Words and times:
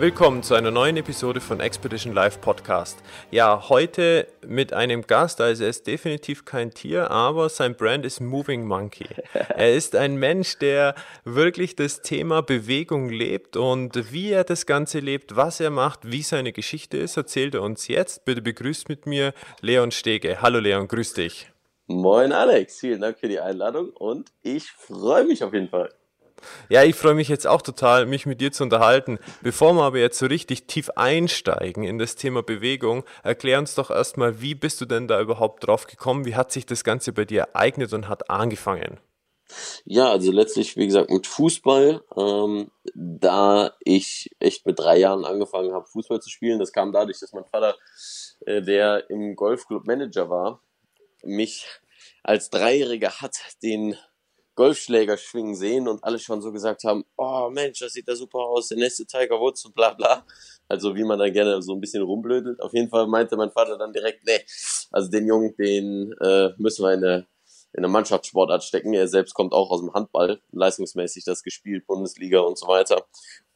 Willkommen 0.00 0.44
zu 0.44 0.54
einer 0.54 0.70
neuen 0.70 0.96
Episode 0.96 1.40
von 1.40 1.58
Expedition 1.58 2.14
Live 2.14 2.40
Podcast. 2.40 3.02
Ja, 3.32 3.68
heute 3.68 4.28
mit 4.46 4.72
einem 4.72 5.02
Gast, 5.02 5.40
also 5.40 5.64
er 5.64 5.70
ist 5.70 5.88
definitiv 5.88 6.44
kein 6.44 6.70
Tier, 6.70 7.10
aber 7.10 7.48
sein 7.48 7.74
Brand 7.74 8.06
ist 8.06 8.20
Moving 8.20 8.64
Monkey. 8.64 9.08
Er 9.32 9.74
ist 9.74 9.96
ein 9.96 10.14
Mensch, 10.14 10.56
der 10.58 10.94
wirklich 11.24 11.74
das 11.74 12.00
Thema 12.00 12.42
Bewegung 12.42 13.08
lebt 13.08 13.56
und 13.56 14.12
wie 14.12 14.30
er 14.30 14.44
das 14.44 14.66
Ganze 14.66 15.00
lebt, 15.00 15.34
was 15.34 15.58
er 15.58 15.70
macht, 15.70 16.12
wie 16.12 16.22
seine 16.22 16.52
Geschichte 16.52 16.96
ist, 16.96 17.16
erzählt 17.16 17.56
er 17.56 17.62
uns 17.62 17.88
jetzt. 17.88 18.24
Bitte 18.24 18.40
begrüßt 18.40 18.88
mit 18.88 19.04
mir 19.04 19.34
Leon 19.62 19.90
Stege. 19.90 20.40
Hallo 20.40 20.60
Leon, 20.60 20.86
grüß 20.86 21.14
dich. 21.14 21.50
Moin 21.88 22.30
Alex, 22.30 22.78
vielen 22.78 23.00
Dank 23.00 23.18
für 23.18 23.28
die 23.28 23.40
Einladung 23.40 23.90
und 23.90 24.30
ich 24.42 24.70
freue 24.70 25.24
mich 25.24 25.42
auf 25.42 25.52
jeden 25.52 25.68
Fall. 25.68 25.90
Ja, 26.68 26.84
ich 26.84 26.96
freue 26.96 27.14
mich 27.14 27.28
jetzt 27.28 27.46
auch 27.46 27.62
total, 27.62 28.06
mich 28.06 28.26
mit 28.26 28.40
dir 28.40 28.52
zu 28.52 28.62
unterhalten. 28.62 29.18
Bevor 29.42 29.74
wir 29.74 29.82
aber 29.82 29.98
jetzt 29.98 30.18
so 30.18 30.26
richtig 30.26 30.66
tief 30.66 30.90
einsteigen 30.96 31.84
in 31.84 31.98
das 31.98 32.16
Thema 32.16 32.42
Bewegung, 32.42 33.04
erklär 33.22 33.58
uns 33.58 33.74
doch 33.74 33.90
erstmal, 33.90 34.40
wie 34.40 34.54
bist 34.54 34.80
du 34.80 34.86
denn 34.86 35.08
da 35.08 35.20
überhaupt 35.20 35.66
drauf 35.66 35.86
gekommen? 35.86 36.24
Wie 36.24 36.36
hat 36.36 36.52
sich 36.52 36.66
das 36.66 36.84
Ganze 36.84 37.12
bei 37.12 37.24
dir 37.24 37.42
ereignet 37.42 37.92
und 37.92 38.08
hat 38.08 38.30
angefangen? 38.30 39.00
Ja, 39.84 40.10
also 40.10 40.30
letztlich, 40.30 40.76
wie 40.76 40.86
gesagt, 40.86 41.10
mit 41.10 41.26
Fußball. 41.26 42.02
Ähm, 42.16 42.70
da 42.94 43.72
ich 43.80 44.30
echt 44.38 44.66
mit 44.66 44.78
drei 44.78 44.98
Jahren 44.98 45.24
angefangen 45.24 45.72
habe, 45.72 45.86
Fußball 45.86 46.20
zu 46.20 46.30
spielen, 46.30 46.58
das 46.58 46.72
kam 46.72 46.92
dadurch, 46.92 47.20
dass 47.20 47.32
mein 47.32 47.46
Vater, 47.46 47.76
äh, 48.46 48.62
der 48.62 49.08
im 49.10 49.36
Golfclub 49.36 49.86
Manager 49.86 50.28
war, 50.28 50.60
mich 51.22 51.66
als 52.22 52.50
Dreijähriger 52.50 53.20
hat 53.20 53.36
den 53.62 53.96
Golfschläger 54.58 55.16
schwingen 55.16 55.54
sehen 55.54 55.86
und 55.86 56.02
alle 56.02 56.18
schon 56.18 56.42
so 56.42 56.50
gesagt 56.50 56.82
haben, 56.82 57.04
oh 57.16 57.48
Mensch, 57.48 57.78
das 57.78 57.92
sieht 57.92 58.08
da 58.08 58.16
super 58.16 58.40
aus, 58.40 58.66
der 58.66 58.78
nächste 58.78 59.06
Tiger 59.06 59.38
Woods 59.38 59.64
und 59.64 59.72
bla 59.72 59.94
bla. 59.94 60.26
Also 60.66 60.96
wie 60.96 61.04
man 61.04 61.16
da 61.16 61.30
gerne 61.30 61.62
so 61.62 61.74
ein 61.74 61.80
bisschen 61.80 62.02
rumblödelt. 62.02 62.60
Auf 62.60 62.74
jeden 62.74 62.88
Fall 62.88 63.06
meinte 63.06 63.36
mein 63.36 63.52
Vater 63.52 63.78
dann 63.78 63.92
direkt, 63.92 64.26
nee, 64.26 64.40
also 64.90 65.08
den 65.08 65.28
Jungen, 65.28 65.54
den 65.56 66.12
äh, 66.20 66.50
müssen 66.58 66.84
wir 66.84 66.92
in 66.92 67.04
eine, 67.04 67.26
in 67.72 67.84
eine 67.84 67.88
Mannschaftssportart 67.88 68.64
stecken. 68.64 68.94
Er 68.94 69.06
selbst 69.06 69.32
kommt 69.32 69.52
auch 69.52 69.70
aus 69.70 69.80
dem 69.80 69.94
Handball, 69.94 70.42
leistungsmäßig 70.50 71.22
das 71.24 71.44
gespielt, 71.44 71.86
Bundesliga 71.86 72.40
und 72.40 72.58
so 72.58 72.66
weiter. 72.66 73.06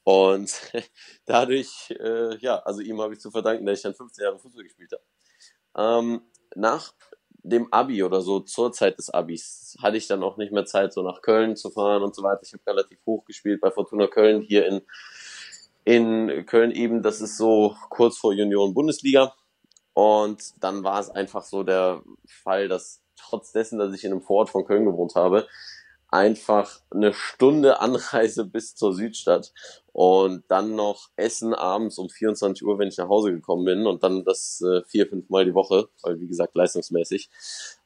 Und 0.05 0.53
dadurch, 1.27 1.91
äh, 1.99 2.37
ja, 2.39 2.61
also 2.61 2.81
ihm 2.81 3.01
habe 3.01 3.15
ich 3.15 3.19
zu 3.19 3.33
verdanken, 3.33 3.67
dass 3.67 3.81
ich 3.81 3.83
dann 3.83 3.95
15 3.95 4.23
Jahre 4.23 4.39
Fußball 4.39 4.63
gespielt 4.63 4.93
habe. 4.93 5.99
Ähm, 5.99 6.23
nach 6.55 6.95
dem 7.43 7.73
Abi 7.73 8.03
oder 8.03 8.21
so, 8.21 8.41
zur 8.41 8.73
Zeit 8.73 8.99
des 8.99 9.11
Abis, 9.11 9.77
hatte 9.83 9.97
ich 9.97 10.07
dann 10.07 10.23
auch 10.23 10.37
nicht 10.37 10.53
mehr 10.53 10.65
Zeit, 10.65 10.93
so 10.93 11.03
nach 11.03 11.23
Köln 11.23 11.57
zu 11.57 11.71
fahren 11.71 12.03
und 12.03 12.15
so 12.15 12.23
weiter. 12.23 12.41
Ich 12.43 12.53
habe 12.53 12.63
relativ 12.67 12.99
hoch 13.05 13.25
gespielt 13.25 13.61
bei 13.61 13.71
Fortuna 13.71 14.07
Köln 14.07 14.43
hier 14.43 14.67
in, 14.67 14.83
in 15.85 16.47
Köln 16.47 16.71
eben. 16.71 17.03
Das 17.03 17.21
ist 17.21 17.37
so 17.37 17.77
kurz 17.91 18.17
vor 18.17 18.31
Union 18.31 18.75
Bundesliga. 18.75 19.35
Und 19.95 20.63
dann 20.63 20.85
war 20.85 21.01
es 21.01 21.11
einfach 21.11 21.43
so 21.43 21.65
der 21.65 22.03
Fall, 22.27 22.69
dass 22.69 23.03
trotz 23.17 23.53
dessen, 23.53 23.79
dass 23.79 23.95
ich 23.95 24.05
in 24.05 24.13
einem 24.13 24.23
Vorort 24.23 24.51
von 24.51 24.65
Köln 24.65 24.85
gewohnt 24.85 25.15
habe, 25.15 25.47
einfach 26.13 26.81
eine 26.91 27.15
Stunde 27.15 27.81
Anreise 27.81 28.45
bis 28.45 28.77
zur 28.77 28.95
Südstadt 28.95 29.53
und 29.93 30.45
dann 30.49 30.77
noch 30.77 31.09
Essen 31.17 31.55
abends 31.55 31.99
um 31.99 32.11
24 32.11 32.65
Uhr, 32.65 32.79
wenn 32.79 32.89
ich 32.89 32.99
nach 32.99 33.09
Hause 33.09 33.33
gekommen 33.33 33.65
bin 33.65 33.87
und 33.87 34.03
dann 34.03 34.25
das 34.25 34.61
äh, 34.61 34.83
vier, 34.87 35.09
fünf 35.09 35.31
Mal 35.31 35.47
die 35.47 35.55
Woche, 35.55 35.89
weil 36.03 36.21
wie 36.21 36.29
gesagt 36.29 36.55
leistungsmäßig. 36.55 37.31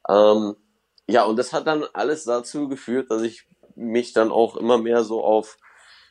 Ähm, 0.08 0.56
ja, 1.08 1.24
und 1.24 1.36
das 1.36 1.52
hat 1.52 1.68
dann 1.68 1.84
alles 1.92 2.24
dazu 2.24 2.68
geführt, 2.68 3.10
dass 3.12 3.22
ich 3.22 3.46
mich 3.76 4.12
dann 4.12 4.32
auch 4.32 4.56
immer 4.56 4.78
mehr 4.78 5.04
so 5.04 5.22
auf 5.22 5.56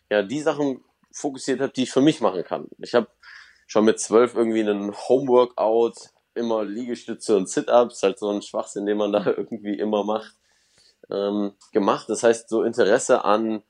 ja 0.09 0.23
die 0.23 0.39
Sachen 0.39 0.85
fokussiert 1.11 1.59
habe, 1.59 1.73
die 1.73 1.83
ich 1.83 1.91
für 1.91 2.01
mich 2.01 2.21
machen 2.21 2.45
kann. 2.45 2.69
Ich 2.79 2.95
habe 2.95 3.07
schon 3.67 3.83
mit 3.85 3.99
zwölf 3.99 4.35
irgendwie 4.35 4.61
einen 4.61 4.95
Homeworkout, 4.95 5.95
immer 6.33 6.63
Liegestütze 6.63 7.35
und 7.35 7.49
Sit-ups, 7.49 8.03
halt 8.03 8.19
so 8.19 8.29
ein 8.29 8.41
Schwachsinn, 8.41 8.85
den 8.85 8.97
man 8.97 9.11
da 9.11 9.25
irgendwie 9.37 9.77
immer 9.77 10.05
macht 10.05 10.35
ähm, 11.11 11.53
gemacht. 11.71 12.09
Das 12.09 12.23
heißt, 12.23 12.49
so 12.49 12.63
Interesse 12.63 13.23
an 13.23 13.63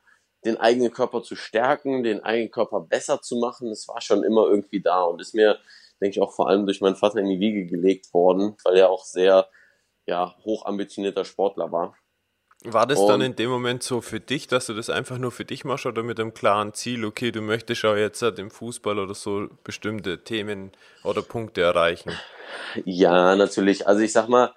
den 0.46 0.58
eigenen 0.58 0.92
Körper 0.92 1.24
zu 1.24 1.36
stärken, 1.36 2.04
den 2.04 2.24
eigenen 2.24 2.52
Körper 2.52 2.80
besser 2.80 3.22
zu 3.22 3.38
machen, 3.38 3.70
das 3.70 3.88
war 3.88 4.02
schon 4.02 4.24
immer 4.24 4.48
irgendwie 4.48 4.82
da 4.82 5.04
und 5.04 5.20
ist 5.20 5.34
mir, 5.34 5.58
denke 6.00 6.18
ich, 6.18 6.22
auch 6.22 6.34
vor 6.34 6.48
allem 6.48 6.66
durch 6.66 6.82
meinen 6.82 6.96
Vater 6.96 7.20
in 7.20 7.30
die 7.30 7.40
Wiege 7.40 7.66
gelegt 7.66 8.14
worden, 8.14 8.56
weil 8.64 8.78
er 8.78 8.90
auch 8.90 9.04
sehr 9.04 9.48
ja, 10.06 10.36
hoch 10.46 10.66
ambitionierter 10.66 11.26
Sportler 11.26 11.72
war. 11.72 11.96
War 12.64 12.88
das 12.88 13.00
und, 13.00 13.08
dann 13.08 13.22
in 13.22 13.36
dem 13.36 13.50
Moment 13.50 13.84
so 13.84 14.02
für 14.02 14.20
dich, 14.20 14.48
dass 14.48 14.68
du 14.68 14.74
das 14.74 14.90
einfach 14.90 15.18
nur 15.18 15.32
für 15.32 15.46
dich 15.46 15.66
machst 15.66 15.86
oder 15.86 16.04
mit 16.04 16.20
einem 16.20 16.34
klaren 16.34 16.74
Ziel, 16.74 17.06
okay, 17.06 17.32
du 17.32 17.42
möchtest 17.42 17.86
auch 17.86 17.96
jetzt 17.96 18.22
halt 18.22 18.40
im 18.40 18.50
Fußball 18.50 18.98
oder 18.98 19.14
so 19.14 19.50
bestimmte 19.64 20.24
Themen 20.24 20.72
oder 21.04 21.22
Punkte 21.22 21.62
erreichen? 21.62 22.12
Ja, 22.86 23.36
natürlich. 23.36 23.88
Also 23.88 24.02
ich 24.02 24.14
sag 24.14 24.30
mal, 24.30 24.54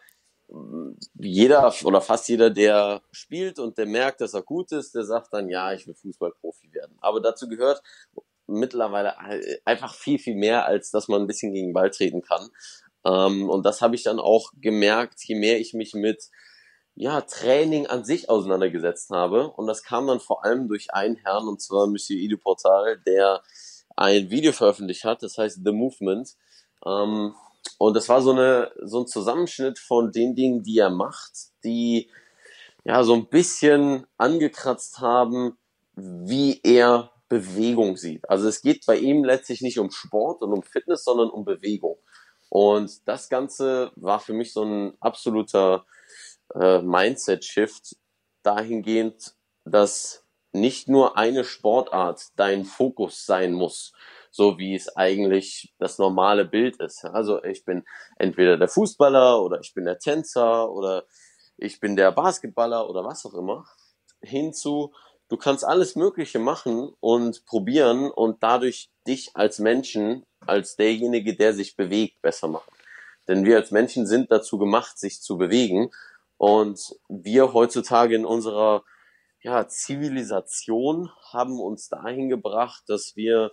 jeder 1.15 1.75
oder 1.85 2.01
fast 2.01 2.29
jeder, 2.29 2.51
der 2.51 3.03
spielt 3.13 3.59
und 3.59 3.77
der 3.77 3.87
merkt, 3.87 4.21
dass 4.21 4.35
er 4.35 4.43
gut 4.43 4.73
ist, 4.73 4.95
der 4.95 5.05
sagt 5.05 5.33
dann, 5.33 5.49
ja, 5.49 5.73
ich 5.73 5.87
will 5.87 5.95
Fußballprofi 5.95 6.73
werden. 6.73 6.97
Aber 7.01 7.21
dazu 7.21 7.49
gehört 7.49 7.83
mittlerweile 8.47 9.15
einfach 9.67 9.95
viel, 9.95 10.19
viel 10.19 10.37
mehr, 10.37 10.65
als 10.65 10.91
dass 10.91 11.09
man 11.09 11.21
ein 11.21 11.27
bisschen 11.27 11.53
gegen 11.53 11.69
den 11.69 11.75
Ball 11.75 11.91
treten 11.91 12.23
kann. 12.23 12.49
Ähm, 13.05 13.51
und 13.51 13.65
das 13.65 13.83
habe 13.83 13.95
ich 13.95 14.03
dann 14.03 14.19
auch 14.19 14.53
gemerkt, 14.61 15.23
je 15.25 15.35
mehr 15.35 15.61
ich 15.61 15.75
mich 15.75 15.95
mit 15.95 16.31
ja, 16.95 17.21
Training 17.21 17.87
an 17.87 18.05
sich 18.05 18.29
auseinandergesetzt 18.29 19.11
habe. 19.11 19.51
Und 19.51 19.67
das 19.67 19.85
kam 19.85 20.07
dann 20.07 20.19
vor 20.19 20.45
allem 20.45 20.67
durch 20.67 20.93
einen 20.95 21.17
Herrn, 21.17 21.47
und 21.47 21.61
zwar 21.61 21.87
Monsieur 21.87 22.19
Ido 22.19 22.39
Portal, 22.39 22.99
der 23.07 23.43
ein 23.97 24.31
Video 24.31 24.53
veröffentlicht 24.53 25.05
hat, 25.05 25.23
das 25.23 25.39
heißt 25.39 25.61
The 25.65 25.73
Movement. 25.73 26.37
Ähm, 26.87 27.35
und 27.79 27.95
das 27.95 28.09
war 28.09 28.23
so 28.23 28.33
eine, 28.33 28.73
so 28.83 29.01
ein 29.01 29.07
Zusammenschnitt 29.07 29.79
von 29.79 30.13
den 30.13 30.35
Dingen, 30.35 30.63
die 30.63 30.79
er 30.79 30.91
macht, 30.91 31.33
die 31.65 32.11
ja 32.85 33.03
so 33.03 33.15
ein 33.15 33.29
bisschen 33.29 34.07
angekratzt 34.17 35.01
haben, 35.01 35.59
wie 35.95 36.61
er 36.63 37.11
Bewegung 37.29 37.97
sieht. 37.97 38.29
Also 38.29 38.49
es 38.49 38.63
geht 38.63 38.87
bei 38.87 38.97
ihm 38.97 39.25
letztlich 39.25 39.61
nicht 39.61 39.79
um 39.79 39.91
Sport 39.91 40.43
und 40.43 40.53
um 40.53 40.63
Fitness, 40.63 41.05
sondern 41.05 41.29
um 41.29 41.45
Bewegung. 41.45 41.99
Und 42.49 43.07
das 43.07 43.29
Ganze 43.29 43.93
war 43.97 44.21
für 44.21 44.33
mich 44.33 44.53
so 44.53 44.63
ein 44.63 44.95
absoluter 45.01 45.85
äh, 46.55 46.81
Mindset-Shift 46.81 47.97
dahingehend, 48.43 49.35
dass 49.65 50.25
nicht 50.53 50.89
nur 50.89 51.19
eine 51.19 51.45
Sportart 51.45 52.29
dein 52.37 52.65
Fokus 52.65 53.27
sein 53.27 53.53
muss, 53.53 53.93
so 54.31 54.59
wie 54.59 54.75
es 54.75 54.97
eigentlich 54.97 55.75
das 55.79 55.99
normale 55.99 56.45
Bild 56.45 56.77
ist. 56.81 57.05
Also 57.05 57.43
ich 57.45 57.65
bin 57.65 57.85
entweder 58.17 58.57
der 58.57 58.69
Fußballer 58.69 59.43
oder 59.43 59.61
ich 59.61 59.75
bin 59.75 59.85
der 59.85 59.99
Tänzer 59.99 60.71
oder 60.71 61.05
ich 61.57 61.81
bin 61.81 61.97
der 61.97 62.13
Basketballer 62.13 62.89
oder 62.89 63.05
was 63.05 63.27
auch 63.27 63.35
immer. 63.35 63.65
Hinzu, 64.23 64.93
du 65.29 65.37
kannst 65.37 65.65
alles 65.65 65.97
Mögliche 65.97 66.39
machen 66.39 66.93
und 67.01 67.45
probieren 67.47 68.11
und 68.11 68.43
dadurch 68.43 68.91
dich 69.07 69.31
als 69.35 69.59
Menschen, 69.59 70.25
als 70.47 70.77
derjenige, 70.77 71.37
der 71.37 71.53
sich 71.53 71.77
bewegt, 71.77 72.23
besser 72.23 72.49
machen. 72.49 72.71
Denn 73.27 73.45
wir 73.45 73.57
als 73.57 73.71
Menschen 73.71 74.07
sind 74.07 74.33
dazu 74.33 74.59
gemacht, 74.59 74.99
sich 74.99 75.21
zu 75.21 75.37
bewegen. 75.37 75.91
Und 76.39 76.97
wir 77.09 77.53
heutzutage 77.53 78.15
in 78.15 78.25
unserer 78.25 78.85
ja, 79.43 79.69
Zivilisation 79.69 81.11
haben 81.33 81.61
uns 81.61 81.89
dahin 81.89 82.29
gebracht, 82.29 82.85
dass 82.87 83.17
wir 83.17 83.53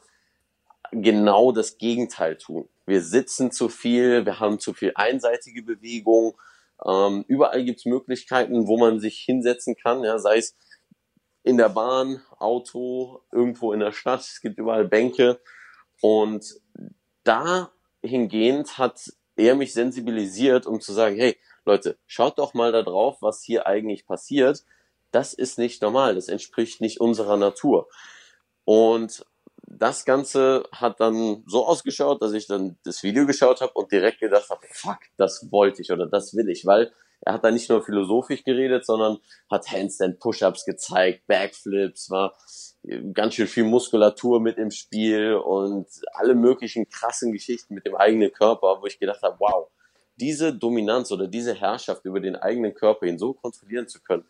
genau 1.01 1.51
das 1.51 1.77
Gegenteil 1.77 2.37
tun. 2.37 2.67
Wir 2.85 3.01
sitzen 3.01 3.51
zu 3.51 3.69
viel, 3.69 4.25
wir 4.25 4.39
haben 4.39 4.59
zu 4.59 4.73
viel 4.73 4.91
einseitige 4.95 5.63
Bewegung. 5.63 6.37
Ähm, 6.85 7.25
überall 7.27 7.63
gibt 7.63 7.79
es 7.79 7.85
Möglichkeiten, 7.85 8.67
wo 8.67 8.77
man 8.77 8.99
sich 8.99 9.19
hinsetzen 9.19 9.75
kann, 9.75 10.03
ja, 10.03 10.19
sei 10.19 10.37
es 10.37 10.55
in 11.43 11.57
der 11.57 11.69
Bahn, 11.69 12.21
Auto, 12.37 13.21
irgendwo 13.31 13.71
in 13.71 13.79
der 13.79 13.91
Stadt. 13.91 14.21
Es 14.21 14.41
gibt 14.41 14.57
überall 14.57 14.87
Bänke. 14.87 15.39
Und 16.01 16.59
dahingehend 17.23 18.77
hat 18.77 19.13
er 19.35 19.55
mich 19.55 19.73
sensibilisiert, 19.73 20.65
um 20.65 20.81
zu 20.81 20.91
sagen, 20.91 21.15
hey 21.15 21.37
Leute, 21.65 21.97
schaut 22.05 22.37
doch 22.39 22.53
mal 22.53 22.71
da 22.71 22.83
drauf, 22.83 23.17
was 23.21 23.43
hier 23.43 23.65
eigentlich 23.67 24.05
passiert. 24.05 24.63
Das 25.11 25.33
ist 25.33 25.57
nicht 25.57 25.81
normal, 25.81 26.15
das 26.15 26.27
entspricht 26.27 26.81
nicht 26.81 26.99
unserer 26.99 27.37
Natur. 27.37 27.87
Und 28.65 29.25
das 29.77 30.05
Ganze 30.05 30.63
hat 30.71 30.99
dann 30.99 31.43
so 31.47 31.65
ausgeschaut, 31.65 32.21
dass 32.21 32.33
ich 32.33 32.47
dann 32.47 32.77
das 32.83 33.03
Video 33.03 33.25
geschaut 33.25 33.61
habe 33.61 33.73
und 33.73 33.91
direkt 33.91 34.19
gedacht 34.19 34.49
habe, 34.49 34.61
fuck, 34.71 34.99
das 35.17 35.47
wollte 35.51 35.81
ich 35.81 35.91
oder 35.91 36.07
das 36.07 36.35
will 36.35 36.49
ich, 36.49 36.65
weil 36.65 36.91
er 37.21 37.33
hat 37.33 37.43
da 37.43 37.51
nicht 37.51 37.69
nur 37.69 37.83
philosophisch 37.83 38.43
geredet, 38.43 38.85
sondern 38.85 39.17
hat 39.49 39.71
Handstand 39.71 40.19
Push-ups 40.19 40.65
gezeigt, 40.65 41.25
Backflips, 41.27 42.09
war 42.09 42.35
ganz 43.13 43.35
schön 43.35 43.47
viel 43.47 43.63
Muskulatur 43.63 44.39
mit 44.39 44.57
im 44.57 44.71
Spiel 44.71 45.33
und 45.33 45.87
alle 46.13 46.35
möglichen 46.35 46.87
krassen 46.87 47.31
Geschichten 47.31 47.73
mit 47.73 47.85
dem 47.85 47.95
eigenen 47.95 48.31
Körper, 48.31 48.79
wo 48.81 48.85
ich 48.85 48.99
gedacht 48.99 49.23
habe, 49.23 49.37
wow, 49.39 49.67
diese 50.17 50.53
Dominanz 50.53 51.11
oder 51.11 51.27
diese 51.27 51.53
Herrschaft 51.53 52.05
über 52.05 52.19
den 52.19 52.35
eigenen 52.35 52.73
Körper 52.73 53.05
ihn 53.05 53.17
so 53.17 53.33
kontrollieren 53.33 53.87
zu 53.87 54.01
können, 54.01 54.25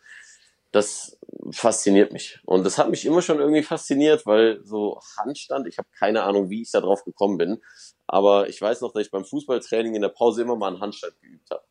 das 0.76 1.18
fasziniert 1.52 2.12
mich. 2.12 2.40
Und 2.46 2.66
das 2.66 2.78
hat 2.78 2.90
mich 2.90 3.06
immer 3.06 3.22
schon 3.22 3.40
irgendwie 3.40 3.64
fasziniert, 3.64 4.26
weil 4.26 4.60
so 4.64 5.00
Handstand, 5.18 5.68
ich 5.68 5.78
habe 5.78 5.88
keine 5.98 6.24
Ahnung, 6.24 6.50
wie 6.50 6.62
ich 6.62 6.72
da 6.72 6.82
drauf 6.82 7.06
gekommen 7.06 7.38
bin, 7.38 7.62
aber 8.08 8.50
ich 8.50 8.62
weiß 8.62 8.82
noch, 8.82 8.92
dass 8.92 9.06
ich 9.06 9.12
beim 9.12 9.24
Fußballtraining 9.24 9.96
in 9.96 10.02
der 10.02 10.10
Pause 10.10 10.42
immer 10.42 10.58
mal 10.58 10.68
einen 10.68 10.82
Handstand 10.82 11.20
geübt 11.22 11.50
habe. 11.50 11.64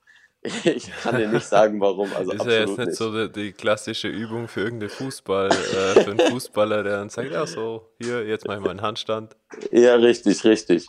Ich 0.64 0.91
kann 1.02 1.17
dir 1.17 1.29
nicht 1.29 1.46
sagen, 1.46 1.81
warum. 1.81 2.12
Also 2.14 2.32
ist 2.32 2.44
ja 2.44 2.52
jetzt 2.52 2.79
nicht, 2.79 2.87
nicht, 2.88 2.96
so 2.96 3.29
die, 3.29 3.52
klassische 3.52 4.08
Übung 4.08 4.46
für 4.46 4.61
irgendeinen 4.61 4.91
Fußball, 4.91 5.50
äh, 5.50 6.02
für 6.02 6.11
einen 6.11 6.20
Fußballer, 6.20 6.82
der 6.82 6.99
dann 6.99 7.08
sagt, 7.08 7.32
ja 7.32 7.46
so, 7.46 7.94
hier, 7.99 8.26
jetzt 8.26 8.46
mach 8.46 8.56
ich 8.56 8.61
mal 8.61 8.70
einen 8.70 8.82
Handstand. 8.82 9.37
Ja, 9.70 9.94
richtig, 9.94 10.44
richtig. 10.44 10.87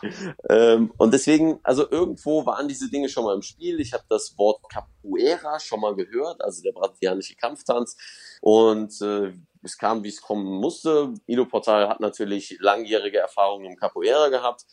Ähm, 0.50 0.92
und 0.98 1.13
deswegen, 1.13 1.60
also 1.63 1.90
irgendwo 1.90 2.46
waren 2.46 2.68
diese 2.68 2.90
Dinge 2.90 3.07
schon 3.07 3.24
mal 3.24 3.36
im 3.36 3.42
Spiel. 3.42 3.80
Ich 3.80 3.94
habe 3.94 4.04
das 4.10 4.38
Wort 4.38 4.62
Capoeira 4.69 5.60
schon 5.60 5.80
mal 5.80 5.96
gehört, 5.96 6.42
also 6.42 6.62
der 6.62 6.74
brasilianische 6.74 7.36
Kampftanz. 7.36 7.96
Und 8.42 9.01
äh, 9.01 9.34
es 9.63 9.78
kam, 9.78 10.04
wie 10.04 10.10
es 10.10 10.22
kommen 10.22 10.46
musste. 10.46 11.13
Ido 11.28 11.46
Portal 11.46 11.88
hat 11.88 12.01
natürlich 12.01 12.58
langjährige 12.60 13.19
Erfahrungen 13.19 13.66
im 13.66 13.78
Capoeira 13.78 14.30
gehabt. 14.30 14.66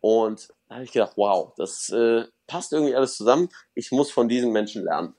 Und 0.00 0.48
da 0.70 0.76
habe 0.76 0.84
ich 0.84 0.92
gedacht, 0.92 1.14
wow, 1.16 1.52
das 1.56 1.88
äh, 1.90 2.26
passt 2.46 2.72
irgendwie 2.72 2.94
alles 2.94 3.16
zusammen. 3.16 3.48
Ich 3.74 3.90
muss 3.90 4.12
von 4.12 4.28
diesen 4.28 4.52
Menschen 4.52 4.84
lernen. 4.84 5.16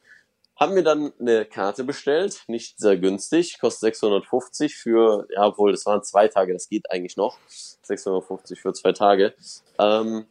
Haben 0.55 0.75
mir 0.75 0.83
dann 0.83 1.11
eine 1.19 1.43
Karte 1.43 1.83
bestellt, 1.83 2.43
nicht 2.47 2.79
sehr 2.79 2.97
günstig, 2.97 3.59
kostet 3.59 3.81
650 3.81 4.77
für, 4.77 5.27
ja, 5.29 5.45
obwohl 5.47 5.71
das 5.71 5.85
waren 5.85 6.03
zwei 6.03 6.29
Tage, 6.29 6.53
das 6.53 6.69
geht 6.69 6.89
eigentlich 6.89 7.17
noch. 7.17 7.37
650 7.81 8.61
für 8.61 8.71
zwei 8.71 8.93
Tage. 8.93 9.33
Ähm, 9.77 10.25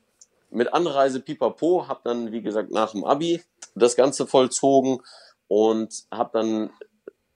mit 0.49 0.73
Anreise 0.73 1.21
pipapo, 1.21 1.87
hab 1.87 2.03
dann, 2.03 2.33
wie 2.33 2.41
gesagt, 2.41 2.71
nach 2.71 2.93
dem 2.93 3.05
Abi 3.05 3.43
das 3.75 3.97
Ganze 3.97 4.27
vollzogen 4.27 5.03
und 5.49 6.05
hab 6.11 6.33
dann, 6.33 6.71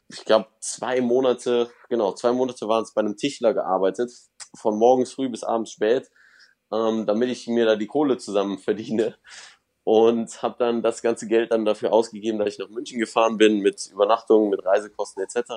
ich 0.08 0.24
glaube, 0.24 0.46
zwei 0.60 1.02
Monate, 1.02 1.70
genau, 1.90 2.14
zwei 2.14 2.32
Monate 2.32 2.66
waren 2.66 2.84
es 2.84 2.94
bei 2.94 3.02
einem 3.02 3.18
Tischler 3.18 3.52
gearbeitet, 3.52 4.10
von 4.56 4.78
morgens 4.78 5.12
früh 5.12 5.28
bis 5.28 5.44
abends 5.44 5.72
spät, 5.72 6.10
ähm, 6.74 7.06
damit 7.06 7.30
ich 7.30 7.46
mir 7.46 7.64
da 7.64 7.76
die 7.76 7.86
Kohle 7.86 8.18
zusammen 8.18 8.58
verdiene 8.58 9.16
und 9.84 10.42
habe 10.42 10.56
dann 10.58 10.82
das 10.82 11.02
ganze 11.02 11.28
Geld 11.28 11.52
dann 11.52 11.64
dafür 11.64 11.92
ausgegeben, 11.92 12.38
dass 12.38 12.48
ich 12.48 12.58
nach 12.58 12.70
München 12.70 12.98
gefahren 12.98 13.36
bin 13.36 13.60
mit 13.60 13.86
Übernachtungen, 13.92 14.50
mit 14.50 14.64
Reisekosten 14.64 15.22
etc. 15.22 15.50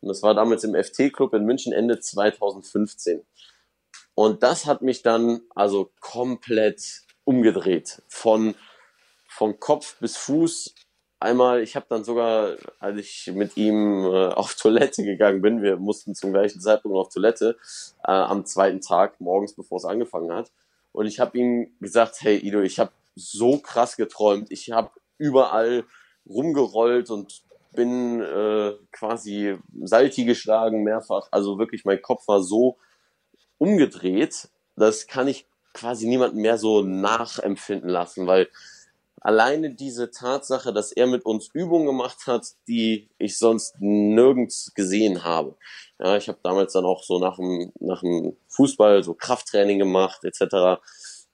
Und 0.00 0.08
das 0.08 0.22
war 0.22 0.34
damals 0.34 0.64
im 0.64 0.74
FT-Club 0.74 1.32
in 1.34 1.44
München 1.44 1.72
Ende 1.72 2.00
2015. 2.00 3.24
Und 4.14 4.42
das 4.42 4.66
hat 4.66 4.82
mich 4.82 5.02
dann 5.02 5.42
also 5.54 5.92
komplett 6.00 7.02
umgedreht. 7.24 8.02
Von, 8.08 8.54
von 9.28 9.58
Kopf 9.58 9.98
bis 10.00 10.16
Fuß. 10.16 10.74
Einmal, 11.24 11.62
ich 11.62 11.74
habe 11.74 11.86
dann 11.88 12.04
sogar, 12.04 12.58
als 12.80 12.98
ich 12.98 13.32
mit 13.32 13.56
ihm 13.56 14.04
äh, 14.04 14.28
auf 14.28 14.54
Toilette 14.56 15.02
gegangen 15.02 15.40
bin, 15.40 15.62
wir 15.62 15.78
mussten 15.78 16.14
zum 16.14 16.34
gleichen 16.34 16.60
Zeitpunkt 16.60 16.98
auf 16.98 17.08
Toilette, 17.08 17.56
äh, 18.06 18.12
am 18.12 18.44
zweiten 18.44 18.82
Tag, 18.82 19.22
morgens, 19.22 19.54
bevor 19.54 19.78
es 19.78 19.86
angefangen 19.86 20.30
hat. 20.30 20.52
Und 20.92 21.06
ich 21.06 21.20
habe 21.20 21.38
ihm 21.38 21.72
gesagt, 21.80 22.16
hey 22.20 22.36
Ido, 22.36 22.60
ich 22.60 22.78
habe 22.78 22.92
so 23.16 23.56
krass 23.56 23.96
geträumt. 23.96 24.50
Ich 24.50 24.70
habe 24.70 24.90
überall 25.16 25.84
rumgerollt 26.28 27.08
und 27.08 27.42
bin 27.72 28.20
äh, 28.20 28.74
quasi 28.92 29.56
Salti 29.82 30.26
geschlagen 30.26 30.82
mehrfach. 30.82 31.28
Also 31.30 31.58
wirklich, 31.58 31.86
mein 31.86 32.02
Kopf 32.02 32.28
war 32.28 32.42
so 32.42 32.76
umgedreht, 33.56 34.50
das 34.76 35.06
kann 35.06 35.28
ich 35.28 35.46
quasi 35.72 36.06
niemandem 36.06 36.42
mehr 36.42 36.58
so 36.58 36.82
nachempfinden 36.82 37.88
lassen, 37.88 38.26
weil 38.26 38.46
alleine 39.24 39.70
diese 39.70 40.10
Tatsache, 40.10 40.72
dass 40.72 40.92
er 40.92 41.06
mit 41.06 41.24
uns 41.24 41.48
Übungen 41.52 41.86
gemacht 41.86 42.26
hat, 42.26 42.46
die 42.68 43.08
ich 43.18 43.38
sonst 43.38 43.74
nirgends 43.80 44.72
gesehen 44.74 45.24
habe. 45.24 45.56
Ja, 45.98 46.16
ich 46.16 46.28
habe 46.28 46.38
damals 46.42 46.74
dann 46.74 46.84
auch 46.84 47.02
so 47.02 47.18
nach 47.18 47.36
dem, 47.36 47.72
nach 47.80 48.02
dem 48.02 48.36
Fußball 48.48 49.02
so 49.02 49.14
Krafttraining 49.14 49.78
gemacht 49.78 50.24
etc. 50.24 50.80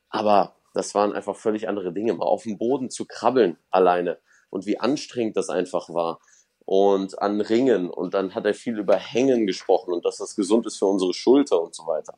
Aber 0.08 0.54
das 0.72 0.94
waren 0.94 1.12
einfach 1.12 1.34
völlig 1.34 1.68
andere 1.68 1.92
Dinge. 1.92 2.14
Mal 2.14 2.26
auf 2.26 2.44
dem 2.44 2.58
Boden 2.58 2.90
zu 2.90 3.06
krabbeln 3.06 3.58
alleine 3.70 4.18
und 4.50 4.66
wie 4.66 4.78
anstrengend 4.78 5.36
das 5.36 5.48
einfach 5.48 5.88
war. 5.88 6.20
Und 6.64 7.20
an 7.20 7.40
Ringen 7.40 7.90
und 7.90 8.14
dann 8.14 8.36
hat 8.36 8.46
er 8.46 8.54
viel 8.54 8.78
über 8.78 8.94
Hängen 8.94 9.48
gesprochen 9.48 9.92
und 9.92 10.04
dass 10.04 10.18
das 10.18 10.36
gesund 10.36 10.64
ist 10.66 10.78
für 10.78 10.86
unsere 10.86 11.12
Schulter 11.12 11.60
und 11.60 11.74
so 11.74 11.88
weiter. 11.88 12.16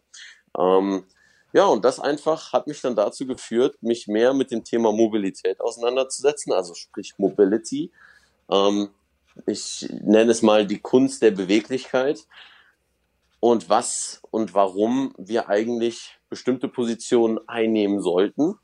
Ähm, 0.59 1.07
ja, 1.53 1.67
und 1.67 1.85
das 1.85 2.01
einfach 2.01 2.53
hat 2.53 2.67
mich 2.67 2.81
dann 2.81 2.97
dazu 2.97 3.27
geführt, 3.27 3.77
mich 3.83 4.09
mehr 4.09 4.33
mit 4.33 4.51
dem 4.51 4.65
Thema 4.65 4.93
Mobilität 4.93 5.61
auseinanderzusetzen, 5.61 6.53
also 6.53 6.75
sprich 6.75 7.15
Mobility. 7.19 7.91
Ähm, 8.51 8.89
ich 9.47 9.89
nenne 10.03 10.33
es 10.33 10.43
mal 10.43 10.67
die 10.67 10.81
Kunst 10.81 11.23
der 11.23 11.31
Beweglichkeit 11.31 12.27
und 13.41 13.69
was 13.69 14.23
und 14.31 14.55
warum 14.55 15.15
wir 15.19 15.49
eigentlich 15.49 16.19
bestimmte 16.31 16.69
Positionen 16.69 17.39
einnehmen 17.49 18.01
sollten 18.01 18.55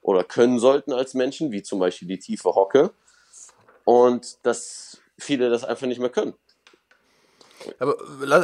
oder 0.00 0.24
können 0.24 0.58
sollten 0.58 0.92
als 0.92 1.14
Menschen, 1.14 1.50
wie 1.50 1.62
zum 1.62 1.78
Beispiel 1.80 2.08
die 2.08 2.18
tiefe 2.18 2.54
Hocke. 2.54 2.92
Und 3.84 4.38
dass 4.44 5.00
viele 5.18 5.50
das 5.50 5.64
einfach 5.64 5.86
nicht 5.86 6.00
mehr 6.00 6.10
können. 6.10 6.34
Aber 7.78 7.96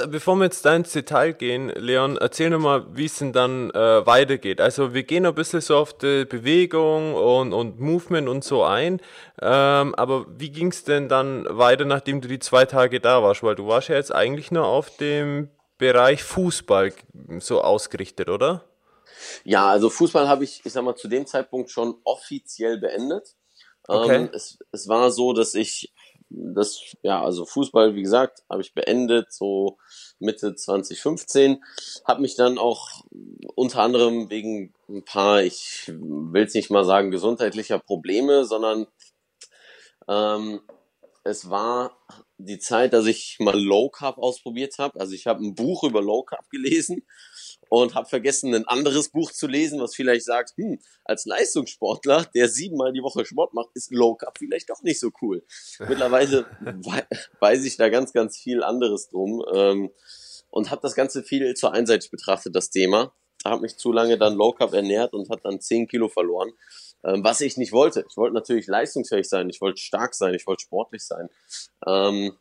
bevor 0.06 0.36
wir 0.36 0.44
jetzt 0.44 0.64
da 0.64 0.74
ins 0.74 0.92
Detail 0.92 1.32
gehen, 1.32 1.68
Leon, 1.68 2.16
erzähl 2.16 2.50
nochmal, 2.50 2.84
wie 2.94 3.06
es 3.06 3.18
denn 3.18 3.32
dann 3.32 3.70
äh, 3.70 4.06
weitergeht. 4.06 4.60
Also 4.60 4.94
wir 4.94 5.02
gehen 5.04 5.26
ein 5.26 5.34
bisschen 5.34 5.60
so 5.60 5.76
auf 5.76 5.96
die 5.96 6.24
Bewegung 6.24 7.14
und, 7.14 7.52
und 7.52 7.80
Movement 7.80 8.28
und 8.28 8.44
so 8.44 8.64
ein. 8.64 9.00
Ähm, 9.40 9.94
aber 9.94 10.26
wie 10.28 10.50
ging 10.50 10.68
es 10.68 10.84
denn 10.84 11.08
dann 11.08 11.46
weiter, 11.48 11.84
nachdem 11.84 12.20
du 12.20 12.28
die 12.28 12.38
zwei 12.38 12.64
Tage 12.64 13.00
da 13.00 13.22
warst? 13.22 13.42
Weil 13.42 13.54
du 13.54 13.66
warst 13.66 13.88
ja 13.88 13.96
jetzt 13.96 14.14
eigentlich 14.14 14.50
nur 14.50 14.66
auf 14.66 14.96
dem 14.96 15.50
Bereich 15.78 16.22
Fußball 16.22 16.92
so 17.40 17.60
ausgerichtet, 17.60 18.28
oder? 18.28 18.64
Ja, 19.44 19.68
also 19.70 19.90
Fußball 19.90 20.28
habe 20.28 20.44
ich, 20.44 20.60
ich 20.64 20.72
sag 20.72 20.84
mal, 20.84 20.96
zu 20.96 21.08
dem 21.08 21.26
Zeitpunkt 21.26 21.70
schon 21.70 21.96
offiziell 22.04 22.78
beendet. 22.78 23.34
Okay. 23.86 24.16
Ähm, 24.16 24.30
es, 24.32 24.58
es 24.72 24.88
war 24.88 25.10
so, 25.10 25.32
dass 25.32 25.54
ich 25.54 25.93
das, 26.36 26.96
ja, 27.02 27.22
also 27.22 27.44
Fußball, 27.44 27.94
wie 27.94 28.02
gesagt, 28.02 28.42
habe 28.48 28.62
ich 28.62 28.74
beendet, 28.74 29.32
so 29.32 29.78
Mitte 30.18 30.54
2015. 30.54 31.62
Habe 32.04 32.22
mich 32.22 32.36
dann 32.36 32.58
auch 32.58 33.04
unter 33.54 33.82
anderem 33.82 34.30
wegen 34.30 34.74
ein 34.88 35.04
paar, 35.04 35.42
ich 35.42 35.92
will 35.94 36.44
es 36.44 36.54
nicht 36.54 36.70
mal 36.70 36.84
sagen, 36.84 37.10
gesundheitlicher 37.10 37.78
Probleme, 37.78 38.44
sondern 38.44 38.86
ähm, 40.08 40.60
es 41.24 41.48
war 41.48 41.96
die 42.36 42.58
Zeit, 42.58 42.92
dass 42.92 43.06
ich 43.06 43.36
mal 43.38 43.58
Low 43.58 43.88
Carb 43.88 44.18
ausprobiert 44.18 44.78
habe. 44.78 45.00
Also 45.00 45.14
ich 45.14 45.26
habe 45.26 45.42
ein 45.42 45.54
Buch 45.54 45.84
über 45.84 46.02
Low 46.02 46.22
Carb 46.22 46.50
gelesen 46.50 47.06
und 47.68 47.94
habe 47.94 48.08
vergessen, 48.08 48.54
ein 48.54 48.66
anderes 48.66 49.08
Buch 49.08 49.32
zu 49.32 49.46
lesen, 49.46 49.80
was 49.80 49.94
vielleicht 49.94 50.24
sagt, 50.24 50.54
hm, 50.56 50.78
als 51.04 51.24
Leistungssportler, 51.26 52.26
der 52.34 52.48
siebenmal 52.48 52.92
die 52.92 53.02
Woche 53.02 53.24
Sport 53.24 53.54
macht, 53.54 53.70
ist 53.74 53.92
Low 53.92 54.14
Carb 54.14 54.38
vielleicht 54.38 54.70
doch 54.70 54.82
nicht 54.82 55.00
so 55.00 55.10
cool. 55.22 55.44
Mittlerweile 55.80 56.46
weiß 57.40 57.64
ich 57.64 57.76
da 57.76 57.88
ganz, 57.88 58.12
ganz 58.12 58.38
viel 58.38 58.62
anderes 58.62 59.08
drum 59.08 59.44
ähm, 59.54 59.90
und 60.50 60.70
habe 60.70 60.82
das 60.82 60.94
Ganze 60.94 61.22
viel 61.22 61.54
zu 61.54 61.68
einseitig 61.68 62.10
betrachtet, 62.10 62.54
das 62.54 62.70
Thema. 62.70 63.12
Habe 63.44 63.62
mich 63.62 63.76
zu 63.76 63.92
lange 63.92 64.16
dann 64.16 64.34
Low 64.34 64.52
Carb 64.52 64.72
ernährt 64.72 65.12
und 65.12 65.28
hat 65.28 65.44
dann 65.44 65.60
zehn 65.60 65.86
Kilo 65.86 66.08
verloren, 66.08 66.52
ähm, 67.04 67.22
was 67.24 67.40
ich 67.40 67.56
nicht 67.56 67.72
wollte. 67.72 68.04
Ich 68.08 68.16
wollte 68.16 68.34
natürlich 68.34 68.66
leistungsfähig 68.66 69.28
sein, 69.28 69.50
ich 69.50 69.60
wollte 69.60 69.80
stark 69.80 70.14
sein, 70.14 70.34
ich 70.34 70.46
wollte 70.46 70.62
sportlich 70.62 71.04
sein. 71.04 71.28
Ähm, 71.86 72.36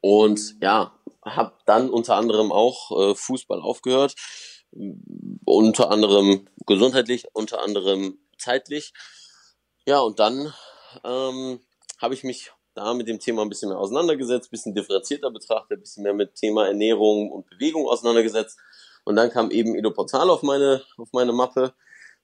und 0.00 0.56
ja, 0.62 0.94
habe 1.24 1.52
dann 1.66 1.90
unter 1.90 2.16
anderem 2.16 2.52
auch 2.52 3.10
äh, 3.10 3.14
Fußball 3.14 3.60
aufgehört, 3.60 4.14
unter 5.44 5.90
anderem 5.90 6.46
gesundheitlich, 6.66 7.26
unter 7.32 7.62
anderem 7.62 8.18
zeitlich. 8.38 8.92
Ja, 9.86 10.00
und 10.00 10.18
dann 10.18 10.52
ähm, 11.04 11.60
habe 12.00 12.14
ich 12.14 12.24
mich 12.24 12.52
da 12.74 12.94
mit 12.94 13.08
dem 13.08 13.18
Thema 13.18 13.42
ein 13.42 13.48
bisschen 13.48 13.68
mehr 13.68 13.78
auseinandergesetzt, 13.78 14.48
ein 14.48 14.50
bisschen 14.50 14.74
differenzierter 14.74 15.30
betrachtet, 15.30 15.78
ein 15.78 15.80
bisschen 15.80 16.02
mehr 16.04 16.14
mit 16.14 16.34
Thema 16.36 16.66
Ernährung 16.66 17.30
und 17.30 17.48
Bewegung 17.50 17.86
auseinandergesetzt. 17.86 18.58
Und 19.04 19.16
dann 19.16 19.30
kam 19.30 19.50
eben 19.50 19.74
Edo 19.74 19.90
Portal 19.90 20.30
auf 20.30 20.42
meine, 20.42 20.82
auf 20.96 21.08
meine 21.12 21.32
Mappe. 21.32 21.74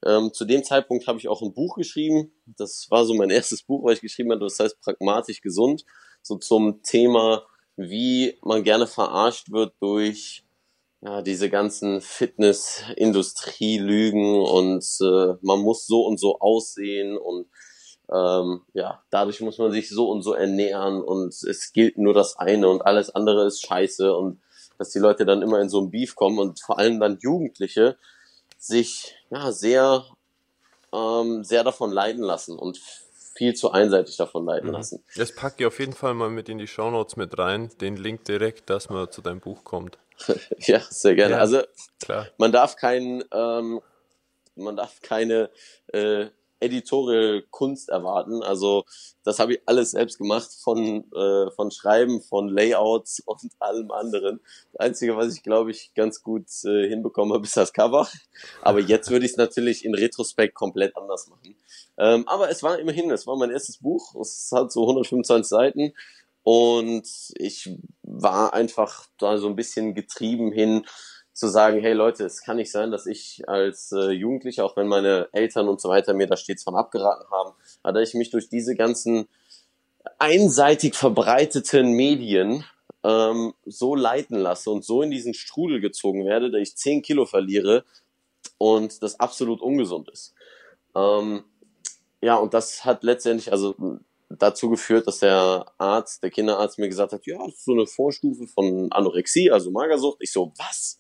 Ähm, 0.05 0.33
zu 0.33 0.45
dem 0.45 0.63
Zeitpunkt 0.63 1.07
habe 1.07 1.19
ich 1.19 1.29
auch 1.29 1.43
ein 1.43 1.55
Buch 1.55 1.77
geschrieben. 1.77 2.33
Das 2.47 2.91
war 2.91 3.05
so 3.05 3.15
mein 3.15 3.31
erstes 3.39 3.63
Buch, 3.63 3.85
was 3.85 3.95
ich 3.95 4.01
geschrieben 4.03 4.31
habe. 4.31 4.45
Das 4.45 4.61
heißt 4.61 4.81
Pragmatisch 4.81 5.41
gesund. 5.41 5.85
So 6.23 6.37
zum 6.37 6.83
Thema 6.83 7.47
wie 7.77 8.39
man 8.43 8.65
gerne 8.65 8.87
verarscht 8.87 9.51
wird 9.51 9.75
durch 9.81 10.45
ja, 11.03 11.21
diese 11.23 11.51
ganzen 11.51 12.01
Fitness-Industrie-Lügen 12.01 14.41
und 14.41 14.85
äh, 15.01 15.35
man 15.43 15.61
muss 15.61 15.87
so 15.87 16.07
und 16.07 16.19
so 16.19 16.41
aussehen 16.41 17.17
und 17.17 17.47
ähm, 18.13 18.63
ja, 18.73 19.03
dadurch 19.11 19.41
muss 19.41 19.59
man 19.59 19.71
sich 19.73 19.91
so 19.91 20.11
und 20.11 20.23
so 20.23 20.33
ernähren 20.33 21.03
und 21.03 21.29
es 21.29 21.73
gilt 21.73 21.99
nur 21.99 22.15
das 22.15 22.37
eine 22.37 22.69
und 22.69 22.83
alles 22.83 23.13
andere 23.15 23.47
ist 23.47 23.67
scheiße 23.67 24.17
und 24.17 24.41
dass 24.79 24.91
die 24.91 24.99
Leute 24.99 25.27
dann 25.27 25.43
immer 25.43 25.61
in 25.61 25.69
so 25.69 25.81
ein 25.81 25.91
Beef 25.91 26.15
kommen 26.15 26.39
und 26.39 26.61
vor 26.61 26.79
allem 26.79 27.01
dann 27.01 27.19
Jugendliche 27.21 27.97
sich 28.59 29.17
ja 29.31 29.53
sehr 29.53 30.05
ähm, 30.93 31.45
sehr 31.45 31.65
davon 31.65 31.93
leiden 31.93 32.23
lassen 32.23 32.59
und 32.59 32.81
viel 33.37 33.55
zu 33.55 33.71
einseitig 33.71 34.17
davon 34.17 34.45
leiden 34.47 34.69
mhm. 34.69 34.75
lassen. 34.75 35.05
Das 35.17 35.35
packe 35.35 35.57
ich 35.59 35.67
auf 35.67 35.79
jeden 35.79 35.93
Fall 35.93 36.15
mal 36.15 36.31
mit 36.31 36.49
in 36.49 36.59
die 36.59 36.67
Shownotes 36.67 37.17
mit 37.17 37.39
rein, 37.39 37.71
den 37.81 37.97
Link 37.97 38.25
direkt, 38.25 38.71
dass 38.71 38.89
man 38.89 39.11
zu 39.11 39.23
deinem 39.23 39.41
Buch 39.41 39.65
kommt. 39.65 39.99
ja, 40.61 40.81
sehr 40.81 41.15
gerne. 41.15 41.35
Ja, 41.35 41.41
also 41.41 41.63
klar. 42.03 42.29
man 42.39 42.53
darf 42.53 42.77
kein, 42.77 43.23
ähm, 43.33 43.81
man 44.55 44.77
darf 44.77 45.03
keine 45.03 45.51
äh, 45.93 46.27
Editorial 46.61 47.45
Kunst 47.51 47.89
erwarten. 47.89 48.43
Also 48.43 48.85
das 49.25 49.39
habe 49.39 49.55
ich 49.55 49.61
alles 49.67 49.93
selbst 49.93 50.19
gemacht, 50.19 50.51
von, 50.63 51.05
äh, 51.13 51.51
von 51.51 51.71
Schreiben, 51.71 52.21
von 52.21 52.49
Layouts 52.49 53.21
und 53.27 53.41
allem 53.59 53.91
anderen. 53.91 54.41
Das 54.73 54.81
Einzige, 54.81 55.17
was 55.17 55.35
ich 55.35 55.43
glaube 55.43 55.71
ich 55.71 55.93
ganz 55.95 56.23
gut 56.23 56.47
äh, 56.65 56.89
hinbekommen 56.89 57.35
habe, 57.35 57.45
ist 57.45 57.57
das 57.57 57.73
Cover. 57.73 58.09
Aber 58.63 58.81
jetzt 58.81 59.11
würde 59.11 59.27
ich 59.27 59.33
es 59.33 59.39
natürlich 59.39 59.85
in 59.85 59.95
Retrospekt 59.95 60.55
komplett 60.55 60.97
anders 60.97 61.29
machen. 61.29 61.57
Ähm, 61.99 62.27
aber 62.29 62.51
es 62.51 62.63
war 62.63 62.79
immerhin, 62.79 63.11
es 63.11 63.27
war 63.27 63.37
mein 63.37 63.51
erstes 63.51 63.79
Buch. 63.79 64.15
Es 64.21 64.51
hat 64.53 64.73
so 64.73 64.83
125 64.83 65.49
Seiten. 65.49 65.93
Und 66.43 67.09
ich 67.39 67.69
war 68.03 68.55
einfach 68.55 69.07
da 69.19 69.37
so 69.37 69.49
ein 69.49 69.57
bisschen 69.57 69.95
getrieben 69.95 70.53
hin, 70.53 70.87
zu 71.37 71.49
sagen, 71.49 71.81
hey 71.81 71.93
Leute, 71.93 72.25
es 72.25 72.41
kann 72.41 72.57
nicht 72.57 72.73
sein, 72.73 72.91
dass 72.91 73.05
ich 73.05 73.47
als 73.47 73.93
äh, 73.93 74.11
Jugendlicher, 74.11 74.65
auch 74.65 74.75
wenn 74.75 74.89
meine 74.89 75.29
Eltern 75.33 75.69
und 75.69 75.83
so 75.83 75.91
weiter 75.91 76.15
mir 76.15 76.27
da 76.27 76.35
stets 76.35 76.65
von 76.65 76.75
abgeraten 76.75 77.31
haben, 77.31 77.53
aber 77.83 78.01
ich 78.01 78.15
mich 78.15 78.31
durch 78.31 78.49
diese 78.49 78.75
ganzen 78.75 79.29
einseitig 80.19 80.95
verbreiteten 80.95 81.93
Medien 81.93 82.65
ähm, 83.05 83.53
so 83.67 83.95
leiten 83.95 84.39
lasse 84.39 84.71
und 84.71 84.83
so 84.83 85.03
in 85.03 85.11
diesen 85.11 85.35
Strudel 85.35 85.83
gezogen 85.83 86.25
werde, 86.25 86.51
dass 86.51 86.63
ich 86.63 86.77
10 86.77 87.03
Kilo 87.03 87.27
verliere 87.27 87.85
und 88.57 89.03
das 89.03 89.21
absolut 89.21 89.61
ungesund 89.61 90.09
ist. 90.09 90.33
Ähm, 90.95 91.45
ja, 92.23 92.37
und 92.37 92.55
das 92.55 92.87
hat 92.87 93.05
letztendlich 93.05 93.53
also 93.53 93.75
dazu 94.31 94.71
geführt, 94.71 95.07
dass 95.07 95.19
der 95.19 95.67
Arzt, 95.77 96.23
der 96.23 96.31
Kinderarzt 96.31 96.79
mir 96.79 96.89
gesagt 96.89 97.13
hat, 97.13 97.27
ja, 97.27 97.37
das 97.45 97.57
ist 97.57 97.67
so 97.67 97.73
eine 97.73 97.87
Vorstufe 97.87 98.47
von 98.47 98.91
Anorexie, 98.91 99.51
also 99.51 99.71
Magersucht. 99.71 100.17
Ich 100.21 100.33
so, 100.33 100.55
was? 100.57 100.99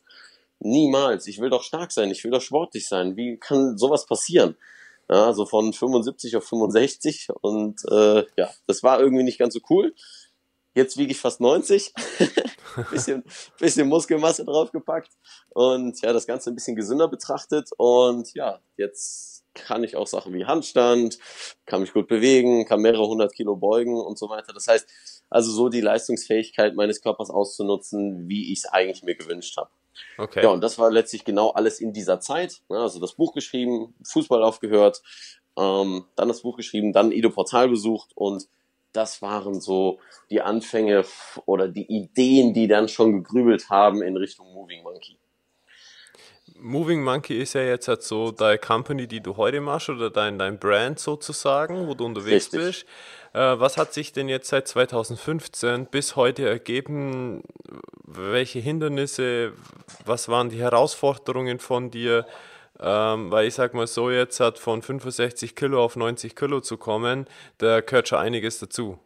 Niemals. 0.59 1.27
Ich 1.27 1.41
will 1.41 1.51
doch 1.51 1.63
stark 1.63 1.93
sein. 1.93 2.11
Ich 2.11 2.25
will 2.25 2.31
doch 2.31 2.41
sportlich 2.41 2.89
sein. 2.89 3.17
Wie 3.17 3.37
kann 3.37 3.77
sowas 3.77 4.07
passieren? 4.07 4.57
Ja, 5.09 5.33
so 5.33 5.47
von 5.47 5.73
75 5.73 6.37
auf 6.37 6.45
65 6.45 7.29
und 7.41 7.81
äh, 7.91 8.25
ja, 8.37 8.51
das 8.67 8.83
war 8.83 9.01
irgendwie 9.01 9.23
nicht 9.23 9.39
ganz 9.39 9.55
so 9.55 9.61
cool. 9.71 9.95
Jetzt 10.75 10.97
wiege 10.99 11.13
ich 11.13 11.21
fast 11.21 11.41
90, 11.41 11.95
bisschen, 12.91 13.23
bisschen 13.59 13.89
Muskelmasse 13.89 14.45
draufgepackt 14.45 15.11
und 15.51 16.01
ja, 16.03 16.13
das 16.13 16.27
Ganze 16.27 16.51
ein 16.51 16.57
bisschen 16.57 16.75
gesünder 16.75 17.09
betrachtet 17.09 17.71
und 17.77 18.35
ja, 18.35 18.61
jetzt 18.77 19.45
kann 19.55 19.85
ich 19.85 19.97
auch 19.97 20.09
Sachen 20.09 20.35
wie 20.35 20.45
Handstand, 20.45 21.19
kann 21.67 21.81
mich 21.81 21.93
gut 21.93 22.09
bewegen, 22.09 22.67
kann 22.67 22.81
mehrere 22.81 23.07
hundert 23.07 23.33
Kilo 23.33 23.57
beugen 23.57 23.99
und 23.99 24.19
so 24.19 24.29
weiter. 24.29 24.53
Das 24.53 24.67
heißt, 24.67 24.87
also 25.31 25.51
so 25.51 25.69
die 25.69 25.81
Leistungsfähigkeit 25.81 26.75
meines 26.75 27.01
Körpers 27.01 27.31
auszunutzen, 27.31 28.29
wie 28.29 28.53
ich 28.53 28.59
es 28.59 28.67
eigentlich 28.67 29.03
mir 29.03 29.15
gewünscht 29.15 29.57
habe. 29.57 29.71
Okay. 30.19 30.43
Ja, 30.43 30.51
und 30.51 30.61
das 30.61 30.79
war 30.79 30.91
letztlich 30.91 31.25
genau 31.25 31.51
alles 31.51 31.81
in 31.81 31.93
dieser 31.93 32.21
Zeit. 32.21 32.63
Also 32.69 33.01
das 33.01 33.15
Buch 33.15 33.33
geschrieben, 33.33 33.95
Fußball 34.05 34.43
aufgehört, 34.43 35.03
ähm, 35.57 36.05
dann 36.17 36.29
das 36.29 36.43
Buch 36.43 36.57
geschrieben, 36.57 36.93
dann 36.93 37.13
Ido 37.13 37.31
Portal 37.31 37.69
besucht 37.69 38.11
und 38.15 38.49
das 38.93 39.21
waren 39.21 39.61
so 39.61 39.99
die 40.31 40.41
Anfänge 40.41 41.05
oder 41.45 41.69
die 41.69 41.87
Ideen, 41.87 42.55
die 42.55 42.67
dann 42.67 42.89
schon 42.89 43.13
gegrübelt 43.23 43.69
haben 43.69 44.03
in 44.03 44.17
Richtung 44.17 44.53
Moving 44.53 44.83
Monkey. 44.83 45.19
Moving 46.59 47.03
Monkey 47.03 47.39
ist 47.41 47.53
ja 47.53 47.63
jetzt 47.63 47.89
halt 47.89 48.03
so 48.03 48.31
deine 48.31 48.59
Company, 48.59 49.07
die 49.07 49.21
du 49.21 49.37
heute 49.37 49.61
machst 49.61 49.91
oder 49.91 50.11
dein, 50.11 50.39
dein 50.39 50.59
Brand 50.59 50.99
sozusagen, 50.99 51.87
wo 51.87 51.95
du 51.95 52.07
unterwegs 52.07 52.47
Richtig. 52.47 52.61
bist. 52.61 52.87
Äh, 53.35 53.61
was 53.61 53.77
hat 53.77 53.93
sich 53.93 54.13
denn 54.13 54.29
jetzt 54.29 54.49
seit 54.49 54.67
2015 54.67 55.87
bis 55.87 56.17
heute 56.17 56.49
ergeben? 56.49 57.43
Welche 58.07 58.61
Hindernisse, 58.61 59.53
was 60.05 60.29
waren 60.29 60.49
die 60.49 60.61
Herausforderungen 60.61 61.59
von 61.59 61.91
dir? 61.91 62.25
Ähm, 62.79 63.31
weil 63.31 63.49
ich 63.49 63.55
sag 63.55 63.75
mal 63.75 63.87
so, 63.87 64.11
jetzt 64.11 64.39
hat 64.39 64.59
von 64.59 64.83
65 64.83 65.57
Kilo 65.57 65.83
auf 65.83 65.97
90 65.97 66.37
Kilo 66.37 66.61
zu 66.61 66.77
kommen, 66.77 67.27
da 67.59 67.81
gehört 67.81 68.09
schon 68.09 68.19
einiges 68.19 68.59
dazu. 68.59 68.99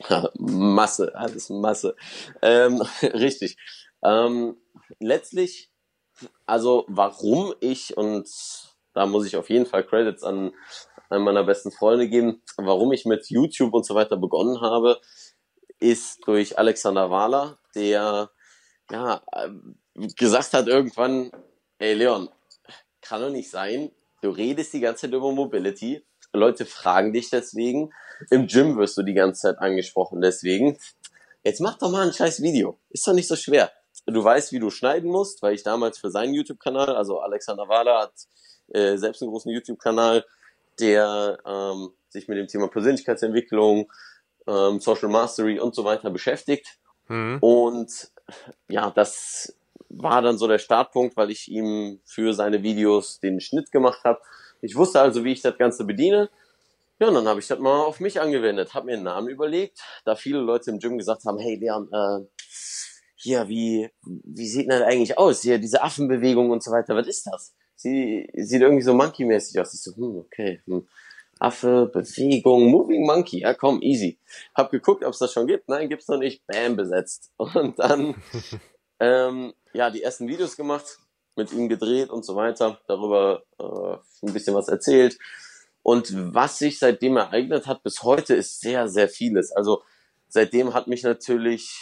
Masse, 0.38 1.14
alles 1.14 1.48
Masse. 1.48 1.96
Ähm, 2.42 2.82
richtig. 3.02 3.56
Ähm, 4.04 4.56
letztlich, 4.98 5.70
also 6.44 6.84
warum 6.88 7.54
ich, 7.60 7.96
und 7.96 8.28
da 8.94 9.06
muss 9.06 9.26
ich 9.26 9.36
auf 9.36 9.48
jeden 9.48 9.66
Fall 9.66 9.84
Credits 9.84 10.22
an 10.22 10.52
einem 11.08 11.24
meiner 11.24 11.44
besten 11.44 11.70
Freunde 11.70 12.08
geben. 12.08 12.42
Warum 12.56 12.92
ich 12.92 13.06
mit 13.06 13.30
YouTube 13.30 13.72
und 13.72 13.86
so 13.86 13.94
weiter 13.94 14.16
begonnen 14.16 14.60
habe, 14.60 15.00
ist 15.80 16.26
durch 16.26 16.58
Alexander 16.58 17.10
Wahler, 17.10 17.58
der 17.78 18.30
ja 18.90 19.22
gesagt 20.16 20.52
hat 20.54 20.66
irgendwann, 20.66 21.30
ey 21.78 21.94
Leon, 21.94 22.28
kann 23.00 23.20
doch 23.20 23.30
nicht 23.30 23.50
sein, 23.50 23.90
du 24.22 24.30
redest 24.30 24.72
die 24.72 24.80
ganze 24.80 25.02
Zeit 25.02 25.14
über 25.14 25.32
Mobility, 25.32 26.04
Leute 26.32 26.66
fragen 26.66 27.12
dich 27.12 27.30
deswegen, 27.30 27.92
im 28.30 28.46
Gym 28.46 28.76
wirst 28.76 28.98
du 28.98 29.02
die 29.02 29.14
ganze 29.14 29.42
Zeit 29.42 29.58
angesprochen 29.58 30.20
deswegen. 30.20 30.78
Jetzt 31.44 31.60
mach 31.60 31.78
doch 31.78 31.90
mal 31.90 32.06
ein 32.06 32.12
scheiß 32.12 32.42
Video, 32.42 32.78
ist 32.90 33.06
doch 33.06 33.14
nicht 33.14 33.28
so 33.28 33.36
schwer. 33.36 33.70
Du 34.06 34.22
weißt, 34.22 34.52
wie 34.52 34.58
du 34.58 34.70
schneiden 34.70 35.10
musst, 35.10 35.42
weil 35.42 35.54
ich 35.54 35.62
damals 35.62 35.98
für 35.98 36.10
seinen 36.10 36.34
YouTube-Kanal, 36.34 36.96
also 36.96 37.20
Alexander 37.20 37.68
Wahler 37.68 38.00
hat 38.00 38.12
äh, 38.68 38.96
selbst 38.96 39.22
einen 39.22 39.30
großen 39.30 39.52
YouTube-Kanal, 39.52 40.24
der 40.78 41.38
ähm, 41.46 41.90
sich 42.08 42.28
mit 42.28 42.38
dem 42.38 42.46
Thema 42.46 42.68
Persönlichkeitsentwicklung, 42.68 43.90
ähm, 44.46 44.80
Social 44.80 45.08
Mastery 45.08 45.58
und 45.58 45.74
so 45.74 45.84
weiter 45.84 46.10
beschäftigt. 46.10 46.78
Mhm. 47.08 47.38
Und 47.40 48.10
ja, 48.68 48.90
das 48.90 49.54
war 49.88 50.22
dann 50.22 50.38
so 50.38 50.46
der 50.46 50.58
Startpunkt, 50.58 51.16
weil 51.16 51.30
ich 51.30 51.48
ihm 51.48 52.00
für 52.04 52.34
seine 52.34 52.62
Videos 52.62 53.20
den 53.20 53.40
Schnitt 53.40 53.72
gemacht 53.72 54.04
habe. 54.04 54.20
Ich 54.60 54.76
wusste 54.76 55.00
also, 55.00 55.24
wie 55.24 55.32
ich 55.32 55.40
das 55.40 55.56
Ganze 55.56 55.84
bediene. 55.84 56.30
Ja, 57.00 57.08
und 57.08 57.14
dann 57.14 57.28
habe 57.28 57.40
ich 57.40 57.46
das 57.46 57.58
mal 57.58 57.80
auf 57.80 58.00
mich 58.00 58.20
angewendet, 58.20 58.74
habe 58.74 58.86
mir 58.86 58.94
einen 58.94 59.04
Namen 59.04 59.28
überlegt, 59.28 59.80
da 60.04 60.16
viele 60.16 60.40
Leute 60.40 60.70
im 60.70 60.80
Gym 60.80 60.98
gesagt 60.98 61.24
haben, 61.24 61.38
hey 61.38 61.54
Leon, 61.54 61.88
äh, 61.92 62.26
hier, 63.14 63.48
wie, 63.48 63.88
wie 64.02 64.48
sieht 64.48 64.62
denn 64.62 64.80
das 64.80 64.82
eigentlich 64.82 65.16
aus? 65.16 65.42
Hier, 65.42 65.58
diese 65.58 65.82
Affenbewegung 65.82 66.50
und 66.50 66.62
so 66.62 66.72
weiter, 66.72 66.96
was 66.96 67.06
ist 67.06 67.26
das? 67.26 67.54
sie 67.78 68.28
sieht 68.34 68.60
irgendwie 68.60 68.82
so 68.82 68.92
monkey-mäßig 68.92 69.60
aus. 69.60 69.72
Ich 69.72 69.82
so, 69.82 69.94
hm, 69.94 70.18
okay, 70.18 70.60
hm. 70.66 70.86
Affe, 71.38 71.90
Bewegung, 71.92 72.66
Moving 72.66 73.06
Monkey, 73.06 73.40
ja 73.40 73.54
komm, 73.54 73.80
easy. 73.82 74.18
Hab 74.54 74.70
geguckt, 74.70 75.04
ob 75.04 75.12
es 75.12 75.18
das 75.18 75.32
schon 75.32 75.46
gibt. 75.46 75.68
Nein, 75.68 75.88
gibt's 75.88 76.08
noch 76.08 76.18
nicht. 76.18 76.46
Bam, 76.46 76.76
besetzt. 76.76 77.32
Und 77.36 77.78
dann, 77.78 78.14
ähm, 79.00 79.52
ja, 79.72 79.90
die 79.90 80.02
ersten 80.02 80.28
Videos 80.28 80.56
gemacht, 80.56 80.98
mit 81.36 81.52
ihm 81.52 81.68
gedreht 81.68 82.10
und 82.10 82.24
so 82.24 82.34
weiter, 82.34 82.80
darüber 82.88 83.44
äh, 83.60 84.26
ein 84.26 84.32
bisschen 84.32 84.54
was 84.56 84.68
erzählt. 84.68 85.16
Und 85.82 86.12
was 86.34 86.58
sich 86.58 86.78
seitdem 86.78 87.16
ereignet 87.16 87.66
hat 87.66 87.82
bis 87.84 88.02
heute, 88.02 88.34
ist 88.34 88.60
sehr, 88.60 88.88
sehr 88.88 89.08
vieles. 89.08 89.52
Also 89.52 89.82
seitdem 90.28 90.74
hat 90.74 90.88
mich 90.88 91.04
natürlich 91.04 91.72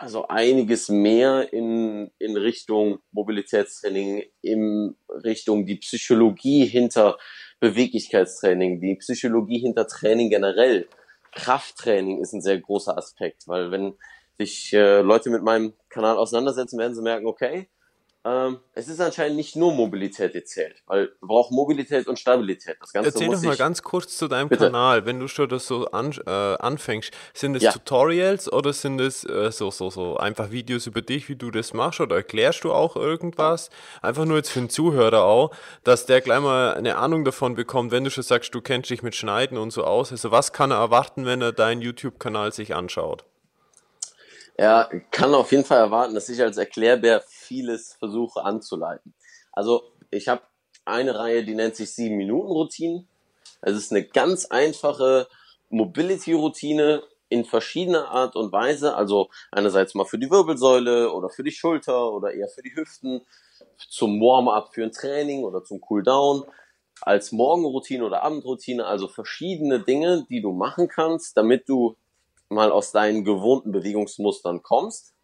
also 0.00 0.26
einiges 0.28 0.88
mehr 0.88 1.52
in, 1.52 2.10
in 2.18 2.36
Richtung 2.36 3.00
Mobilitätstraining, 3.12 4.24
in 4.40 4.96
Richtung 5.08 5.66
die 5.66 5.76
Psychologie 5.76 6.64
hinter 6.64 7.18
Beweglichkeitstraining, 7.60 8.80
die 8.80 8.96
Psychologie 8.96 9.60
hinter 9.60 9.86
Training 9.86 10.30
generell. 10.30 10.88
Krafttraining 11.32 12.20
ist 12.20 12.32
ein 12.32 12.40
sehr 12.40 12.58
großer 12.58 12.96
Aspekt, 12.96 13.46
weil 13.46 13.70
wenn 13.70 13.94
sich 14.38 14.72
äh, 14.72 15.02
Leute 15.02 15.30
mit 15.30 15.42
meinem 15.42 15.74
Kanal 15.90 16.16
auseinandersetzen, 16.16 16.78
werden 16.78 16.94
sie 16.94 17.02
merken, 17.02 17.26
okay, 17.26 17.68
ähm, 18.22 18.58
es 18.74 18.88
ist 18.88 19.00
anscheinend 19.00 19.36
nicht 19.36 19.56
nur 19.56 19.72
Mobilität, 19.72 20.34
die 20.34 20.44
zählt, 20.44 20.82
weil 20.86 21.06
wir 21.20 21.26
brauchen 21.26 21.54
Mobilität 21.54 22.06
und 22.06 22.18
Stabilität. 22.18 22.76
Das 22.78 22.92
Ganze 22.92 23.08
Erzähl 23.08 23.28
doch 23.28 23.42
mal 23.42 23.56
ganz 23.56 23.82
kurz 23.82 24.18
zu 24.18 24.28
deinem 24.28 24.50
Bitte. 24.50 24.66
Kanal, 24.66 25.06
wenn 25.06 25.18
du 25.18 25.26
schon 25.26 25.48
das 25.48 25.66
so 25.66 25.86
an, 25.86 26.12
äh, 26.26 26.30
anfängst. 26.30 27.12
Sind 27.32 27.56
es 27.56 27.62
ja. 27.62 27.72
Tutorials 27.72 28.52
oder 28.52 28.74
sind 28.74 29.00
es 29.00 29.24
äh, 29.24 29.50
so, 29.50 29.70
so, 29.70 29.88
so 29.88 30.18
einfach 30.18 30.50
Videos 30.50 30.86
über 30.86 31.00
dich, 31.00 31.30
wie 31.30 31.36
du 31.36 31.50
das 31.50 31.72
machst 31.72 32.00
oder 32.00 32.16
erklärst 32.16 32.64
du 32.64 32.72
auch 32.72 32.94
irgendwas? 32.94 33.70
Einfach 34.02 34.26
nur 34.26 34.36
jetzt 34.36 34.50
für 34.50 34.60
den 34.60 34.68
Zuhörer 34.68 35.24
auch, 35.24 35.52
dass 35.84 36.04
der 36.04 36.20
gleich 36.20 36.40
mal 36.40 36.74
eine 36.74 36.96
Ahnung 36.96 37.24
davon 37.24 37.54
bekommt, 37.54 37.90
wenn 37.90 38.04
du 38.04 38.10
schon 38.10 38.24
sagst, 38.24 38.54
du 38.54 38.60
kennst 38.60 38.90
dich 38.90 39.02
mit 39.02 39.14
Schneiden 39.14 39.56
und 39.56 39.70
so 39.70 39.84
aus. 39.84 40.12
Also 40.12 40.30
was 40.30 40.52
kann 40.52 40.72
er 40.72 40.78
erwarten, 40.78 41.24
wenn 41.24 41.40
er 41.40 41.52
deinen 41.52 41.80
YouTube-Kanal 41.80 42.52
sich 42.52 42.74
anschaut? 42.74 43.24
Ja, 44.60 44.90
kann 45.10 45.32
auf 45.32 45.52
jeden 45.52 45.64
Fall 45.64 45.78
erwarten, 45.78 46.14
dass 46.14 46.28
ich 46.28 46.42
als 46.42 46.58
Erklärbär 46.58 47.22
vieles 47.26 47.94
versuche 47.94 48.44
anzuleiten. 48.44 49.14
Also 49.52 49.82
ich 50.10 50.28
habe 50.28 50.42
eine 50.84 51.18
Reihe, 51.18 51.44
die 51.44 51.54
nennt 51.54 51.76
sich 51.76 51.88
7-Minuten-Routinen. 51.88 53.08
Es 53.62 53.74
ist 53.74 53.90
eine 53.90 54.04
ganz 54.04 54.44
einfache 54.44 55.28
Mobility-Routine 55.70 57.02
in 57.30 57.46
verschiedener 57.46 58.10
Art 58.10 58.36
und 58.36 58.52
Weise. 58.52 58.94
Also 58.94 59.30
einerseits 59.50 59.94
mal 59.94 60.04
für 60.04 60.18
die 60.18 60.30
Wirbelsäule 60.30 61.10
oder 61.10 61.30
für 61.30 61.42
die 61.42 61.52
Schulter 61.52 62.12
oder 62.12 62.34
eher 62.34 62.48
für 62.48 62.60
die 62.60 62.76
Hüften, 62.76 63.22
zum 63.88 64.20
Warm-up 64.20 64.74
für 64.74 64.82
ein 64.82 64.92
Training 64.92 65.42
oder 65.44 65.64
zum 65.64 65.80
Cool-down, 65.88 66.44
als 67.00 67.32
Morgenroutine 67.32 68.04
oder 68.04 68.22
Abendroutine. 68.24 68.84
Also 68.84 69.08
verschiedene 69.08 69.80
Dinge, 69.80 70.26
die 70.28 70.42
du 70.42 70.52
machen 70.52 70.86
kannst, 70.86 71.38
damit 71.38 71.66
du 71.66 71.96
mal 72.50 72.70
aus 72.70 72.92
deinen 72.92 73.24
gewohnten 73.24 73.72
Bewegungsmustern 73.72 74.62
kommst, 74.62 75.14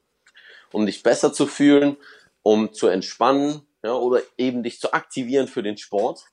um 0.72 0.86
dich 0.86 1.02
besser 1.02 1.32
zu 1.32 1.46
fühlen, 1.46 1.96
um 2.42 2.72
zu 2.72 2.86
entspannen 2.86 3.66
ja, 3.84 3.94
oder 3.94 4.22
eben 4.38 4.62
dich 4.62 4.80
zu 4.80 4.92
aktivieren 4.92 5.48
für 5.48 5.62
den 5.62 5.76
Sport, 5.76 6.24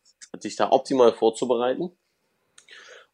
dich 0.43 0.55
da 0.55 0.71
optimal 0.71 1.13
vorzubereiten. 1.13 1.91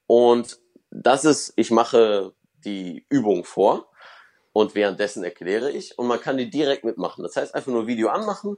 Und 0.06 0.60
das 0.92 1.26
ist, 1.26 1.54
ich 1.56 1.72
mache 1.72 2.34
die 2.66 3.06
Übung 3.10 3.44
vor 3.44 3.90
und 4.54 4.76
währenddessen 4.76 5.24
erkläre 5.24 5.72
ich 5.72 5.98
und 5.98 6.08
man 6.08 6.20
kann 6.20 6.38
die 6.38 6.50
direkt 6.50 6.84
mitmachen. 6.84 7.24
Das 7.24 7.36
heißt 7.36 7.56
einfach 7.56 7.72
nur 7.72 7.88
Video 7.88 8.10
anmachen, 8.10 8.58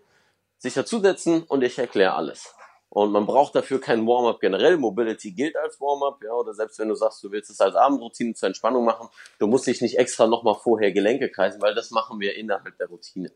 sich 0.57 0.73
dazusetzen 0.73 1.43
und 1.43 1.63
ich 1.63 1.77
erkläre 1.77 2.13
alles. 2.13 2.55
Und 2.93 3.13
man 3.13 3.25
braucht 3.25 3.55
dafür 3.55 3.79
kein 3.79 4.05
Warm-up 4.05 4.41
generell. 4.41 4.75
Mobility 4.75 5.31
gilt 5.31 5.55
als 5.55 5.79
Warm-up, 5.79 6.21
ja, 6.25 6.33
oder 6.33 6.53
selbst 6.53 6.77
wenn 6.77 6.89
du 6.89 6.95
sagst, 6.95 7.23
du 7.23 7.31
willst 7.31 7.49
es 7.49 7.61
als 7.61 7.73
Abendroutine 7.73 8.33
zur 8.33 8.47
Entspannung 8.47 8.83
machen, 8.83 9.07
du 9.39 9.47
musst 9.47 9.65
dich 9.65 9.79
nicht 9.79 9.97
extra 9.97 10.27
nochmal 10.27 10.55
vorher 10.55 10.91
Gelenke 10.91 11.31
kreisen, 11.31 11.61
weil 11.61 11.73
das 11.73 11.91
machen 11.91 12.19
wir 12.19 12.35
innerhalb 12.35 12.77
der 12.77 12.87
Routine. 12.87 13.31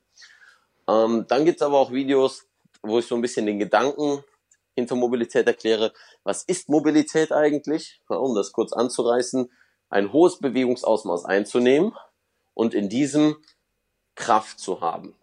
Ähm, 0.89 1.25
dann 1.29 1.45
gibt's 1.45 1.61
aber 1.61 1.79
auch 1.79 1.93
Videos, 1.93 2.45
wo 2.81 2.99
ich 2.99 3.07
so 3.07 3.15
ein 3.15 3.21
bisschen 3.21 3.45
den 3.45 3.57
Gedanken 3.57 4.25
hinter 4.73 4.95
Mobilität 4.95 5.47
erkläre. 5.47 5.93
Was 6.25 6.43
ist 6.43 6.67
Mobilität 6.67 7.31
eigentlich? 7.31 8.01
Um 8.09 8.35
das 8.35 8.51
kurz 8.51 8.73
anzureißen, 8.73 9.49
ein 9.89 10.11
hohes 10.11 10.37
Bewegungsausmaß 10.39 11.23
einzunehmen 11.23 11.95
und 12.53 12.73
in 12.73 12.89
diesem 12.89 13.37
Kraft 14.15 14.59
zu 14.59 14.81
haben. 14.81 15.15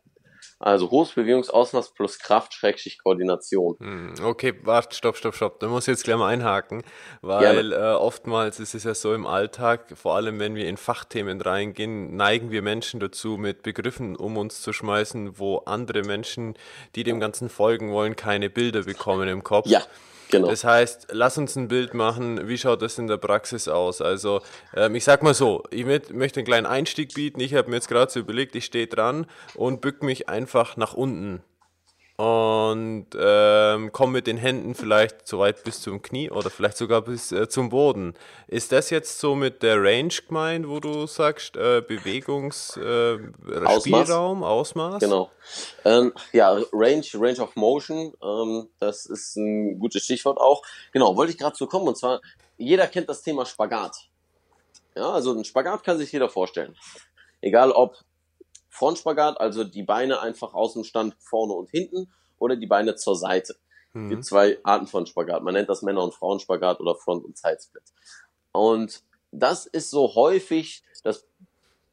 Also 0.63 0.91
hohes 0.91 1.11
Bewegungsausmaß 1.11 1.93
plus 1.93 2.21
Kraft, 2.21 2.55
Schrägstrich 2.55 2.99
Koordination. 3.03 3.77
Hm, 3.81 4.15
okay, 4.23 4.55
warte, 4.63 4.95
stopp, 4.95 5.17
stopp, 5.17 5.35
stopp. 5.35 5.59
Da 5.61 5.67
muss 5.67 5.85
ich 5.85 5.93
jetzt 5.93 6.05
gleich 6.05 6.17
mal 6.17 6.29
einhaken, 6.29 6.85
weil 7.21 7.73
äh, 7.73 7.77
oftmals 7.77 8.61
ist 8.61 8.75
es 8.75 8.85
ja 8.85 8.95
so 8.95 9.13
im 9.13 9.27
Alltag, 9.27 9.93
vor 9.97 10.15
allem 10.15 10.39
wenn 10.39 10.55
wir 10.55 10.69
in 10.69 10.77
Fachthemen 10.77 11.41
reingehen, 11.41 12.17
neigen 12.17 12.53
wir 12.53 12.63
Menschen 12.63 13.01
dazu, 13.01 13.37
mit 13.37 13.63
Begriffen 13.63 14.15
um 14.15 14.37
uns 14.37 14.63
zu 14.63 14.73
schmeißen, 14.73 15.39
wo 15.39 15.59
andere 15.59 16.03
Menschen, 16.03 16.55
die 16.95 17.03
dem 17.03 17.19
Ganzen 17.19 17.49
folgen 17.49 17.91
wollen, 17.91 18.15
keine 18.15 18.49
Bilder 18.49 18.85
bekommen 18.85 19.29
im 19.29 19.43
Kopf. 19.43 19.67
Ja. 19.67 19.83
Genau. 20.33 20.49
Das 20.49 20.65
heißt, 20.65 21.09
lass 21.13 21.37
uns 21.37 21.57
ein 21.57 21.69
Bild 21.69 21.93
machen, 21.93 22.49
wie 22.49 22.57
schaut 22.57 22.81
das 22.81 22.99
in 22.99 23.07
der 23.07 23.19
Praxis 23.19 23.69
aus? 23.69 24.01
Also 24.01 24.41
ähm, 24.75 24.95
ich 24.95 25.05
sag 25.05 25.23
mal 25.23 25.35
so, 25.35 25.63
ich 25.71 25.85
möchte 25.85 26.41
einen 26.41 26.47
kleinen 26.47 26.67
Einstieg 26.67 27.13
bieten. 27.15 27.39
Ich 27.39 27.55
habe 27.55 27.69
mir 27.69 27.77
jetzt 27.77 27.89
gerade 27.89 28.11
so 28.11 28.19
überlegt, 28.19 28.57
ich 28.57 28.65
stehe 28.65 28.87
dran 28.87 29.27
und 29.55 29.83
bück 29.83 30.03
mich 30.03 30.31
einfach 30.31 30.79
nach 30.79 30.95
unten 30.95 31.43
und 32.17 33.07
ähm, 33.19 33.91
komme 33.91 34.13
mit 34.13 34.27
den 34.27 34.37
Händen 34.37 34.75
vielleicht 34.75 35.27
so 35.27 35.39
weit 35.39 35.65
bis 35.65 35.81
zum 35.81 36.03
Knie 36.03 36.31
oder 36.31 36.51
vielleicht 36.51 36.77
sogar 36.77 37.01
bis 37.03 37.33
äh, 37.33 37.49
zum 37.49 37.71
Boden. 37.71 38.13
Ist 38.49 38.73
das 38.73 38.91
jetzt 38.91 39.19
so 39.19 39.35
mit 39.35 39.63
der 39.63 39.83
Range 39.83 40.13
gemeint, 40.29 40.69
wo 40.69 40.79
du 40.79 41.07
sagst, 41.07 41.57
äh, 41.57 41.81
Bewegungsspielraum, 41.81 44.43
äh, 44.43 44.45
Ausmaß? 44.45 45.01
Genau. 45.01 45.31
Ähm, 45.85 46.13
ja, 46.33 46.53
Range, 46.73 47.07
Range 47.15 47.41
of 47.41 47.57
Motion, 47.57 48.13
ähm, 48.23 48.69
das 48.79 49.07
ist 49.07 49.37
ein 49.37 49.79
gutes 49.79 50.05
Stichwort 50.05 50.39
auch. 50.39 50.63
Genau, 50.93 51.17
wollte 51.17 51.33
ich 51.33 51.39
gerade 51.39 51.57
zu 51.57 51.67
kommen 51.67 51.89
und 51.89 51.97
zwar, 51.97 52.21
jeder 52.59 52.87
kennt 52.87 53.09
das 53.09 53.23
Thema 53.23 53.47
Spagat. 53.47 53.97
Ja, 54.95 55.11
also 55.11 55.33
ein 55.33 55.45
Spagat 55.45 55.83
kann 55.83 55.97
sich 55.97 56.13
jeder 56.13 56.29
vorstellen. 56.29 56.77
Egal 57.41 57.73
ob 57.73 57.97
Frontspagat, 58.73 59.39
also 59.39 59.65
die 59.65 59.83
Beine 59.83 60.23
einfach 60.23 60.55
aus 60.55 60.73
dem 60.73 60.83
Stand 60.83 61.15
vorne 61.21 61.53
und 61.53 61.71
hinten 61.71 62.11
oder 62.39 62.57
die 62.57 62.67
Beine 62.67 62.95
zur 62.97 63.17
Seite. 63.17 63.55
Mhm. 63.93 64.05
Es 64.05 64.11
gibt 64.11 64.25
zwei 64.25 64.59
Arten 64.63 64.87
von 64.87 65.05
Spagat. 65.05 65.43
Man 65.43 65.53
nennt 65.53 65.69
das 65.69 65.83
Männer- 65.83 66.03
und 66.03 66.15
Frauenspagat 66.15 66.81
oder 66.81 66.95
Front- 66.95 67.27
und 67.27 67.37
Sidesplit. 67.37 67.83
Und 68.51 69.03
das 69.31 69.67
ist 69.67 69.91
so 69.91 70.15
häufig 70.15 70.83
das 71.05 71.27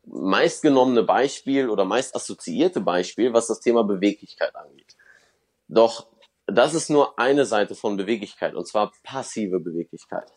meistgenommene 0.05 1.03
Beispiel 1.03 1.69
oder 1.69 1.83
meist 1.83 2.15
assoziierte 2.15 2.79
Beispiel, 2.79 3.33
was 3.33 3.47
das 3.47 3.59
Thema 3.59 3.83
Beweglichkeit 3.83 4.55
angeht. 4.55 4.95
Doch 5.67 6.07
das 6.47 6.73
ist 6.73 6.89
nur 6.89 7.19
eine 7.19 7.45
Seite 7.45 7.75
von 7.75 7.97
Beweglichkeit 7.97 8.55
und 8.55 8.65
zwar 8.65 8.93
passive 9.03 9.59
Beweglichkeit. 9.59 10.31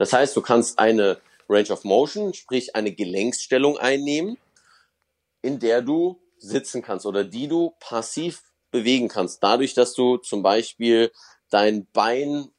Das 0.00 0.12
heißt, 0.12 0.36
du 0.36 0.42
kannst 0.42 0.80
eine 0.80 1.20
Range 1.48 1.70
of 1.70 1.84
Motion, 1.84 2.34
sprich 2.34 2.74
eine 2.74 2.92
Gelenksstellung 2.92 3.78
einnehmen 3.78 4.36
in 5.42 5.58
der 5.58 5.82
du 5.82 6.20
sitzen 6.38 6.82
kannst 6.82 7.06
oder 7.06 7.24
die 7.24 7.48
du 7.48 7.74
passiv 7.80 8.42
bewegen 8.70 9.08
kannst. 9.08 9.42
Dadurch, 9.42 9.74
dass 9.74 9.94
du 9.94 10.16
zum 10.16 10.42
Beispiel 10.42 11.12
dein 11.50 11.86
Bein 11.92 12.50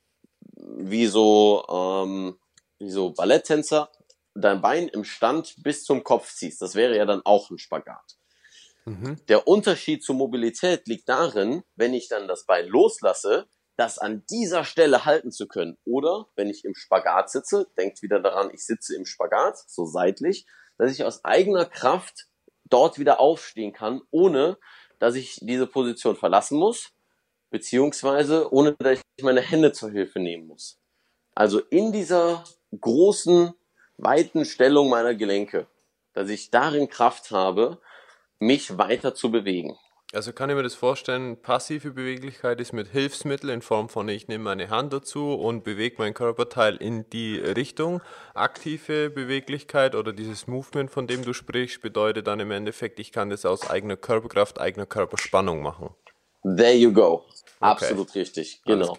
wie 0.56 1.08
so, 1.08 1.66
ähm, 1.70 2.38
wie 2.80 2.92
so 2.92 3.12
Balletttänzer, 3.12 3.92
dein 4.36 4.62
Bein 4.62 4.88
im 4.88 5.04
Stand 5.04 5.56
bis 5.64 5.84
zum 5.84 6.04
Kopf 6.04 6.34
ziehst. 6.34 6.62
Das 6.62 6.76
wäre 6.76 6.96
ja 6.96 7.06
dann 7.06 7.22
auch 7.26 7.50
ein 7.50 7.58
Spagat. 7.58 8.18
Mhm. 8.86 9.18
Der 9.28 9.48
Unterschied 9.48 10.04
zur 10.04 10.16
Mobilität 10.16 10.88
liegt 10.88 11.10
darin, 11.10 11.64
wenn 11.76 11.94
ich 11.94 12.08
dann 12.08 12.28
das 12.28 12.46
Bein 12.46 12.68
loslasse, 12.68 13.48
das 13.78 13.98
an 13.98 14.24
dieser 14.30 14.64
Stelle 14.64 15.06
halten 15.06 15.32
zu 15.32 15.48
können. 15.48 15.78
Oder 15.86 16.28
wenn 16.36 16.50
ich 16.50 16.66
im 16.66 16.76
Spagat 16.76 17.30
sitze, 17.30 17.68
denkt 17.78 18.02
wieder 18.02 18.20
daran, 18.20 18.52
ich 18.54 18.66
sitze 18.66 18.96
im 18.96 19.06
Spagat, 19.06 19.58
so 19.68 19.86
seitlich, 19.86 20.46
dass 20.78 20.92
ich 20.92 21.04
aus 21.04 21.24
eigener 21.24 21.66
Kraft 21.66 22.28
dort 22.72 22.98
wieder 22.98 23.20
aufstehen 23.20 23.74
kann, 23.74 24.02
ohne 24.12 24.58
dass 25.00 25.16
ich 25.16 25.40
diese 25.42 25.68
Position 25.68 26.16
verlassen 26.16 26.58
muss, 26.58 26.92
beziehungsweise 27.50 28.52
ohne 28.52 28.74
dass 28.74 29.00
ich 29.18 29.24
meine 29.24 29.42
Hände 29.42 29.72
zur 29.72 29.92
Hilfe 29.92 30.20
nehmen 30.20 30.48
muss. 30.48 30.80
Also 31.36 31.60
in 31.60 31.92
dieser 31.92 32.44
großen, 32.80 33.54
weiten 33.98 34.46
Stellung 34.46 34.90
meiner 34.90 35.14
Gelenke, 35.14 35.68
dass 36.14 36.30
ich 36.30 36.50
darin 36.50 36.90
Kraft 36.90 37.32
habe, 37.32 37.80
mich 38.40 38.78
weiter 38.78 39.14
zu 39.14 39.32
bewegen. 39.32 39.78
Also 40.14 40.34
kann 40.34 40.50
ich 40.50 40.58
mir 40.58 40.64
das 40.64 40.76
vorstellen, 40.76 41.42
passive 41.42 41.92
Beweglichkeit 41.92 42.60
ist 42.60 42.74
mit 42.74 42.90
Hilfsmitteln 42.90 43.54
in 43.54 43.62
Form 43.62 43.88
von 43.88 44.10
ich 44.10 44.28
nehme 44.28 44.44
meine 44.44 44.70
Hand 44.70 44.92
dazu 44.92 45.34
und 45.34 45.64
bewege 45.64 45.96
mein 46.00 46.14
Körperteil 46.14 46.76
in 46.76 47.10
die 47.12 47.38
Richtung. 47.38 48.02
Aktive 48.34 49.10
Beweglichkeit 49.10 49.96
oder 49.96 50.12
dieses 50.12 50.48
Movement, 50.48 50.92
von 50.92 51.08
dem 51.08 51.24
du 51.24 51.32
sprichst, 51.34 51.82
bedeutet 51.82 52.28
dann 52.28 52.42
im 52.42 52.52
Endeffekt, 52.52 53.00
ich 53.00 53.14
kann 53.14 53.30
das 53.30 53.46
aus 53.46 53.70
eigener 53.70 53.96
Körperkraft, 53.96 54.60
eigener 54.60 54.86
Körperspannung 54.86 55.62
machen. 55.62 55.96
There 56.44 56.74
you 56.74 56.92
go. 56.92 57.24
Absolut 57.62 58.10
okay. 58.10 58.20
richtig. 58.20 58.62
Genau. 58.66 58.98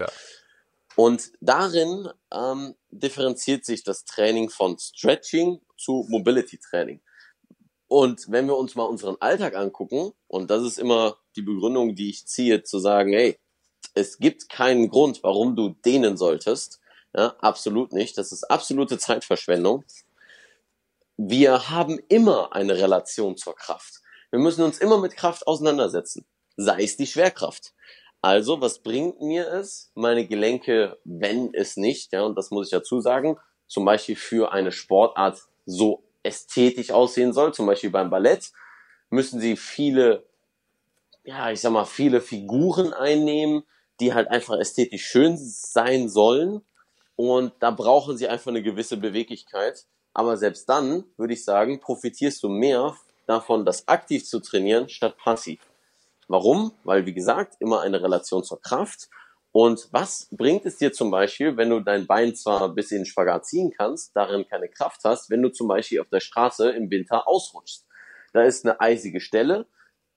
Und 0.97 1.33
darin 1.41 2.09
ähm, 2.33 2.75
differenziert 2.91 3.67
sich 3.67 3.85
das 3.85 4.05
Training 4.05 4.49
von 4.49 4.79
Stretching 4.79 5.61
zu 5.77 6.07
Mobility 6.09 6.59
Training. 6.59 7.01
Und 7.93 8.33
wenn 8.33 8.47
wir 8.47 8.57
uns 8.57 8.75
mal 8.75 8.85
unseren 8.85 9.19
Alltag 9.21 9.55
angucken, 9.55 10.15
und 10.27 10.51
das 10.51 10.63
ist 10.63 10.79
immer 10.79 11.19
die 11.37 11.43
Begründung, 11.43 11.95
die 11.95 12.09
ich 12.09 12.27
ziehe, 12.27 12.63
zu 12.63 12.79
sagen, 12.79 13.13
hey, 13.13 13.39
es 13.93 14.17
gibt 14.17 14.49
keinen 14.49 14.89
Grund, 14.89 15.23
warum 15.23 15.57
du 15.57 15.77
dehnen 15.85 16.17
solltest. 16.17 16.81
Ja, 17.15 17.37
absolut 17.41 17.93
nicht. 17.93 18.17
Das 18.17 18.33
ist 18.33 18.45
absolute 18.45 18.97
Zeitverschwendung. 18.97 19.85
Wir 21.19 21.69
haben 21.69 22.01
immer 22.09 22.55
eine 22.55 22.79
Relation 22.79 23.37
zur 23.37 23.55
Kraft. 23.57 24.01
Wir 24.31 24.41
müssen 24.41 24.63
uns 24.65 24.79
immer 24.79 24.97
mit 24.97 25.15
Kraft 25.15 25.47
auseinandersetzen. 25.47 26.25
Sei 26.57 26.85
es 26.85 26.97
die 26.97 27.07
Schwerkraft. 27.07 27.75
Also, 28.23 28.63
was 28.63 28.79
bringt 28.79 29.21
mir 29.21 29.53
es, 29.53 29.93
meine 29.95 30.27
Gelenke, 30.27 30.99
wenn 31.05 31.53
es 31.53 31.77
nicht, 31.77 32.15
ja, 32.15 32.23
und 32.23 32.39
das 32.39 32.51
muss 32.51 32.69
ich 32.69 32.71
dazu 32.71 33.03
sagen, 33.03 33.37
zum 33.67 33.85
Beispiel 33.85 34.17
für 34.17 34.51
eine 34.51 34.73
Sportart 34.73 35.43
so 35.67 36.03
ästhetisch 36.23 36.91
aussehen 36.91 37.33
soll, 37.33 37.53
zum 37.55 37.67
Beispiel 37.67 37.91
beim 37.91 38.11
Ballett, 38.11 38.53
müssen 39.11 39.41
sie 39.41 39.57
viele, 39.57 40.27
ja, 41.25 41.51
ich 41.51 41.61
sag 41.61 41.73
mal, 41.73 41.85
viele 41.85 42.21
Figuren 42.21 42.93
einnehmen, 42.93 43.65
die 44.01 44.15
halt 44.15 44.29
einfach 44.29 44.59
ästhetisch 44.59 45.05
schön 45.05 45.37
sein 45.39 46.09
sollen. 46.09 46.63
Und 47.17 47.53
da 47.61 47.71
brauchen 47.71 48.17
sie 48.17 48.29
einfach 48.29 48.51
eine 48.51 48.63
gewisse 48.63 48.97
Beweglichkeit. 48.97 49.87
Aber 50.15 50.37
selbst 50.37 50.69
dann, 50.69 51.05
würde 51.17 51.35
ich 51.35 51.45
sagen, 51.45 51.81
profitierst 51.81 52.43
du 52.43 52.49
mehr 52.49 52.97
davon, 53.27 53.65
das 53.65 53.87
aktiv 53.89 54.25
zu 54.25 54.41
trainieren, 54.41 54.89
statt 54.89 55.17
passiv. 55.17 55.61
Warum? 56.29 56.73
Weil, 56.85 57.07
wie 57.07 57.15
gesagt, 57.15 57.57
immer 57.61 57.81
eine 57.81 58.03
Relation 58.03 58.45
zur 58.45 58.61
Kraft 58.61 59.09
und 59.53 59.89
was 59.93 60.29
bringt 60.33 60.67
es 60.67 60.79
dir 60.79 60.93
zum 60.93 61.11
Beispiel, 61.11 61.57
wenn 61.57 61.71
du 61.71 61.81
dein 61.81 62.07
Bein 62.07 62.35
zwar 62.35 62.69
bis 62.71 62.91
in 62.91 62.99
den 62.99 63.07
Spagat 63.07 63.47
ziehen 63.47 63.73
kannst, 63.77 64.17
darin 64.17 64.49
keine 64.49 64.69
Kraft 64.69 65.01
hast, 65.05 65.31
wenn 65.31 65.43
du 65.43 65.51
zum 65.51 65.69
Beispiel 65.69 66.01
auf 66.01 66.09
der 66.09 66.21
Straße 66.21 66.71
im 66.71 66.91
Winter 66.91 67.29
ausrutschst? 67.29 67.87
da 68.33 68.43
ist 68.43 68.65
eine 68.65 68.81
eisige 68.81 69.21
Stelle, 69.21 69.67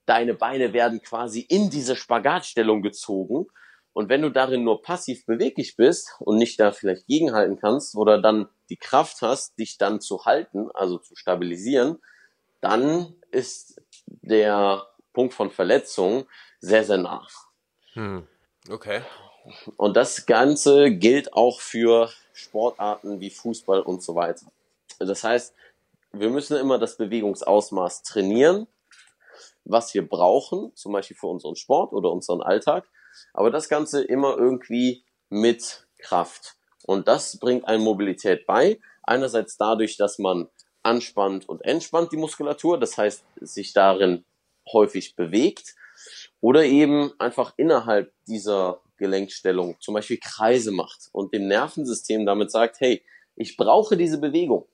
deine 0.05 0.33
Beine 0.33 0.73
werden 0.73 1.01
quasi 1.01 1.41
in 1.41 1.69
diese 1.69 1.95
Spagatstellung 1.95 2.81
gezogen 2.81 3.47
und 3.93 4.09
wenn 4.09 4.21
du 4.21 4.29
darin 4.29 4.63
nur 4.63 4.81
passiv 4.81 5.25
beweglich 5.25 5.75
bist 5.77 6.15
und 6.19 6.37
nicht 6.37 6.59
da 6.59 6.71
vielleicht 6.71 7.07
gegenhalten 7.07 7.59
kannst 7.59 7.95
oder 7.95 8.21
dann 8.21 8.49
die 8.69 8.77
Kraft 8.77 9.21
hast, 9.21 9.57
dich 9.59 9.77
dann 9.77 10.01
zu 10.01 10.25
halten, 10.25 10.69
also 10.73 10.97
zu 10.97 11.15
stabilisieren, 11.15 11.99
dann 12.61 13.15
ist 13.31 13.81
der 14.05 14.87
Punkt 15.13 15.33
von 15.33 15.49
Verletzung 15.49 16.25
sehr, 16.59 16.83
sehr 16.83 16.97
nah. 16.97 17.25
Hm. 17.93 18.27
Okay. 18.69 19.01
Und 19.77 19.95
das 19.95 20.25
Ganze 20.25 20.91
gilt 20.91 21.33
auch 21.33 21.59
für 21.59 22.09
Sportarten 22.33 23.19
wie 23.19 23.29
Fußball 23.29 23.81
und 23.81 24.01
so 24.01 24.15
weiter. 24.15 24.45
Das 24.99 25.23
heißt, 25.23 25.53
wir 26.13 26.29
müssen 26.29 26.57
immer 26.57 26.79
das 26.79 26.97
Bewegungsausmaß 26.97 28.03
trainieren, 28.03 28.67
was 29.65 29.93
wir 29.93 30.07
brauchen, 30.07 30.71
zum 30.75 30.93
Beispiel 30.93 31.17
für 31.17 31.27
unseren 31.27 31.55
Sport 31.55 31.93
oder 31.93 32.11
unseren 32.11 32.41
Alltag. 32.41 32.87
Aber 33.33 33.51
das 33.51 33.69
Ganze 33.69 34.03
immer 34.03 34.37
irgendwie 34.37 35.03
mit 35.29 35.85
Kraft. 35.97 36.55
Und 36.85 37.07
das 37.07 37.37
bringt 37.37 37.67
eine 37.67 37.79
Mobilität 37.79 38.45
bei. 38.45 38.79
Einerseits 39.03 39.57
dadurch, 39.57 39.97
dass 39.97 40.19
man 40.19 40.47
anspannt 40.83 41.49
und 41.49 41.63
entspannt 41.63 42.11
die 42.11 42.17
Muskulatur, 42.17 42.79
das 42.79 42.97
heißt, 42.97 43.23
sich 43.41 43.73
darin 43.73 44.23
häufig 44.71 45.15
bewegt. 45.15 45.75
Oder 46.41 46.63
eben 46.63 47.11
einfach 47.19 47.53
innerhalb 47.57 48.13
dieser 48.27 48.81
Gelenkstellung 48.97 49.75
zum 49.79 49.93
Beispiel 49.93 50.17
Kreise 50.17 50.71
macht 50.71 51.09
und 51.11 51.33
dem 51.33 51.47
Nervensystem 51.47 52.25
damit 52.25 52.51
sagt, 52.51 52.79
hey, 52.79 53.01
ich 53.35 53.57
brauche 53.57 53.97
diese 53.97 54.19
Bewegung. 54.19 54.65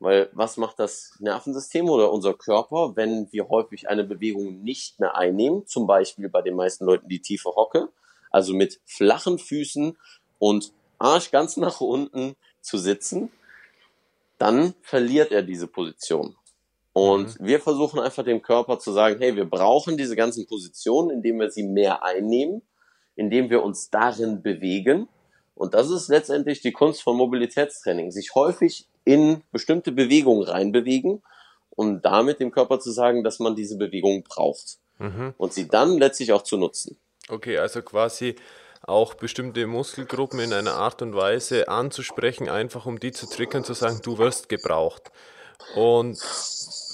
Weil 0.00 0.28
was 0.32 0.56
macht 0.56 0.78
das 0.78 1.16
Nervensystem 1.20 1.88
oder 1.88 2.12
unser 2.12 2.34
Körper, 2.34 2.96
wenn 2.96 3.30
wir 3.32 3.48
häufig 3.48 3.88
eine 3.88 4.04
Bewegung 4.04 4.62
nicht 4.62 5.00
mehr 5.00 5.16
einnehmen? 5.16 5.66
Zum 5.66 5.86
Beispiel 5.86 6.28
bei 6.28 6.42
den 6.42 6.56
meisten 6.56 6.84
Leuten 6.84 7.08
die 7.08 7.20
tiefe 7.20 7.50
Hocke, 7.50 7.88
also 8.30 8.52
mit 8.54 8.80
flachen 8.84 9.38
Füßen 9.38 9.96
und 10.38 10.72
Arsch 10.98 11.30
ganz 11.30 11.56
nach 11.58 11.80
unten 11.80 12.34
zu 12.60 12.78
sitzen, 12.78 13.30
dann 14.38 14.74
verliert 14.82 15.32
er 15.32 15.42
diese 15.42 15.68
Position. 15.68 16.36
Und 16.92 17.40
mhm. 17.40 17.46
wir 17.46 17.60
versuchen 17.60 18.00
einfach 18.00 18.24
dem 18.24 18.42
Körper 18.42 18.78
zu 18.78 18.92
sagen, 18.92 19.20
hey, 19.20 19.36
wir 19.36 19.44
brauchen 19.44 19.96
diese 19.96 20.16
ganzen 20.16 20.46
Positionen, 20.46 21.10
indem 21.10 21.40
wir 21.40 21.50
sie 21.50 21.64
mehr 21.64 22.02
einnehmen, 22.04 22.62
indem 23.16 23.50
wir 23.50 23.62
uns 23.62 23.90
darin 23.90 24.42
bewegen. 24.42 25.08
Und 25.54 25.74
das 25.74 25.90
ist 25.90 26.08
letztendlich 26.08 26.60
die 26.60 26.72
Kunst 26.72 27.02
von 27.02 27.16
Mobilitätstraining, 27.16 28.10
sich 28.10 28.34
häufig 28.34 28.88
in 29.04 29.42
bestimmte 29.52 29.92
Bewegungen 29.92 30.42
reinbewegen 30.42 31.22
und 31.70 32.04
damit 32.04 32.40
dem 32.40 32.50
Körper 32.50 32.80
zu 32.80 32.90
sagen, 32.90 33.22
dass 33.22 33.38
man 33.38 33.54
diese 33.54 33.76
Bewegung 33.76 34.24
braucht 34.24 34.78
mhm. 34.98 35.34
und 35.36 35.52
sie 35.52 35.68
dann 35.68 35.98
letztlich 35.98 36.32
auch 36.32 36.42
zu 36.42 36.56
nutzen. 36.56 36.96
Okay, 37.28 37.58
also 37.58 37.82
quasi 37.82 38.36
auch 38.82 39.14
bestimmte 39.14 39.66
Muskelgruppen 39.66 40.40
in 40.40 40.52
einer 40.52 40.74
Art 40.74 41.00
und 41.02 41.14
Weise 41.14 41.68
anzusprechen, 41.68 42.48
einfach 42.48 42.86
um 42.86 43.00
die 43.00 43.12
zu 43.12 43.26
triggern, 43.26 43.64
zu 43.64 43.74
sagen, 43.74 44.00
du 44.02 44.18
wirst 44.18 44.48
gebraucht. 44.48 45.10
Und 45.74 46.18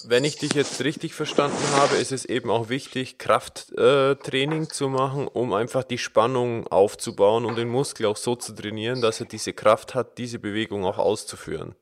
wenn 0.08 0.24
ich 0.24 0.36
dich 0.36 0.52
jetzt 0.54 0.82
richtig 0.82 1.14
verstanden 1.14 1.62
habe, 1.72 1.96
ist 1.96 2.12
es 2.12 2.24
eben 2.24 2.50
auch 2.50 2.68
wichtig, 2.68 3.18
Krafttraining 3.18 4.62
äh, 4.64 4.68
zu 4.68 4.88
machen, 4.88 5.28
um 5.28 5.52
einfach 5.52 5.84
die 5.84 5.98
Spannung 5.98 6.66
aufzubauen 6.68 7.44
und 7.44 7.56
den 7.56 7.68
Muskel 7.68 8.06
auch 8.06 8.16
so 8.16 8.36
zu 8.36 8.52
trainieren, 8.52 9.00
dass 9.00 9.20
er 9.20 9.26
diese 9.26 9.52
Kraft 9.52 9.94
hat, 9.94 10.18
diese 10.18 10.38
Bewegung 10.38 10.84
auch 10.84 10.98
auszuführen. 10.98 11.74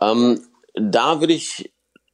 Ähm, 0.00 0.46
da 0.74 1.20
würde 1.20 1.32
ich 1.32 1.72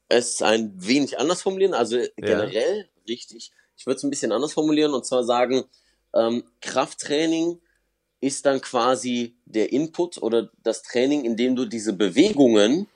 es 0.08 0.42
ein 0.42 0.72
wenig 0.76 1.18
anders 1.18 1.42
formulieren, 1.42 1.74
also 1.74 1.98
generell 2.16 2.78
ja. 2.78 2.84
richtig. 3.08 3.50
Ich 3.76 3.86
würde 3.86 3.96
es 3.96 4.04
ein 4.04 4.10
bisschen 4.10 4.32
anders 4.32 4.52
formulieren 4.52 4.94
und 4.94 5.04
zwar 5.04 5.24
sagen, 5.24 5.64
ähm, 6.14 6.44
Krafttraining 6.60 7.60
ist 8.20 8.46
dann 8.46 8.60
quasi 8.60 9.36
der 9.44 9.72
Input 9.72 10.22
oder 10.22 10.50
das 10.62 10.82
Training, 10.82 11.24
in 11.24 11.36
dem 11.36 11.56
du 11.56 11.66
diese 11.66 11.92
Bewegungen 11.92 12.86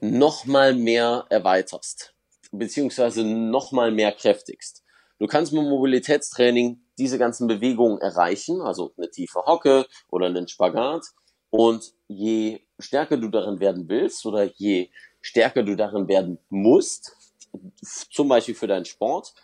noch 0.00 0.44
mal 0.44 0.74
mehr 0.74 1.26
erweiterst, 1.28 2.14
beziehungsweise 2.52 3.24
noch 3.24 3.72
mal 3.72 3.90
mehr 3.90 4.12
kräftigst. 4.12 4.84
Du 5.18 5.26
kannst 5.26 5.52
mit 5.52 5.64
Mobilitätstraining 5.64 6.80
diese 6.96 7.18
ganzen 7.18 7.48
Bewegungen 7.48 7.98
erreichen, 8.00 8.60
also 8.60 8.92
eine 8.96 9.10
tiefe 9.10 9.40
Hocke 9.46 9.86
oder 10.10 10.26
einen 10.26 10.48
Spagat. 10.48 11.04
Und 11.50 11.92
je 12.06 12.60
stärker 12.78 13.16
du 13.16 13.28
darin 13.28 13.58
werden 13.58 13.88
willst 13.88 14.24
oder 14.26 14.44
je 14.44 14.90
stärker 15.20 15.62
du 15.62 15.76
darin 15.76 16.08
werden 16.08 16.38
musst, 16.48 17.16
zum 17.82 18.28
Beispiel 18.28 18.54
für 18.54 18.66
deinen 18.66 18.84
Sport, 18.84 19.34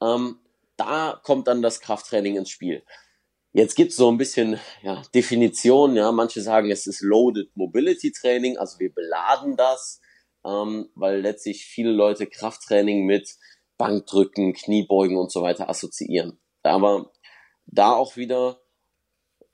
ähm, 0.00 0.38
da 0.76 1.20
kommt 1.24 1.48
dann 1.48 1.60
das 1.60 1.80
Krafttraining 1.80 2.36
ins 2.36 2.50
Spiel. 2.50 2.82
Jetzt 3.52 3.74
gibt's 3.74 3.96
so 3.96 4.10
ein 4.10 4.18
bisschen 4.18 4.60
ja, 4.82 5.02
Definition, 5.14 5.96
ja, 5.96 6.12
manche 6.12 6.42
sagen, 6.42 6.70
es 6.70 6.86
ist 6.86 7.00
Loaded 7.00 7.50
Mobility 7.56 8.12
Training, 8.12 8.58
also 8.58 8.78
wir 8.78 8.92
beladen 8.92 9.56
das, 9.56 10.00
ähm, 10.44 10.90
weil 10.94 11.20
letztlich 11.20 11.64
viele 11.64 11.90
Leute 11.90 12.26
Krafttraining 12.26 13.04
mit 13.06 13.36
Bankdrücken, 13.78 14.52
Kniebeugen 14.52 15.16
und 15.16 15.32
so 15.32 15.42
weiter 15.42 15.68
assoziieren. 15.68 16.38
Aber 16.62 17.12
da 17.66 17.92
auch 17.92 18.16
wieder 18.16 18.60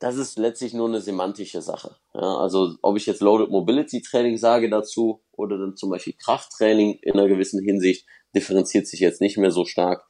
das 0.05 0.17
ist 0.17 0.39
letztlich 0.39 0.75
nur 0.75 0.89
eine 0.89 1.01
semantische 1.01 1.63
Sache. 1.63 1.97
Ja, 2.13 2.37
also 2.37 2.75
ob 2.83 2.97
ich 2.97 3.07
jetzt 3.07 3.23
Loaded 3.23 3.51
Mobility 3.51 4.03
Training 4.03 4.37
sage 4.37 4.69
dazu 4.69 5.23
oder 5.33 5.57
dann 5.57 5.77
zum 5.77 5.89
Beispiel 5.89 6.15
Krafttraining 6.23 6.99
in 7.01 7.15
einer 7.15 7.27
gewissen 7.27 7.63
Hinsicht 7.63 8.07
differenziert 8.35 8.87
sich 8.87 9.01
jetzt 9.01 9.23
nicht 9.23 9.39
mehr 9.39 9.51
so 9.51 9.65
stark. 9.65 10.05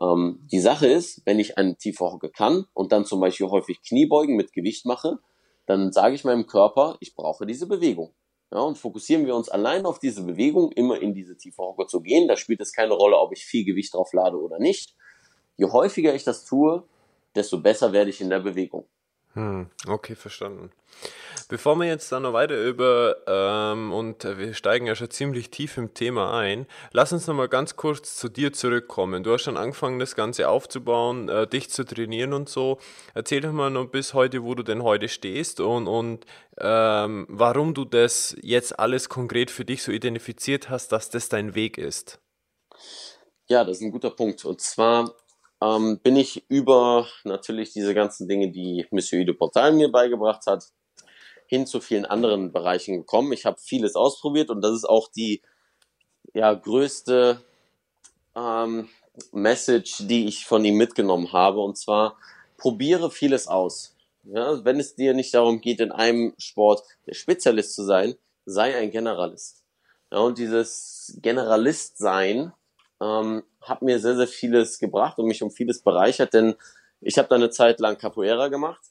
Ähm, 0.00 0.46
die 0.50 0.60
Sache 0.60 0.86
ist, 0.86 1.22
wenn 1.26 1.38
ich 1.38 1.58
eine 1.58 1.76
tiefe 1.76 2.04
Hocke 2.04 2.30
kann 2.30 2.66
und 2.74 2.92
dann 2.92 3.04
zum 3.04 3.20
Beispiel 3.20 3.48
häufig 3.48 3.82
Kniebeugen 3.82 4.36
mit 4.36 4.52
Gewicht 4.52 4.86
mache, 4.86 5.18
dann 5.66 5.92
sage 5.92 6.14
ich 6.14 6.24
meinem 6.24 6.46
Körper, 6.46 6.96
ich 7.00 7.14
brauche 7.14 7.46
diese 7.46 7.66
Bewegung. 7.66 8.14
Ja, 8.52 8.60
und 8.60 8.78
fokussieren 8.78 9.26
wir 9.26 9.36
uns 9.36 9.48
allein 9.48 9.86
auf 9.86 10.00
diese 10.00 10.24
Bewegung, 10.24 10.72
immer 10.72 11.00
in 11.00 11.14
diese 11.14 11.36
tiefe 11.36 11.62
Hocke 11.62 11.86
zu 11.86 12.00
gehen, 12.00 12.26
da 12.26 12.36
spielt 12.36 12.60
es 12.60 12.72
keine 12.72 12.94
Rolle, 12.94 13.16
ob 13.16 13.32
ich 13.32 13.44
viel 13.44 13.64
Gewicht 13.64 13.94
drauf 13.94 14.12
lade 14.12 14.36
oder 14.40 14.58
nicht. 14.58 14.96
Je 15.56 15.66
häufiger 15.66 16.14
ich 16.14 16.24
das 16.24 16.44
tue, 16.44 16.82
desto 17.36 17.60
besser 17.60 17.92
werde 17.92 18.10
ich 18.10 18.20
in 18.20 18.30
der 18.30 18.40
Bewegung. 18.40 18.86
Hm, 19.34 19.70
okay, 19.86 20.16
verstanden. 20.16 20.72
Bevor 21.48 21.76
wir 21.76 21.86
jetzt 21.86 22.10
dann 22.10 22.24
noch 22.24 22.32
weiter 22.32 22.60
über, 22.60 23.16
ähm, 23.28 23.92
und 23.92 24.24
wir 24.24 24.54
steigen 24.54 24.86
ja 24.86 24.96
schon 24.96 25.10
ziemlich 25.10 25.50
tief 25.50 25.76
im 25.76 25.94
Thema 25.94 26.36
ein, 26.36 26.66
lass 26.92 27.12
uns 27.12 27.28
noch 27.28 27.34
mal 27.34 27.48
ganz 27.48 27.76
kurz 27.76 28.16
zu 28.16 28.28
dir 28.28 28.52
zurückkommen. 28.52 29.22
Du 29.22 29.32
hast 29.32 29.42
schon 29.42 29.56
angefangen, 29.56 30.00
das 30.00 30.16
Ganze 30.16 30.48
aufzubauen, 30.48 31.28
äh, 31.28 31.46
dich 31.46 31.70
zu 31.70 31.84
trainieren 31.84 32.32
und 32.32 32.48
so. 32.48 32.78
Erzähl 33.14 33.40
doch 33.40 33.52
mal 33.52 33.70
noch 33.70 33.86
bis 33.86 34.14
heute, 34.14 34.42
wo 34.42 34.56
du 34.56 34.64
denn 34.64 34.82
heute 34.82 35.08
stehst 35.08 35.60
und, 35.60 35.86
und 35.86 36.26
ähm, 36.58 37.26
warum 37.28 37.74
du 37.74 37.84
das 37.84 38.36
jetzt 38.42 38.78
alles 38.80 39.08
konkret 39.08 39.52
für 39.52 39.64
dich 39.64 39.84
so 39.84 39.92
identifiziert 39.92 40.70
hast, 40.70 40.90
dass 40.90 41.08
das 41.08 41.28
dein 41.28 41.54
Weg 41.54 41.78
ist. 41.78 42.20
Ja, 43.48 43.64
das 43.64 43.78
ist 43.78 43.82
ein 43.82 43.92
guter 43.92 44.10
Punkt. 44.10 44.44
Und 44.44 44.60
zwar 44.60 45.12
ähm, 45.62 45.98
bin 46.02 46.16
ich 46.16 46.44
über 46.48 47.06
natürlich 47.24 47.72
diese 47.72 47.94
ganzen 47.94 48.28
Dinge, 48.28 48.50
die 48.50 48.86
Monsieur 48.90 49.24
de 49.24 49.34
Portal 49.34 49.72
mir 49.72 49.90
beigebracht 49.90 50.46
hat, 50.46 50.64
hin 51.46 51.66
zu 51.66 51.80
vielen 51.80 52.04
anderen 52.04 52.52
Bereichen 52.52 52.96
gekommen. 52.98 53.32
Ich 53.32 53.44
habe 53.44 53.58
vieles 53.60 53.96
ausprobiert 53.96 54.50
und 54.50 54.62
das 54.62 54.72
ist 54.72 54.88
auch 54.88 55.08
die 55.08 55.42
ja, 56.32 56.54
größte 56.54 57.42
ähm, 58.36 58.88
Message, 59.32 60.06
die 60.06 60.26
ich 60.26 60.46
von 60.46 60.64
ihm 60.64 60.76
mitgenommen 60.76 61.32
habe. 61.32 61.60
Und 61.60 61.76
zwar, 61.76 62.16
probiere 62.56 63.10
vieles 63.10 63.48
aus. 63.48 63.96
Ja, 64.24 64.64
wenn 64.64 64.78
es 64.78 64.94
dir 64.94 65.14
nicht 65.14 65.34
darum 65.34 65.60
geht, 65.60 65.80
in 65.80 65.92
einem 65.92 66.34
Sport 66.38 66.82
der 67.06 67.14
Spezialist 67.14 67.74
zu 67.74 67.84
sein, 67.84 68.14
sei 68.44 68.76
ein 68.76 68.90
Generalist. 68.90 69.64
Ja, 70.12 70.18
und 70.18 70.38
dieses 70.38 71.18
Generalist 71.22 71.98
sein 71.98 72.52
ähm, 73.00 73.42
hat 73.60 73.82
mir 73.82 73.98
sehr, 73.98 74.16
sehr 74.16 74.28
vieles 74.28 74.78
gebracht 74.78 75.18
und 75.18 75.26
mich 75.26 75.42
um 75.42 75.50
vieles 75.50 75.82
bereichert, 75.82 76.34
denn 76.34 76.54
ich 77.00 77.18
habe 77.18 77.28
da 77.28 77.36
eine 77.36 77.50
Zeit 77.50 77.80
lang 77.80 77.98
Capoeira 77.98 78.48
gemacht. 78.48 78.82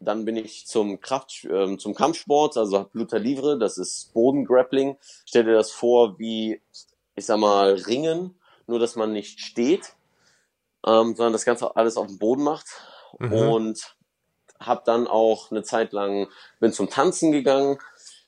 Dann 0.00 0.24
bin 0.24 0.36
ich 0.36 0.66
zum 0.66 1.00
Kraft, 1.00 1.44
äh, 1.44 1.76
zum 1.76 1.94
Kampfsport, 1.94 2.56
also 2.56 2.78
hab 2.78 2.94
Luther 2.94 3.18
Livre, 3.18 3.58
das 3.58 3.78
ist 3.78 4.12
Bodengrappling. 4.12 4.96
Stell 5.24 5.44
dir 5.44 5.54
das 5.54 5.70
vor 5.70 6.18
wie, 6.18 6.60
ich 7.14 7.26
sag 7.26 7.38
mal, 7.38 7.74
Ringen, 7.74 8.38
nur 8.66 8.78
dass 8.78 8.96
man 8.96 9.12
nicht 9.12 9.40
steht, 9.40 9.94
ähm, 10.86 11.14
sondern 11.16 11.32
das 11.32 11.44
Ganze 11.44 11.74
alles 11.76 11.96
auf 11.96 12.06
dem 12.06 12.18
Boden 12.18 12.42
macht. 12.42 12.66
Mhm. 13.18 13.32
Und 13.32 13.96
habe 14.60 14.82
dann 14.84 15.06
auch 15.06 15.50
eine 15.50 15.62
Zeit 15.62 15.92
lang, 15.92 16.28
bin 16.60 16.72
zum 16.72 16.90
Tanzen 16.90 17.32
gegangen, 17.32 17.78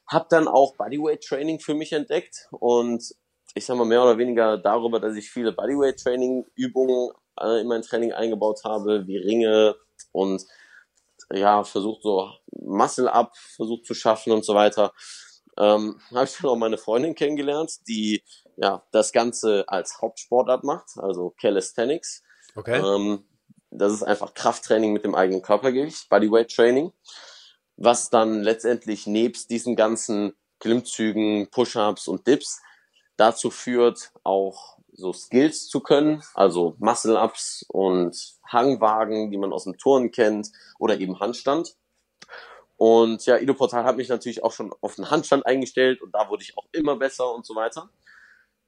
habe 0.07 0.27
dann 0.29 0.49
auch 0.49 0.75
Bodyweight 0.77 1.23
Training 1.23 1.61
für 1.61 1.75
mich 1.75 1.92
entdeckt 1.92 2.49
und 2.51 3.14
ich 3.57 3.64
sag 3.64 3.77
mal, 3.79 3.87
mehr 3.87 4.03
oder 4.03 4.19
weniger 4.19 4.59
darüber, 4.59 5.01
dass 5.01 5.16
ich 5.16 5.31
viele 5.31 5.51
Bodyweight-Training-Übungen 5.51 7.11
äh, 7.40 7.62
in 7.62 7.66
mein 7.66 7.81
Training 7.81 8.12
eingebaut 8.12 8.61
habe, 8.64 9.07
wie 9.07 9.16
Ringe 9.16 9.77
und 10.12 10.45
ja, 11.33 11.64
versucht 11.64 12.03
so 12.03 12.31
Muscle-Up, 12.53 13.35
versucht 13.35 13.87
zu 13.87 13.95
schaffen 13.95 14.33
und 14.33 14.45
so 14.45 14.55
weiter. 14.55 14.92
Ähm, 15.59 15.99
habe 16.11 16.25
ich 16.25 16.37
dann 16.37 16.51
auch 16.51 16.57
meine 16.57 16.77
Freundin 16.77 17.14
kennengelernt, 17.14 17.73
die 17.88 18.23
ja, 18.59 18.85
das 18.92 19.12
Ganze 19.12 19.64
als 19.69 20.03
Hauptsportart 20.03 20.62
macht, 20.62 20.90
also 20.99 21.31
Calisthenics. 21.40 22.23
Okay. 22.57 22.79
Ähm, 22.79 23.25
das 23.71 23.90
ist 23.90 24.03
einfach 24.03 24.35
Krafttraining 24.35 24.92
mit 24.92 25.05
dem 25.05 25.14
eigenen 25.14 25.40
Körpergewicht, 25.40 26.11
Bodyweight 26.11 26.55
Training, 26.55 26.92
was 27.77 28.11
dann 28.11 28.42
letztendlich 28.42 29.07
nebst 29.07 29.49
diesen 29.49 29.77
ganzen 29.77 30.35
Klimmzügen, 30.61 31.49
Push-ups 31.51 32.07
und 32.07 32.27
Dips 32.27 32.61
dazu 33.16 33.50
führt, 33.50 34.12
auch 34.24 34.79
so 34.92 35.12
Skills 35.12 35.68
zu 35.68 35.81
können, 35.81 36.22
also 36.35 36.74
Muscle-Ups 36.79 37.66
und 37.68 38.16
Hangwagen, 38.50 39.31
die 39.31 39.37
man 39.37 39.52
aus 39.52 39.64
dem 39.64 39.76
Turnen 39.76 40.11
kennt, 40.11 40.50
oder 40.79 40.98
eben 40.98 41.20
Handstand. 41.20 41.76
Und 42.76 43.24
ja, 43.26 43.38
Ido 43.38 43.55
Portal 43.55 43.85
hat 43.85 43.96
mich 43.96 44.09
natürlich 44.09 44.44
auch 44.44 44.52
schon 44.52 44.72
auf 44.81 44.96
den 44.96 45.11
Handstand 45.11 45.46
eingestellt 45.46 46.02
und 46.02 46.14
da 46.14 46.29
wurde 46.29 46.42
ich 46.42 46.57
auch 46.59 46.66
immer 46.72 46.96
besser 46.96 47.33
und 47.35 47.46
so 47.46 47.55
weiter. 47.55 47.90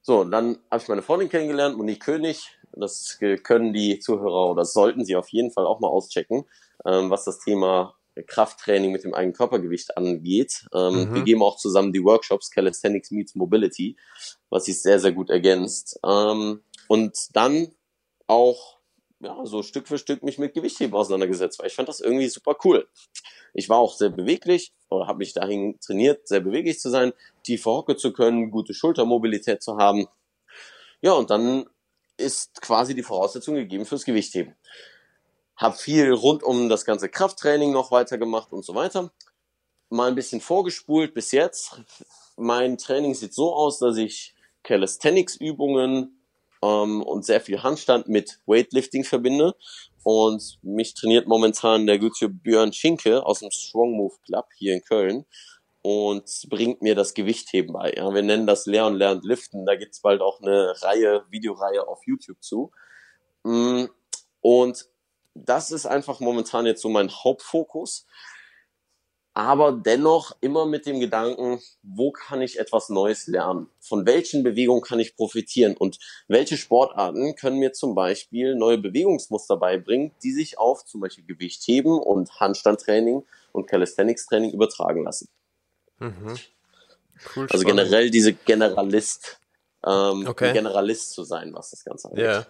So, 0.01 0.21
und 0.21 0.31
dann 0.31 0.59
habe 0.71 0.81
ich 0.81 0.87
meine 0.87 1.01
Freundin 1.01 1.29
kennengelernt, 1.29 1.77
Monique 1.77 2.03
König. 2.03 2.57
Das 2.71 3.19
können 3.43 3.73
die 3.73 3.99
Zuhörer 3.99 4.51
oder 4.51 4.65
sollten 4.65 5.03
sie 5.03 5.15
auf 5.15 5.29
jeden 5.29 5.51
Fall 5.51 5.65
auch 5.65 5.79
mal 5.79 5.89
auschecken, 5.89 6.45
ähm, 6.85 7.09
was 7.09 7.25
das 7.25 7.39
Thema 7.39 7.95
Krafttraining 8.23 8.91
mit 8.91 9.03
dem 9.03 9.13
eigenen 9.13 9.33
Körpergewicht 9.33 9.97
angeht. 9.97 10.65
Ähm, 10.73 11.09
mhm. 11.09 11.15
Wir 11.15 11.23
geben 11.23 11.43
auch 11.43 11.57
zusammen 11.57 11.93
die 11.93 12.03
Workshops 12.03 12.51
Calisthenics 12.51 13.11
Meets 13.11 13.35
Mobility, 13.35 13.97
was 14.49 14.65
sich 14.65 14.81
sehr, 14.81 14.99
sehr 14.99 15.11
gut 15.11 15.29
ergänzt. 15.29 15.99
Ähm, 16.05 16.61
und 16.87 17.17
dann 17.33 17.73
auch 18.27 18.79
ja, 19.21 19.45
so 19.45 19.63
Stück 19.63 19.87
für 19.87 19.97
Stück 19.97 20.23
mich 20.23 20.37
mit 20.37 20.53
Gewichtheben 20.53 20.95
auseinandergesetzt, 20.95 21.59
weil 21.59 21.67
ich 21.67 21.75
fand 21.75 21.89
das 21.89 21.99
irgendwie 21.99 22.29
super 22.29 22.55
cool. 22.63 22.87
Ich 23.53 23.67
war 23.69 23.77
auch 23.77 23.93
sehr 23.93 24.09
beweglich 24.09 24.73
oder 24.89 25.07
habe 25.07 25.19
mich 25.19 25.33
dahin 25.33 25.77
trainiert, 25.81 26.27
sehr 26.27 26.39
beweglich 26.39 26.79
zu 26.79 26.89
sein, 26.89 27.13
tiefe 27.43 27.69
Hocke 27.69 27.97
zu 27.97 28.13
können, 28.13 28.51
gute 28.51 28.73
Schultermobilität 28.73 29.61
zu 29.61 29.77
haben. 29.77 30.07
Ja, 31.01 31.13
und 31.13 31.29
dann 31.29 31.65
ist 32.17 32.61
quasi 32.61 32.95
die 32.95 33.03
Voraussetzung 33.03 33.55
gegeben 33.55 33.85
fürs 33.85 34.05
Gewichtheben. 34.05 34.55
Hab 35.59 35.77
viel 35.77 36.13
rund 36.13 36.41
um 36.41 36.69
das 36.69 36.85
ganze 36.85 37.09
Krafttraining 37.09 37.73
noch 37.73 37.91
weitergemacht 37.91 38.53
und 38.53 38.63
so 38.63 38.75
weiter. 38.75 39.11
Mal 39.89 40.07
ein 40.07 40.15
bisschen 40.15 40.39
vorgespult 40.39 41.13
bis 41.13 41.33
jetzt. 41.33 41.81
Mein 42.37 42.77
Training 42.77 43.13
sieht 43.13 43.33
so 43.33 43.53
aus, 43.53 43.77
dass 43.77 43.97
ich 43.97 44.33
Calisthenics-Übungen 44.63 46.23
ähm, 46.61 47.03
und 47.03 47.25
sehr 47.25 47.41
viel 47.41 47.61
Handstand 47.61 48.07
mit 48.07 48.39
Weightlifting 48.45 49.03
verbinde. 49.03 49.53
Und 50.03 50.59
mich 50.61 50.93
trainiert 50.93 51.27
momentan 51.27 51.87
der 51.87 51.99
gute 51.99 52.29
Björn 52.29 52.71
Schinke 52.71 53.25
aus 53.25 53.39
dem 53.39 53.51
Strong 53.51 53.97
Move 53.97 54.15
Club 54.25 54.45
hier 54.55 54.73
in 54.75 54.81
Köln 54.81 55.25
und 55.81 56.23
bringt 56.47 56.81
mir 56.81 56.95
das 56.95 57.13
Gewichtheben 57.13 57.73
bei. 57.73 57.91
Ja, 57.97 58.13
wir 58.13 58.21
nennen 58.21 58.47
das 58.47 58.65
Leon 58.65 58.95
lernt 58.95 59.25
liften. 59.25 59.65
Da 59.65 59.75
gibt's 59.75 60.01
bald 60.01 60.21
auch 60.21 60.39
eine 60.39 60.73
Reihe, 60.81 61.25
Videoreihe 61.29 61.85
auf 61.85 61.99
YouTube 62.05 62.41
zu. 62.41 62.71
Mm, 63.43 63.87
und 64.39 64.85
das 65.45 65.71
ist 65.71 65.85
einfach 65.85 66.19
momentan 66.19 66.65
jetzt 66.65 66.81
so 66.81 66.89
mein 66.89 67.09
Hauptfokus 67.09 68.05
aber 69.39 69.71
dennoch 69.71 70.35
immer 70.41 70.65
mit 70.65 70.85
dem 70.85 70.99
Gedanken, 70.99 71.61
wo 71.81 72.11
kann 72.11 72.41
ich 72.41 72.59
etwas 72.59 72.89
Neues 72.89 73.27
lernen? 73.27 73.69
Von 73.79 74.05
welchen 74.05 74.43
Bewegungen 74.43 74.81
kann 74.81 74.99
ich 74.99 75.15
profitieren? 75.15 75.77
Und 75.77 75.97
welche 76.27 76.57
Sportarten 76.57 77.35
können 77.35 77.59
mir 77.59 77.71
zum 77.71 77.95
Beispiel 77.95 78.55
neue 78.55 78.77
Bewegungsmuster 78.77 79.55
beibringen, 79.55 80.11
die 80.23 80.33
sich 80.33 80.57
auf 80.57 80.83
zum 80.83 80.99
Beispiel 80.99 81.23
Gewichtheben 81.25 81.99
und 81.99 82.37
Handstandtraining 82.41 83.25
und 83.53 83.67
Calisthenics-Training 83.67 84.51
übertragen 84.51 85.05
lassen? 85.05 85.29
Mhm. 85.99 86.37
Cool, 87.33 87.47
also 87.49 87.65
generell 87.65 88.09
diese 88.09 88.33
Generalist, 88.33 89.39
ähm, 89.85 90.27
okay. 90.27 90.51
Generalist 90.51 91.13
zu 91.13 91.23
sein, 91.23 91.53
was 91.53 91.69
das 91.69 91.85
Ganze 91.85 92.09
angeht. 92.09 92.25
Yeah. 92.25 92.47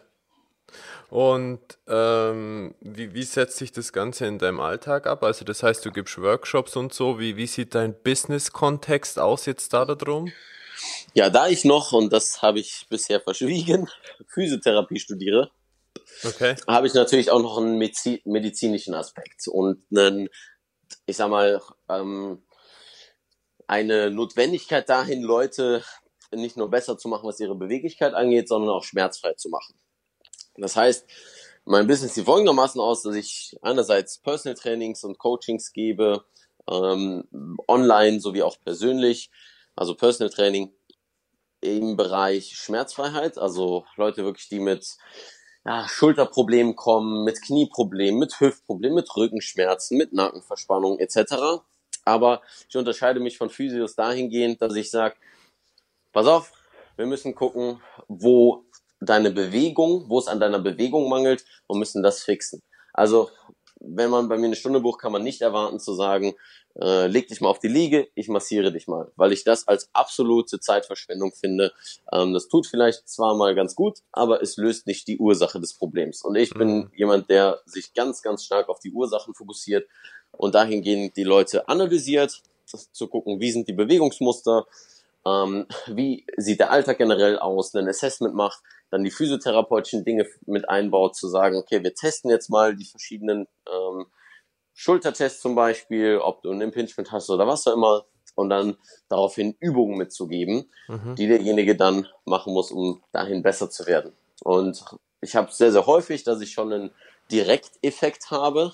Und 1.10 1.60
ähm, 1.88 2.76
wie, 2.82 3.14
wie 3.14 3.24
setzt 3.24 3.58
sich 3.58 3.72
das 3.72 3.94
Ganze 3.94 4.26
in 4.26 4.38
deinem 4.38 4.60
Alltag 4.60 5.08
ab? 5.08 5.24
Also 5.24 5.44
das 5.46 5.64
heißt, 5.64 5.84
du 5.86 5.92
gibst 5.92 6.22
Workshops 6.22 6.76
und 6.76 6.94
so. 6.94 7.20
Wie, 7.20 7.36
wie 7.36 7.48
sieht 7.48 7.76
dein 7.76 7.96
Business-Kontext 8.02 9.20
aus 9.20 9.46
jetzt 9.46 9.74
da 9.74 9.86
darum? 9.86 10.32
Ja, 11.14 11.30
da 11.30 11.48
ich 11.48 11.66
noch, 11.66 11.92
und 11.92 12.14
das 12.14 12.42
habe 12.42 12.60
ich 12.60 12.86
bisher 12.90 13.20
verschwiegen, 13.20 13.90
Physiotherapie 14.28 15.00
studiere, 15.00 15.52
okay. 16.24 16.56
habe 16.68 16.88
ich 16.88 16.94
natürlich 16.94 17.32
auch 17.32 17.42
noch 17.42 17.58
einen 17.58 17.78
medizinischen 17.78 18.94
Aspekt 18.94 19.48
und 19.48 19.84
einen, 19.92 20.30
ich 21.06 21.18
sag 21.18 21.30
mal, 21.30 21.62
ähm, 21.90 22.44
eine 23.68 24.10
Notwendigkeit 24.10 24.90
dahin, 24.90 25.22
Leute 25.22 25.84
nicht 26.32 26.58
nur 26.58 26.70
besser 26.70 26.98
zu 26.98 27.08
machen, 27.08 27.28
was 27.28 27.40
ihre 27.40 27.56
Beweglichkeit 27.56 28.14
angeht, 28.14 28.48
sondern 28.48 28.72
auch 28.72 28.84
schmerzfrei 28.84 29.34
zu 29.34 29.50
machen. 29.50 29.80
Das 30.62 30.76
heißt, 30.76 31.06
mein 31.66 31.88
Business 31.88 32.16
sieht 32.16 32.26
folgendermaßen 32.26 32.82
aus, 32.82 33.04
dass 33.04 33.16
ich 33.16 33.58
einerseits 33.62 34.18
Personal 34.18 34.56
Trainings 34.56 35.04
und 35.04 35.20
Coachings 35.20 35.72
gebe, 35.72 36.26
ähm, 36.70 37.60
online 37.68 38.20
sowie 38.20 38.44
auch 38.44 38.58
persönlich, 38.60 39.30
also 39.76 39.96
Personal 39.96 40.32
Training 40.32 40.74
im 41.62 41.98
Bereich 41.98 42.58
Schmerzfreiheit, 42.58 43.38
also 43.38 43.86
Leute 43.98 44.24
wirklich, 44.24 44.50
die 44.50 44.60
mit 44.60 44.98
ja, 45.66 45.88
Schulterproblemen 45.88 46.76
kommen, 46.76 47.24
mit 47.24 47.42
Knieproblemen, 47.42 48.20
mit 48.20 48.40
Hüftproblemen, 48.40 48.96
mit 48.96 49.16
Rückenschmerzen, 49.16 49.98
mit 49.98 50.14
Nackenverspannung 50.14 51.00
etc. 51.00 51.62
Aber 52.06 52.42
ich 52.68 52.78
unterscheide 52.78 53.20
mich 53.20 53.38
von 53.38 53.50
Physios 53.50 53.96
dahingehend, 53.96 54.62
dass 54.62 54.76
ich 54.76 54.90
sage, 54.90 55.16
pass 56.12 56.28
auf, 56.28 56.52
wir 56.96 57.06
müssen 57.06 57.36
gucken, 57.36 57.82
wo 58.08 58.66
deine 59.00 59.32
Bewegung, 59.32 60.06
wo 60.10 60.20
es 60.20 60.28
an 60.28 60.40
deiner 60.40 60.60
Bewegung 60.60 61.10
mangelt 61.10 61.46
und 61.68 61.80
müssen 61.80 62.04
das 62.04 62.22
fixen. 62.22 62.62
Also 62.94 63.30
wenn 63.80 64.10
man 64.10 64.28
bei 64.28 64.38
mir 64.38 64.48
eine 64.48 64.56
Stunde 64.56 64.82
bucht, 64.82 65.00
kann 65.00 65.12
man 65.12 65.24
nicht 65.24 65.42
erwarten 65.42 65.80
zu 65.80 65.94
sagen, 65.94 66.36
äh, 66.82 67.08
leg 67.08 67.28
dich 67.28 67.42
mal 67.42 67.50
auf 67.50 67.60
die 67.60 67.68
Liege, 67.68 68.10
ich 68.14 68.28
massiere 68.28 68.72
dich 68.72 68.88
mal, 68.88 69.12
weil 69.16 69.32
ich 69.32 69.44
das 69.44 69.68
als 69.68 69.90
absolute 69.94 70.60
Zeitverschwendung 70.60 71.34
finde. 71.34 71.72
Ähm, 72.12 72.34
das 72.34 72.48
tut 72.48 72.68
vielleicht 72.68 73.08
zwar 73.08 73.36
mal 73.36 73.56
ganz 73.56 73.76
gut, 73.76 74.00
aber 74.12 74.42
es 74.42 74.58
löst 74.58 74.86
nicht 74.86 75.08
die 75.08 75.18
Ursache 75.18 75.60
des 75.60 75.74
Problems. 75.74 76.22
Und 76.22 76.36
ich 76.36 76.54
mhm. 76.54 76.60
bin 76.60 76.92
jemand, 76.96 77.30
der 77.30 77.60
sich 77.66 77.94
ganz, 77.94 78.22
ganz 78.22 78.44
stark 78.44 78.70
auf 78.70 78.80
die 78.80 78.92
Ursachen 78.92 79.34
fokussiert 79.34 79.88
und 80.32 80.56
dahingehend 80.56 81.16
die 81.18 81.24
Leute 81.24 81.68
analysiert, 81.68 82.42
zu 82.66 83.08
gucken, 83.08 83.40
wie 83.40 83.52
sind 83.52 83.68
die 83.68 83.74
Bewegungsmuster, 83.74 84.68
ähm, 85.26 85.66
wie 85.88 86.26
sieht 86.38 86.60
der 86.60 86.72
Alltag 86.72 87.00
generell 87.00 87.40
aus, 87.40 87.74
ein 87.74 87.88
Assessment 87.88 88.36
macht, 88.36 88.62
dann 88.90 89.04
die 89.04 89.12
physiotherapeutischen 89.12 90.04
Dinge 90.04 90.28
mit 90.46 90.70
einbaut, 90.70 91.16
zu 91.16 91.28
sagen, 91.28 91.58
okay, 91.58 91.84
wir 91.84 91.94
testen 91.94 92.32
jetzt 92.32 92.50
mal 92.50 92.76
die 92.76 92.86
verschiedenen 92.86 93.48
ähm, 93.68 94.08
Schultertests 94.74 95.42
zum 95.42 95.56
Beispiel, 95.56 96.18
ob 96.18 96.42
du 96.42 96.52
ein 96.52 96.62
Impingement 96.62 97.12
hast 97.12 97.30
oder 97.30 97.46
was 97.48 97.68
auch 97.68 97.74
immer, 97.74 98.06
und 98.36 98.50
dann 98.50 98.78
daraufhin 99.10 99.56
Übungen 99.60 99.98
mitzugeben, 99.98 100.70
mhm. 100.88 101.16
die 101.16 101.28
derjenige 101.28 101.76
dann 101.76 102.08
machen 102.24 102.54
muss, 102.54 102.72
um 102.72 103.04
dahin 103.12 103.44
besser 103.44 103.70
zu 103.70 103.86
werden. 103.86 104.14
Und 104.44 104.86
ich 105.20 105.36
habe 105.36 105.52
sehr, 105.52 105.74
sehr 105.74 105.86
häufig, 105.86 106.24
dass 106.24 106.40
ich 106.40 106.54
schon 106.54 106.72
einen 106.72 106.92
Direkteffekt 107.32 108.32
habe 108.32 108.74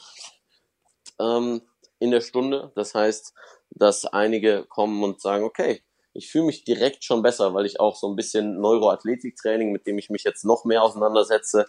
ähm, 1.20 1.62
in 2.00 2.12
der 2.12 2.22
Stunde. 2.22 2.72
Das 2.76 2.94
heißt, 2.94 3.34
dass 3.72 4.06
einige 4.06 4.66
kommen 4.66 5.04
und 5.04 5.20
sagen, 5.20 5.44
okay, 5.44 5.82
ich 6.16 6.32
fühle 6.32 6.46
mich 6.46 6.64
direkt 6.64 7.04
schon 7.04 7.22
besser, 7.22 7.54
weil 7.54 7.66
ich 7.66 7.80
auch 7.80 7.96
so 7.96 8.10
ein 8.10 8.16
bisschen 8.16 8.60
Neuroathletiktraining, 8.60 9.72
mit 9.72 9.86
dem 9.86 9.98
ich 9.98 10.10
mich 10.10 10.24
jetzt 10.24 10.46
noch 10.46 10.66
mehr 10.66 10.82
auseinandersetze, 10.82 11.66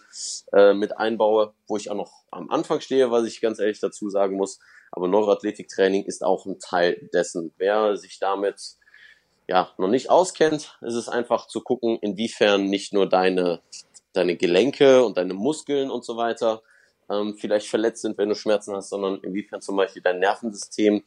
äh, 0.53 0.73
mit 0.73 0.97
einbaue, 0.97 1.53
wo 1.67 1.77
ich 1.77 1.91
auch 1.91 1.95
noch 1.95 2.23
am 2.31 2.49
Anfang 2.49 2.79
stehe, 2.79 3.11
was 3.11 3.25
ich 3.25 3.41
ganz 3.41 3.59
ehrlich 3.59 3.79
dazu 3.79 4.09
sagen 4.09 4.37
muss. 4.37 4.59
Aber 4.91 5.07
Neuroathletiktraining 5.07 6.05
ist 6.05 6.23
auch 6.23 6.45
ein 6.45 6.59
Teil 6.59 7.09
dessen. 7.13 7.53
Wer 7.57 7.97
sich 7.97 8.19
damit 8.19 8.77
ja 9.47 9.69
noch 9.77 9.89
nicht 9.89 10.09
auskennt, 10.09 10.77
ist 10.81 10.95
es 10.95 11.09
einfach 11.09 11.47
zu 11.47 11.61
gucken, 11.61 11.99
inwiefern 12.01 12.65
nicht 12.65 12.93
nur 12.93 13.07
deine 13.07 13.61
deine 14.13 14.35
Gelenke 14.35 15.05
und 15.05 15.17
deine 15.17 15.33
Muskeln 15.33 15.91
und 15.91 16.03
so 16.03 16.17
weiter 16.17 16.63
ähm, 17.09 17.35
vielleicht 17.39 17.67
verletzt 17.67 18.01
sind, 18.01 18.17
wenn 18.17 18.29
du 18.29 18.35
Schmerzen 18.35 18.75
hast, 18.75 18.89
sondern 18.89 19.19
inwiefern 19.21 19.61
zum 19.61 19.77
Beispiel 19.77 20.01
dein 20.01 20.19
Nervensystem 20.19 21.03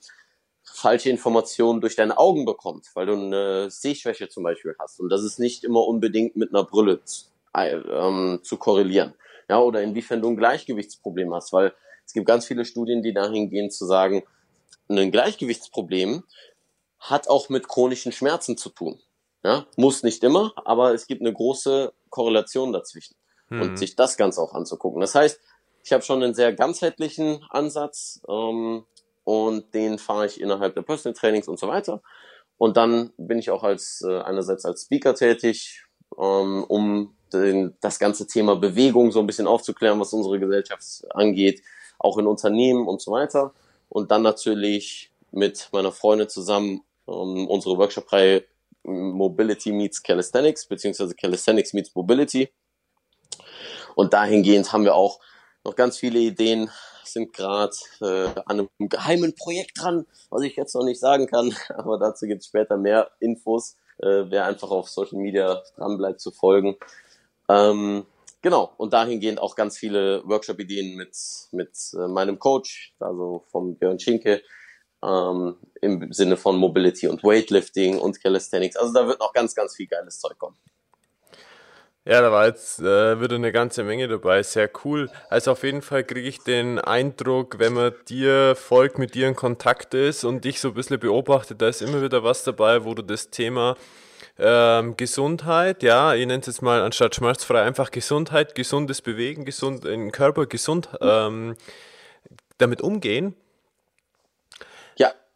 falsche 0.63 1.11
Informationen 1.11 1.81
durch 1.81 1.97
deine 1.97 2.19
Augen 2.19 2.45
bekommst, 2.45 2.95
weil 2.95 3.07
du 3.07 3.15
eine 3.15 3.71
Sehschwäche 3.71 4.29
zum 4.29 4.45
Beispiel 4.45 4.75
hast. 4.79 5.01
Und 5.01 5.09
das 5.11 5.23
ist 5.23 5.39
nicht 5.39 5.65
immer 5.65 5.87
unbedingt 5.87 6.37
mit 6.37 6.55
einer 6.55 6.65
Brille 6.65 7.03
zu, 7.05 7.27
äh, 7.55 7.75
ähm, 7.75 8.41
zu 8.43 8.57
korrelieren. 8.57 9.15
Ja, 9.49 9.61
oder 9.61 9.83
inwiefern 9.83 10.23
du 10.23 10.29
ein 10.29 10.37
Gleichgewichtsproblem 10.37 11.35
hast, 11.35 11.53
weil 11.53 11.75
es 12.07 12.13
gibt 12.13 12.27
ganz 12.27 12.47
viele 12.47 12.65
Studien, 12.65 13.03
die 13.03 13.13
dahin 13.13 13.51
gehen 13.51 13.71
zu 13.71 13.85
sagen, 13.87 14.23
ein 14.89 15.11
Gleichgewichtsproblem 15.11 16.25
hat 16.99 17.29
auch 17.29 17.49
mit 17.49 17.69
chronischen 17.69 18.13
Schmerzen 18.13 18.57
zu 18.57 18.69
tun. 18.69 19.01
Ja, 19.43 19.67
muss 19.77 20.03
nicht 20.03 20.23
immer, 20.23 20.53
aber 20.65 20.93
es 20.93 21.07
gibt 21.07 21.23
eine 21.23 21.33
große 21.33 21.93
Korrelation 22.11 22.73
dazwischen. 22.73 23.17
Mhm. 23.49 23.63
Und 23.63 23.79
sich 23.79 23.97
das 23.97 24.17
Ganze 24.17 24.41
auch 24.41 24.55
anzugucken. 24.55 25.01
Das 25.01 25.15
heißt, 25.15 25.41
ich 25.83 25.93
habe 25.93 26.03
schon 26.03 26.23
einen 26.23 26.35
sehr 26.35 26.53
ganzheitlichen 26.53 27.45
Ansatz, 27.49 28.21
ähm, 28.29 28.85
und 29.31 29.75
den 29.75 29.99
fahre 29.99 30.27
ich 30.27 30.41
innerhalb 30.41 30.75
der 30.75 30.83
Personal 30.83 31.15
Trainings 31.15 31.47
und 31.47 31.59
so 31.59 31.69
weiter. 31.69 32.03
Und 32.59 32.77
dann 32.77 33.13
bin 33.17 33.39
ich 33.39 33.51
auch 33.51 33.63
als 33.63 34.05
äh, 34.05 34.19
einerseits 34.23 34.65
als 34.65 34.83
Speaker 34.83 35.15
tätig, 35.15 35.85
ähm, 36.19 36.65
um 36.65 37.15
den, 37.33 37.77
das 37.81 38.01
ganze 38.01 38.27
Thema 38.27 38.57
Bewegung 38.57 39.13
so 39.13 39.21
ein 39.21 39.29
bisschen 39.29 39.47
aufzuklären, 39.47 40.01
was 40.01 40.13
unsere 40.13 40.41
Gesellschaft 40.41 40.85
angeht, 41.11 41.63
auch 42.01 42.19
in 42.19 42.27
Unternehmen 42.27 42.89
und 42.89 43.01
so 43.01 43.13
weiter. 43.13 43.55
Und 43.89 44.11
dann 44.11 44.23
natürlich 44.23 45.13
mit 45.31 45.69
meiner 45.73 45.93
Freundin 45.93 46.29
zusammen 46.29 46.83
ähm, 47.07 47.47
unsere 47.47 47.79
Workshop-Reihe 47.79 48.45
Mobility 48.83 49.71
meets 49.71 50.03
Calisthenics, 50.03 50.67
beziehungsweise 50.67 51.15
Calisthenics 51.15 51.73
meets 51.73 51.95
Mobility. 51.95 52.51
Und 53.95 54.13
dahingehend 54.13 54.73
haben 54.73 54.83
wir 54.83 54.97
auch 54.97 55.21
noch 55.65 55.77
ganz 55.77 55.99
viele 55.99 56.19
Ideen, 56.19 56.69
sind 57.13 57.33
gerade 57.33 57.75
äh, 58.01 58.29
an 58.47 58.61
einem 58.61 58.69
geheimen 58.79 59.35
Projekt 59.35 59.81
dran, 59.81 60.07
was 60.31 60.43
ich 60.43 60.57
jetzt 60.57 60.75
noch 60.75 60.85
nicht 60.85 61.01
sagen 61.01 61.27
kann, 61.27 61.55
aber 61.69 61.99
dazu 61.99 62.27
gibt 62.27 62.43
es 62.43 62.49
später 62.49 62.77
mehr 62.77 63.11
Infos, 63.21 63.77
äh, 63.99 64.25
wer 64.29 64.47
einfach 64.47 64.71
auf 64.71 64.89
Social 64.89 65.19
Media 65.19 65.63
dran 65.77 65.99
bleibt 65.99 66.21
zu 66.21 66.31
folgen. 66.31 66.77
Ähm, 67.49 68.07
genau, 68.43 68.73
und 68.77 68.93
dahingehend 68.93 69.41
auch 69.41 69.57
ganz 69.57 69.77
viele 69.77 70.23
Workshop-Ideen 70.27 70.97
mit, 70.97 71.17
mit 71.53 71.73
äh, 71.95 72.09
meinem 72.09 72.39
Coach, 72.39 72.95
also 72.99 73.45
vom 73.51 73.77
Björn 73.77 73.99
Schinke, 73.99 74.43
ähm, 75.03 75.57
im 75.81 76.13
Sinne 76.13 76.37
von 76.37 76.57
Mobility 76.57 77.09
und 77.09 77.25
Weightlifting 77.25 77.99
und 77.99 78.23
Calisthenics. 78.23 78.77
Also 78.77 78.93
da 78.93 79.07
wird 79.07 79.21
noch 79.21 79.33
ganz, 79.33 79.55
ganz 79.55 79.75
viel 79.75 79.87
geiles 79.87 80.21
Zeug 80.21 80.39
kommen. 80.39 80.57
Ja, 82.11 82.23
da 82.23 82.33
war 82.33 82.49
jetzt 82.49 82.81
äh, 82.81 83.21
wieder 83.21 83.37
eine 83.37 83.53
ganze 83.53 83.85
Menge 83.85 84.09
dabei. 84.09 84.43
Sehr 84.43 84.69
cool. 84.85 85.09
Also 85.29 85.53
auf 85.53 85.63
jeden 85.63 85.81
Fall 85.81 86.03
kriege 86.03 86.29
ich 86.29 86.41
den 86.41 86.81
Eindruck, 86.81 87.61
wenn 87.61 87.73
man 87.75 87.95
dir 88.09 88.57
folgt, 88.57 88.99
mit 88.99 89.15
dir 89.15 89.29
in 89.29 89.37
Kontakt 89.37 89.95
ist 89.95 90.25
und 90.25 90.45
dich 90.45 90.59
so 90.59 90.71
ein 90.71 90.75
bisschen 90.75 90.99
beobachtet, 90.99 91.63
da 91.63 91.69
ist 91.69 91.83
immer 91.83 92.03
wieder 92.03 92.25
was 92.25 92.43
dabei, 92.43 92.85
wo 92.85 92.95
du 92.95 93.03
das 93.03 93.31
Thema 93.31 93.77
ähm, 94.41 94.97
Gesundheit, 94.97 95.85
ja, 95.85 96.13
ich 96.17 96.27
nenne 96.27 96.41
es 96.41 96.49
jetzt 96.49 96.63
mal 96.63 96.83
anstatt 96.83 97.15
schmerzfrei 97.15 97.63
einfach 97.63 97.93
Gesundheit, 97.93 98.57
gesundes 98.57 99.03
Bewegen, 99.03 99.45
gesund 99.45 99.85
im 99.85 100.11
Körper, 100.11 100.47
gesund 100.47 100.89
ähm, 101.01 101.55
damit 102.59 102.81
umgehen 102.81 103.37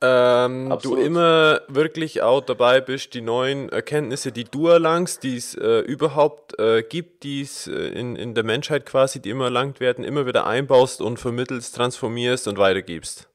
ähm, 0.04 0.78
du 0.82 0.96
immer 0.96 1.60
wirklich 1.68 2.22
auch 2.22 2.40
dabei 2.40 2.80
bist, 2.80 3.14
die 3.14 3.20
neuen 3.20 3.68
Erkenntnisse, 3.68 4.32
die 4.32 4.44
du 4.44 4.68
erlangst, 4.68 5.22
die 5.22 5.36
es 5.36 5.54
äh, 5.54 5.80
überhaupt 5.80 6.58
äh, 6.58 6.82
gibt, 6.82 7.22
die 7.22 7.40
es 7.40 7.66
äh, 7.66 7.72
in, 7.72 8.16
in 8.16 8.34
der 8.34 8.44
Menschheit 8.44 8.86
quasi, 8.86 9.20
die 9.20 9.30
immer 9.30 9.44
erlangt 9.44 9.80
werden, 9.80 10.04
immer 10.04 10.26
wieder 10.26 10.46
einbaust 10.46 11.00
und 11.00 11.18
vermittelst, 11.18 11.74
transformierst 11.74 12.48
und 12.48 12.58
weitergibst. 12.58 13.28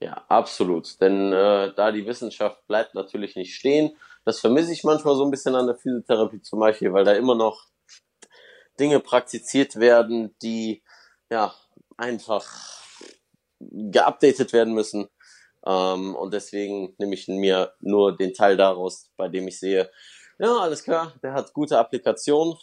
Ja, 0.00 0.24
absolut. 0.28 1.00
Denn 1.00 1.32
äh, 1.32 1.72
da 1.74 1.90
die 1.90 2.06
Wissenschaft 2.06 2.66
bleibt 2.68 2.94
natürlich 2.94 3.34
nicht 3.34 3.54
stehen. 3.54 3.96
Das 4.24 4.38
vermisse 4.38 4.72
ich 4.72 4.84
manchmal 4.84 5.16
so 5.16 5.24
ein 5.24 5.30
bisschen 5.30 5.54
an 5.54 5.66
der 5.66 5.76
Physiotherapie 5.76 6.42
zum 6.42 6.60
Beispiel, 6.60 6.92
weil 6.92 7.04
da 7.04 7.12
immer 7.12 7.34
noch 7.34 7.66
Dinge 8.78 9.00
praktiziert 9.00 9.76
werden, 9.76 10.36
die 10.42 10.82
ja 11.30 11.52
einfach 11.96 12.46
geupdatet 13.58 14.52
werden 14.52 14.72
müssen 14.72 15.08
ähm, 15.66 16.14
und 16.14 16.32
deswegen 16.32 16.94
nehme 16.98 17.14
ich 17.14 17.28
mir 17.28 17.72
nur 17.80 18.16
den 18.16 18.34
Teil 18.34 18.56
daraus, 18.56 19.10
bei 19.16 19.28
dem 19.28 19.48
ich 19.48 19.58
sehe, 19.58 19.90
ja, 20.38 20.56
alles 20.58 20.84
klar, 20.84 21.14
der 21.22 21.32
hat 21.32 21.52
gute 21.52 21.78
Applikationen 21.78 22.56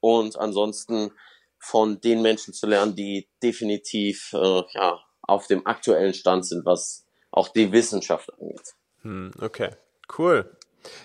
und 0.00 0.36
ansonsten 0.36 1.12
von 1.58 2.00
den 2.00 2.22
Menschen 2.22 2.52
zu 2.52 2.66
lernen, 2.66 2.96
die 2.96 3.28
definitiv 3.42 4.32
äh, 4.32 4.62
ja, 4.74 5.00
auf 5.22 5.46
dem 5.46 5.66
aktuellen 5.66 6.14
Stand 6.14 6.44
sind, 6.44 6.66
was 6.66 7.06
auch 7.30 7.48
die 7.48 7.70
Wissenschaft 7.70 8.32
angeht. 8.32 8.74
Hm, 9.02 9.30
okay, 9.40 9.70
cool. 10.18 10.56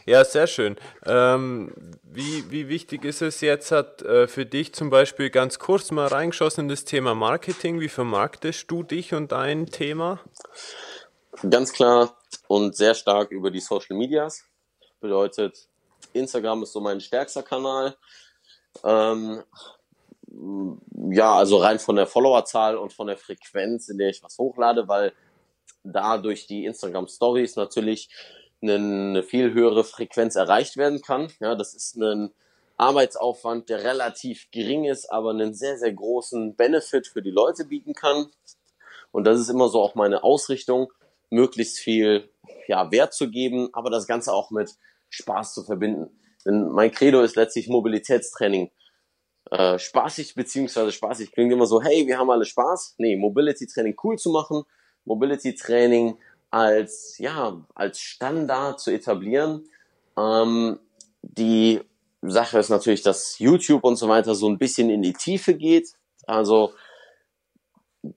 Ja, 0.06 0.26
sehr 0.26 0.48
schön. 0.48 0.76
Ähm, 1.06 1.72
wie, 2.02 2.50
wie 2.50 2.68
wichtig 2.68 3.06
ist 3.06 3.22
es 3.22 3.42
jetzt 3.42 3.72
hat, 3.72 4.02
äh, 4.02 4.28
für 4.28 4.46
dich 4.46 4.74
zum 4.74 4.90
Beispiel 4.90 5.30
ganz 5.30 5.60
kurz 5.60 5.92
mal 5.92 6.08
reingeschossen 6.08 6.66
in 6.66 6.70
das 6.70 6.84
Thema 6.84 7.14
Marketing? 7.14 7.80
Wie 7.80 7.90
vermarktest 7.90 8.72
du 8.72 8.82
dich 8.82 9.14
und 9.14 9.32
dein 9.32 9.68
Thema? 9.68 10.20
Ganz 11.42 11.72
klar 11.72 12.18
und 12.48 12.76
sehr 12.76 12.96
stark 12.96 13.30
über 13.30 13.52
die 13.52 13.60
Social 13.60 13.96
Medias. 13.96 14.44
Bedeutet, 15.00 15.68
Instagram 16.14 16.64
ist 16.64 16.74
so 16.74 16.82
mein 16.82 17.00
stärkster 17.00 17.44
Kanal. 17.44 17.96
Ähm, 18.84 19.44
ja, 21.12 21.36
also 21.36 21.58
rein 21.58 21.78
von 21.78 21.96
der 21.96 22.08
Followerzahl 22.08 22.76
und 22.76 22.92
von 22.92 23.06
der 23.06 23.18
Frequenz, 23.18 23.88
in 23.88 24.00
der 24.00 24.10
ich 24.10 24.24
was 24.24 24.40
hochlade, 24.40 24.88
weil 24.88 25.14
da 25.84 26.18
durch 26.18 26.48
die 26.48 26.66
Instagram 26.66 27.08
Stories 27.08 27.56
natürlich 27.56 28.10
eine 28.60 29.22
viel 29.22 29.54
höhere 29.54 29.84
Frequenz 29.84 30.36
erreicht 30.36 30.76
werden 30.76 31.04
kann. 31.04 31.32
Ja, 31.40 31.54
das 31.54 31.76
ist 31.76 31.98
ein 31.98 32.34
Arbeitsaufwand, 32.78 33.70
der 33.70 33.84
relativ 33.84 34.50
gering 34.52 34.86
ist, 34.86 35.12
aber 35.12 35.30
einen 35.30 35.54
sehr, 35.54 35.78
sehr 35.78 35.94
großen 35.94 36.56
Benefit 36.56 37.06
für 37.06 37.22
die 37.22 37.30
Leute 37.30 37.66
bieten 37.66 37.94
kann. 37.94 38.32
Und 39.12 39.26
das 39.26 39.40
ist 39.40 39.50
immer 39.50 39.70
so 39.70 39.82
auch 39.82 39.94
meine 39.94 40.24
Ausrichtung 40.24 40.92
möglichst 41.30 41.80
viel 41.80 42.30
ja, 42.68 42.92
Wert 42.92 43.14
zu 43.14 43.30
geben, 43.30 43.70
aber 43.74 43.90
das 43.90 44.08
Ganze 44.08 44.34
auch 44.34 44.52
mit 44.52 44.76
Spaß 45.10 45.54
zu 45.54 45.64
verbinden. 45.64 46.10
Denn 46.46 46.70
mein 46.70 46.92
Credo 46.92 47.22
ist 47.22 47.36
letztlich 47.36 47.68
Mobilitätstraining. 47.68 48.72
Äh, 49.52 49.80
spaßig 49.80 50.36
beziehungsweise 50.36 50.92
spaßig 50.92 51.32
klingt 51.32 51.54
immer 51.54 51.66
so, 51.66 51.82
hey, 51.82 52.06
wir 52.06 52.18
haben 52.18 52.30
alle 52.30 52.46
Spaß. 52.46 52.96
Nee, 52.98 53.16
Mobility 53.16 53.66
Training 53.68 53.96
cool 54.04 54.18
zu 54.18 54.30
machen, 54.30 54.64
Mobility 55.06 55.56
Training 55.56 56.18
als 56.50 57.18
ja 57.18 57.66
als 57.74 58.00
Standard 58.00 58.80
zu 58.80 58.92
etablieren. 58.92 59.68
Ähm, 60.18 60.80
die 61.22 61.82
Sache 62.22 62.60
ist 62.60 62.70
natürlich, 62.70 63.04
dass 63.04 63.40
YouTube 63.40 63.84
und 63.84 63.96
so 63.96 64.10
weiter 64.10 64.36
so 64.36 64.50
ein 64.50 64.58
bisschen 64.58 64.90
in 64.90 65.02
die 65.02 65.14
Tiefe 65.14 65.54
geht. 65.54 65.94
Also 66.26 66.74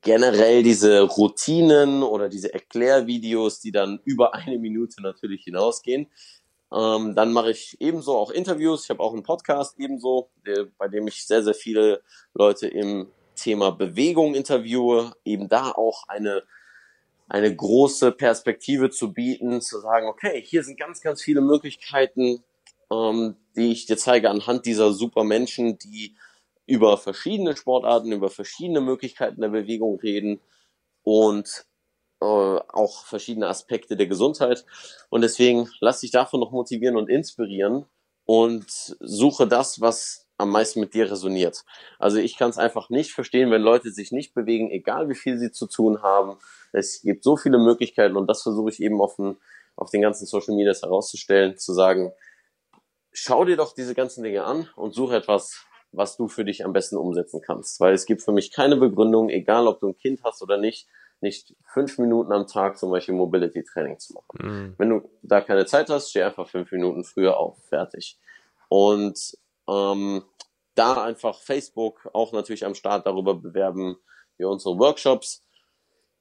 generell 0.02 0.62
diese 0.62 1.02
Routinen 1.02 2.02
oder 2.02 2.28
diese 2.28 2.52
Erklärvideos, 2.52 3.60
die 3.60 3.72
dann 3.72 4.00
über 4.04 4.34
eine 4.34 4.58
Minute 4.58 5.02
natürlich 5.02 5.44
hinausgehen. 5.44 6.08
Ähm, 6.72 7.14
dann 7.14 7.32
mache 7.32 7.50
ich 7.50 7.76
ebenso 7.80 8.16
auch 8.16 8.30
Interviews. 8.30 8.84
Ich 8.84 8.90
habe 8.90 9.00
auch 9.00 9.12
einen 9.12 9.22
Podcast 9.22 9.78
ebenso, 9.78 10.30
der, 10.46 10.68
bei 10.78 10.88
dem 10.88 11.08
ich 11.08 11.26
sehr, 11.26 11.42
sehr 11.42 11.54
viele 11.54 12.02
Leute 12.32 12.68
im 12.68 13.08
Thema 13.34 13.70
Bewegung 13.70 14.34
interviewe. 14.34 15.12
Eben 15.24 15.48
da 15.48 15.72
auch 15.72 16.06
eine, 16.06 16.44
eine 17.28 17.54
große 17.54 18.12
Perspektive 18.12 18.90
zu 18.90 19.12
bieten, 19.12 19.60
zu 19.60 19.80
sagen, 19.80 20.06
okay, 20.06 20.42
hier 20.44 20.62
sind 20.62 20.78
ganz, 20.78 21.00
ganz 21.00 21.22
viele 21.22 21.40
Möglichkeiten, 21.40 22.44
ähm, 22.92 23.36
die 23.56 23.72
ich 23.72 23.86
dir 23.86 23.96
zeige 23.96 24.30
anhand 24.30 24.66
dieser 24.66 24.92
super 24.92 25.24
Menschen, 25.24 25.78
die 25.78 26.14
über 26.70 26.96
verschiedene 26.98 27.56
Sportarten, 27.56 28.12
über 28.12 28.30
verschiedene 28.30 28.80
Möglichkeiten 28.80 29.40
der 29.40 29.48
Bewegung 29.48 29.98
reden 29.98 30.40
und 31.02 31.66
äh, 32.20 32.24
auch 32.24 33.04
verschiedene 33.06 33.48
Aspekte 33.48 33.96
der 33.96 34.06
Gesundheit. 34.06 34.64
Und 35.08 35.22
deswegen 35.22 35.68
lass 35.80 36.00
dich 36.00 36.12
davon 36.12 36.38
noch 36.38 36.52
motivieren 36.52 36.96
und 36.96 37.10
inspirieren 37.10 37.86
und 38.24 38.96
suche 39.00 39.48
das, 39.48 39.80
was 39.80 40.28
am 40.38 40.50
meisten 40.50 40.78
mit 40.78 40.94
dir 40.94 41.10
resoniert. 41.10 41.64
Also 41.98 42.18
ich 42.18 42.38
kann 42.38 42.50
es 42.50 42.56
einfach 42.56 42.88
nicht 42.88 43.12
verstehen, 43.12 43.50
wenn 43.50 43.62
Leute 43.62 43.90
sich 43.90 44.12
nicht 44.12 44.32
bewegen, 44.32 44.70
egal 44.70 45.08
wie 45.08 45.16
viel 45.16 45.38
sie 45.38 45.50
zu 45.50 45.66
tun 45.66 46.02
haben. 46.02 46.38
Es 46.72 47.02
gibt 47.02 47.24
so 47.24 47.36
viele 47.36 47.58
Möglichkeiten 47.58 48.16
und 48.16 48.28
das 48.28 48.42
versuche 48.42 48.70
ich 48.70 48.80
eben 48.80 49.00
auf 49.00 49.16
den, 49.16 49.38
auf 49.74 49.90
den 49.90 50.02
ganzen 50.02 50.24
Social 50.24 50.54
Medias 50.54 50.82
herauszustellen, 50.82 51.58
zu 51.58 51.74
sagen, 51.74 52.12
schau 53.12 53.44
dir 53.44 53.56
doch 53.56 53.74
diese 53.74 53.96
ganzen 53.96 54.22
Dinge 54.22 54.44
an 54.44 54.70
und 54.76 54.94
suche 54.94 55.16
etwas, 55.16 55.66
was 55.92 56.16
du 56.16 56.28
für 56.28 56.44
dich 56.44 56.64
am 56.64 56.72
besten 56.72 56.96
umsetzen 56.96 57.40
kannst. 57.40 57.80
Weil 57.80 57.94
es 57.94 58.06
gibt 58.06 58.22
für 58.22 58.32
mich 58.32 58.52
keine 58.52 58.76
Begründung, 58.76 59.28
egal 59.28 59.66
ob 59.66 59.80
du 59.80 59.88
ein 59.88 59.96
Kind 59.96 60.22
hast 60.24 60.42
oder 60.42 60.56
nicht, 60.56 60.86
nicht 61.20 61.54
fünf 61.64 61.98
Minuten 61.98 62.32
am 62.32 62.46
Tag 62.46 62.78
zum 62.78 62.90
Beispiel 62.90 63.14
Mobility 63.14 63.62
Training 63.62 63.98
zu 63.98 64.14
machen. 64.14 64.38
Mhm. 64.40 64.74
Wenn 64.78 64.88
du 64.90 65.10
da 65.22 65.40
keine 65.40 65.66
Zeit 65.66 65.90
hast, 65.90 66.10
steh 66.10 66.22
einfach 66.22 66.48
fünf 66.48 66.70
Minuten 66.72 67.04
früher 67.04 67.36
auf, 67.36 67.58
fertig. 67.68 68.18
Und 68.68 69.36
ähm, 69.68 70.24
da 70.74 71.02
einfach 71.02 71.40
Facebook 71.40 72.08
auch 72.12 72.32
natürlich 72.32 72.64
am 72.64 72.74
Start 72.74 73.06
darüber 73.06 73.34
bewerben 73.34 73.96
wir 74.36 74.48
unsere 74.48 74.78
Workshops. 74.78 75.42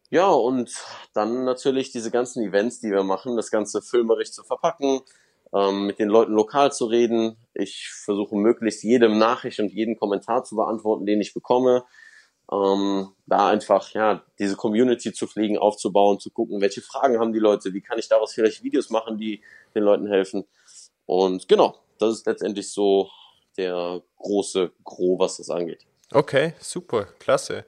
Ja, 0.09 0.27
und 0.27 0.71
dann 1.13 1.45
natürlich 1.45 1.91
diese 1.91 2.11
ganzen 2.11 2.43
Events, 2.43 2.79
die 2.79 2.89
wir 2.89 3.03
machen, 3.03 3.37
das 3.37 3.51
Ganze 3.51 3.81
filmerisch 3.81 4.31
zu 4.31 4.43
verpacken, 4.43 5.01
ähm, 5.53 5.87
mit 5.87 5.99
den 5.99 6.09
Leuten 6.09 6.33
lokal 6.33 6.71
zu 6.71 6.85
reden. 6.85 7.37
Ich 7.53 7.89
versuche 8.03 8.35
möglichst 8.35 8.83
jedem 8.83 9.17
Nachricht 9.17 9.59
und 9.59 9.71
jeden 9.71 9.97
Kommentar 9.97 10.43
zu 10.43 10.55
beantworten, 10.55 11.05
den 11.05 11.21
ich 11.21 11.33
bekomme. 11.33 11.85
Ähm, 12.51 13.09
da 13.27 13.49
einfach 13.49 13.91
ja 13.91 14.23
diese 14.39 14.55
Community 14.55 15.13
zu 15.13 15.27
pflegen, 15.27 15.57
aufzubauen, 15.57 16.19
zu 16.19 16.31
gucken, 16.31 16.61
welche 16.61 16.81
Fragen 16.81 17.19
haben 17.19 17.33
die 17.33 17.39
Leute, 17.39 17.73
wie 17.73 17.81
kann 17.81 17.99
ich 17.99 18.07
daraus 18.07 18.33
vielleicht 18.33 18.63
Videos 18.63 18.89
machen, 18.89 19.17
die 19.17 19.43
den 19.75 19.83
Leuten 19.83 20.07
helfen. 20.07 20.45
Und 21.05 21.47
genau, 21.47 21.77
das 21.99 22.13
ist 22.15 22.25
letztendlich 22.25 22.71
so 22.71 23.09
der 23.57 24.01
große 24.17 24.71
Gro, 24.83 25.19
was 25.19 25.37
das 25.37 25.49
angeht. 25.49 25.85
Okay, 26.11 26.53
super, 26.59 27.07
klasse. 27.19 27.65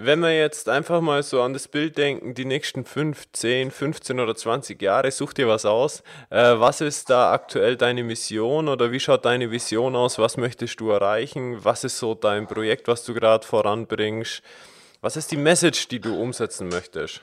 Wenn 0.00 0.20
wir 0.20 0.32
jetzt 0.32 0.68
einfach 0.68 1.00
mal 1.00 1.24
so 1.24 1.42
an 1.42 1.52
das 1.52 1.66
Bild 1.66 1.98
denken, 1.98 2.32
die 2.32 2.44
nächsten 2.44 2.84
5, 2.84 3.32
10, 3.32 3.72
15 3.72 4.20
oder 4.20 4.36
20 4.36 4.80
Jahre, 4.80 5.10
such 5.10 5.32
dir 5.32 5.48
was 5.48 5.66
aus. 5.66 6.04
Äh, 6.30 6.60
was 6.60 6.80
ist 6.80 7.10
da 7.10 7.32
aktuell 7.32 7.76
deine 7.76 8.04
Mission 8.04 8.68
oder 8.68 8.92
wie 8.92 9.00
schaut 9.00 9.24
deine 9.24 9.50
Vision 9.50 9.96
aus? 9.96 10.20
Was 10.20 10.36
möchtest 10.36 10.78
du 10.78 10.90
erreichen? 10.90 11.64
Was 11.64 11.82
ist 11.82 11.98
so 11.98 12.14
dein 12.14 12.46
Projekt, 12.46 12.86
was 12.86 13.02
du 13.04 13.12
gerade 13.12 13.44
voranbringst? 13.44 14.40
Was 15.00 15.16
ist 15.16 15.32
die 15.32 15.36
Message, 15.36 15.88
die 15.88 15.98
du 15.98 16.14
umsetzen 16.14 16.68
möchtest? 16.68 17.20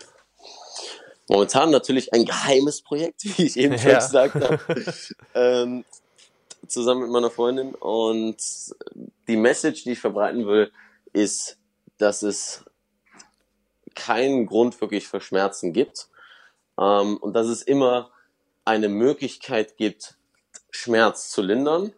Momentan 1.30 1.72
natürlich 1.72 2.12
ein 2.12 2.26
geheimes 2.26 2.82
Projekt, 2.82 3.24
wie 3.38 3.46
ich 3.46 3.56
eben 3.56 3.80
schon 3.80 3.92
ja. 3.92 4.00
gesagt 4.00 4.36
habe. 4.36 4.60
ähm, 5.34 5.86
zusammen 6.68 7.04
mit 7.04 7.10
meiner 7.10 7.30
Freundin. 7.30 7.74
Und 7.74 8.36
die 9.30 9.38
Message, 9.38 9.86
die 9.86 9.94
ich 9.94 10.00
verbreiten 10.00 10.46
will, 10.46 10.74
ist, 11.14 11.58
dass 11.98 12.24
es 12.24 12.66
keinen 13.96 14.46
Grund 14.46 14.80
wirklich 14.82 15.08
für 15.08 15.22
Schmerzen 15.22 15.74
gibt 15.74 16.10
ähm, 16.80 17.18
und 17.18 17.34
dass 17.34 17.48
es 17.48 17.62
immer 17.62 18.12
eine 18.66 18.90
Möglichkeit 18.90 19.78
gibt, 19.78 20.18
Schmerz 20.72 21.30
zu 21.30 21.42
lindern. 21.42 21.94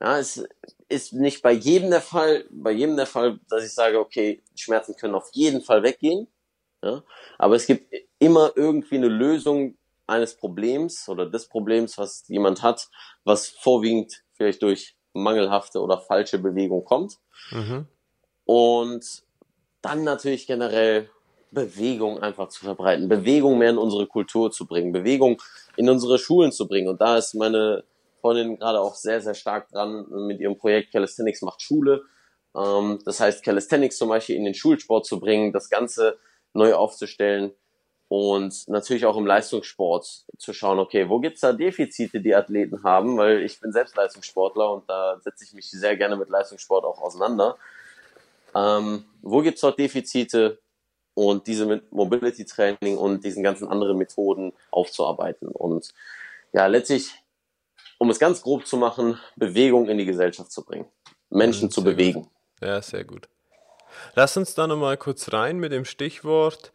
Ja, 0.00 0.18
es 0.18 0.44
ist 0.88 1.12
nicht 1.12 1.42
bei 1.42 1.52
jedem 1.52 1.90
der 1.90 2.00
Fall, 2.00 2.44
bei 2.50 2.72
jedem 2.72 2.96
der 2.96 3.06
Fall, 3.06 3.38
dass 3.48 3.64
ich 3.64 3.72
sage, 3.72 3.98
okay, 3.98 4.42
Schmerzen 4.54 4.96
können 4.96 5.14
auf 5.14 5.30
jeden 5.32 5.62
Fall 5.62 5.82
weggehen. 5.82 6.26
Ja, 6.82 7.02
aber 7.38 7.56
es 7.56 7.66
gibt 7.66 7.94
immer 8.18 8.52
irgendwie 8.56 8.96
eine 8.96 9.08
Lösung 9.08 9.76
eines 10.06 10.36
Problems 10.36 11.08
oder 11.08 11.26
des 11.26 11.46
Problems, 11.48 11.98
was 11.98 12.26
jemand 12.28 12.62
hat, 12.62 12.88
was 13.24 13.48
vorwiegend 13.48 14.24
vielleicht 14.32 14.62
durch 14.62 14.96
mangelhafte 15.12 15.80
oder 15.80 16.00
falsche 16.00 16.38
Bewegung 16.38 16.84
kommt. 16.84 17.18
Mhm. 17.50 17.86
Und 18.50 19.22
dann 19.80 20.02
natürlich 20.02 20.48
generell 20.48 21.08
Bewegung 21.52 22.18
einfach 22.18 22.48
zu 22.48 22.64
verbreiten, 22.64 23.08
Bewegung 23.08 23.58
mehr 23.58 23.70
in 23.70 23.78
unsere 23.78 24.08
Kultur 24.08 24.50
zu 24.50 24.66
bringen, 24.66 24.90
Bewegung 24.90 25.40
in 25.76 25.88
unsere 25.88 26.18
Schulen 26.18 26.50
zu 26.50 26.66
bringen. 26.66 26.88
Und 26.88 27.00
da 27.00 27.16
ist 27.16 27.34
meine 27.34 27.84
Freundin 28.20 28.58
gerade 28.58 28.80
auch 28.80 28.96
sehr, 28.96 29.20
sehr 29.20 29.34
stark 29.34 29.68
dran 29.68 30.04
mit 30.26 30.40
ihrem 30.40 30.58
Projekt 30.58 30.90
Calisthenics 30.90 31.42
macht 31.42 31.62
Schule. 31.62 32.02
Ähm, 32.56 32.98
das 33.04 33.20
heißt, 33.20 33.44
Calisthenics 33.44 33.96
zum 33.96 34.08
Beispiel 34.08 34.34
in 34.34 34.44
den 34.44 34.54
Schulsport 34.54 35.06
zu 35.06 35.20
bringen, 35.20 35.52
das 35.52 35.70
Ganze 35.70 36.18
neu 36.52 36.74
aufzustellen 36.74 37.52
und 38.08 38.66
natürlich 38.66 39.06
auch 39.06 39.16
im 39.16 39.26
Leistungssport 39.26 40.24
zu 40.38 40.52
schauen, 40.52 40.80
okay, 40.80 41.08
wo 41.08 41.20
gibt's 41.20 41.42
da 41.42 41.52
Defizite, 41.52 42.20
die 42.20 42.34
Athleten 42.34 42.82
haben, 42.82 43.16
weil 43.16 43.44
ich 43.44 43.60
bin 43.60 43.70
selbst 43.70 43.94
Leistungssportler 43.94 44.72
und 44.72 44.90
da 44.90 45.20
setze 45.20 45.44
ich 45.44 45.52
mich 45.52 45.70
sehr 45.70 45.96
gerne 45.96 46.16
mit 46.16 46.30
Leistungssport 46.30 46.84
auch 46.84 47.00
auseinander. 47.00 47.56
Ähm, 48.54 49.04
wo 49.22 49.40
gibt's 49.42 49.60
dort 49.60 49.78
Defizite 49.78 50.58
und 51.14 51.46
diese 51.46 51.66
mit 51.66 51.92
Mobility 51.92 52.44
Training 52.44 52.96
und 52.96 53.24
diesen 53.24 53.42
ganzen 53.42 53.68
anderen 53.68 53.98
Methoden 53.98 54.52
aufzuarbeiten 54.70 55.48
und 55.48 55.92
ja, 56.52 56.66
letztlich, 56.66 57.12
um 57.98 58.10
es 58.10 58.18
ganz 58.18 58.42
grob 58.42 58.66
zu 58.66 58.76
machen, 58.76 59.18
Bewegung 59.36 59.88
in 59.88 59.98
die 59.98 60.06
Gesellschaft 60.06 60.50
zu 60.50 60.64
bringen, 60.64 60.86
Menschen 61.28 61.66
mhm, 61.66 61.70
zu 61.70 61.84
bewegen. 61.84 62.22
Gut. 62.22 62.30
Ja, 62.62 62.82
sehr 62.82 63.04
gut. 63.04 63.28
Lass 64.14 64.36
uns 64.36 64.54
da 64.54 64.66
nochmal 64.66 64.96
kurz 64.96 65.32
rein 65.32 65.58
mit 65.58 65.72
dem 65.72 65.84
Stichwort 65.84 66.72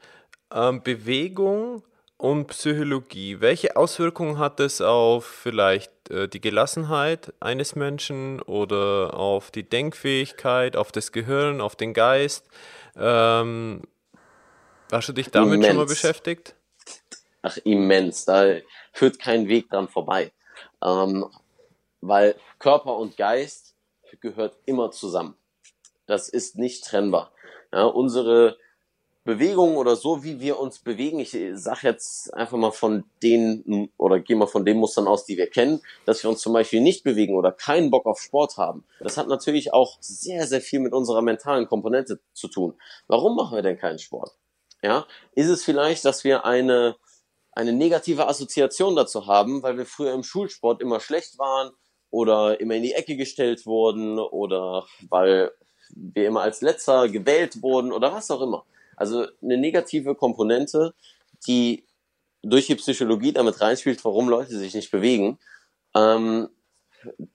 ähm, 0.53 0.81
Bewegung 0.83 1.83
und 2.17 2.47
Psychologie. 2.47 3.41
Welche 3.41 3.75
Auswirkungen 3.75 4.39
hat 4.39 4.59
es 4.59 4.81
auf 4.81 5.25
vielleicht 5.25 5.91
äh, 6.09 6.27
die 6.27 6.41
Gelassenheit 6.41 7.33
eines 7.39 7.75
Menschen 7.75 8.41
oder 8.41 9.13
auf 9.15 9.51
die 9.51 9.63
Denkfähigkeit, 9.63 10.75
auf 10.75 10.91
das 10.91 11.11
Gehirn, 11.11 11.61
auf 11.61 11.75
den 11.75 11.93
Geist? 11.93 12.47
Ähm, 12.95 13.81
hast 14.91 15.09
du 15.09 15.13
dich 15.13 15.29
damit 15.29 15.55
immens. 15.55 15.67
schon 15.67 15.77
mal 15.77 15.85
beschäftigt? 15.85 16.55
Ach, 17.41 17.57
immens. 17.63 18.25
Da 18.25 18.55
führt 18.93 19.19
kein 19.19 19.47
Weg 19.47 19.69
dran 19.69 19.89
vorbei. 19.89 20.31
Ähm, 20.83 21.29
weil 22.01 22.35
Körper 22.59 22.95
und 22.97 23.17
Geist 23.17 23.75
gehört 24.21 24.57
immer 24.65 24.91
zusammen. 24.91 25.35
Das 26.07 26.29
ist 26.29 26.57
nicht 26.57 26.85
trennbar. 26.85 27.31
Ja, 27.73 27.83
unsere 27.83 28.57
Bewegung 29.25 29.75
oder 29.75 29.95
so, 29.95 30.23
wie 30.23 30.39
wir 30.39 30.59
uns 30.59 30.79
bewegen. 30.79 31.19
Ich 31.19 31.37
sag 31.55 31.83
jetzt 31.83 32.33
einfach 32.33 32.57
mal 32.57 32.71
von 32.71 33.03
den 33.21 33.89
oder 33.97 34.19
gehe 34.19 34.35
mal 34.35 34.47
von 34.47 34.63
den 34.63 34.77
Mustern 34.77 35.07
aus, 35.07 35.25
die 35.25 35.37
wir 35.37 35.47
kennen, 35.47 35.81
dass 36.05 36.23
wir 36.23 36.29
uns 36.29 36.41
zum 36.41 36.53
Beispiel 36.53 36.79
nicht 36.79 37.03
bewegen 37.03 37.35
oder 37.35 37.51
keinen 37.51 37.89
Bock 37.89 38.05
auf 38.05 38.21
Sport 38.21 38.57
haben. 38.57 38.85
Das 38.99 39.17
hat 39.17 39.27
natürlich 39.27 39.73
auch 39.73 39.97
sehr, 39.99 40.47
sehr 40.47 40.61
viel 40.61 40.79
mit 40.79 40.93
unserer 40.93 41.21
mentalen 41.21 41.67
Komponente 41.67 42.19
zu 42.33 42.47
tun. 42.47 42.75
Warum 43.07 43.35
machen 43.35 43.57
wir 43.57 43.63
denn 43.63 43.77
keinen 43.77 43.99
Sport? 43.99 44.31
Ja, 44.81 45.05
ist 45.33 45.49
es 45.49 45.63
vielleicht, 45.63 46.05
dass 46.05 46.23
wir 46.23 46.45
eine 46.45 46.95
eine 47.55 47.71
negative 47.71 48.27
Assoziation 48.27 48.95
dazu 48.95 49.27
haben, 49.27 49.63
weil 49.63 49.77
wir 49.77 49.85
früher 49.85 50.13
im 50.13 50.23
Schulsport 50.23 50.81
immer 50.81 50.99
schlecht 50.99 51.39
waren 51.39 51.71
oder 52.11 52.59
immer 52.59 52.75
in 52.75 52.83
die 52.83 52.93
Ecke 52.93 53.15
gestellt 53.15 53.65
wurden 53.65 54.19
oder 54.19 54.85
weil 55.09 55.51
wir 55.89 56.27
immer 56.27 56.41
als 56.41 56.61
Letzter 56.61 57.07
gewählt 57.07 57.61
wurden 57.61 57.93
oder 57.93 58.11
was 58.11 58.29
auch 58.29 58.41
immer. 58.41 58.65
Also 58.95 59.27
eine 59.41 59.57
negative 59.57 60.15
Komponente, 60.15 60.93
die 61.47 61.85
durch 62.43 62.67
die 62.67 62.75
Psychologie 62.75 63.33
damit 63.33 63.59
reinspielt, 63.59 64.03
warum 64.05 64.29
Leute 64.29 64.57
sich 64.57 64.73
nicht 64.73 64.91
bewegen. 64.91 65.39
Ähm, 65.95 66.49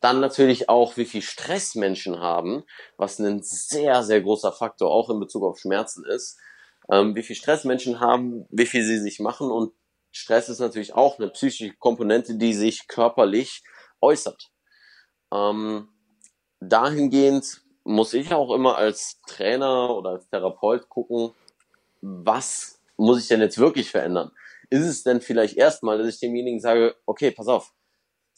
dann 0.01 0.21
natürlich 0.21 0.69
auch, 0.69 0.97
wie 0.97 1.05
viel 1.05 1.23
Stress 1.23 1.75
Menschen 1.75 2.21
haben, 2.21 2.65
was 2.97 3.19
ein 3.19 3.43
sehr, 3.43 4.03
sehr 4.03 4.21
großer 4.21 4.53
Faktor 4.53 4.91
auch 4.91 5.11
in 5.11 5.21
Bezug 5.21 5.45
auf 5.45 5.59
Schmerzen 5.59 6.05
ist. 6.05 6.39
Ähm, 6.91 7.15
wie 7.15 7.23
viel 7.23 7.37
Stress 7.37 7.65
Menschen 7.65 8.01
haben, 8.01 8.47
wie 8.51 8.67
viel 8.67 8.85
sie 8.85 8.99
sich 8.99 9.21
machen 9.21 9.51
und 9.51 9.73
Stress 10.13 10.49
ist 10.49 10.59
natürlich 10.59 10.95
auch 10.95 11.19
eine 11.19 11.29
psychische 11.29 11.73
Komponente, 11.77 12.37
die 12.37 12.53
sich 12.53 12.89
körperlich 12.89 13.63
äußert. 14.01 14.51
Ähm, 15.33 15.89
dahingehend 16.59 17.63
muss 17.85 18.13
ich 18.15 18.33
auch 18.33 18.53
immer 18.53 18.77
als 18.77 19.21
Trainer 19.27 19.97
oder 19.97 20.11
als 20.11 20.29
Therapeut 20.29 20.89
gucken, 20.89 21.33
was 22.01 22.81
muss 22.97 23.21
ich 23.21 23.29
denn 23.29 23.41
jetzt 23.41 23.59
wirklich 23.59 23.91
verändern? 23.91 24.31
Ist 24.69 24.87
es 24.87 25.03
denn 25.03 25.21
vielleicht 25.21 25.57
erstmal, 25.57 25.99
dass 25.99 26.07
ich 26.09 26.21
demjenigen 26.21 26.61
sage, 26.61 26.97
okay, 27.07 27.31
pass 27.31 27.49
auf, 27.49 27.73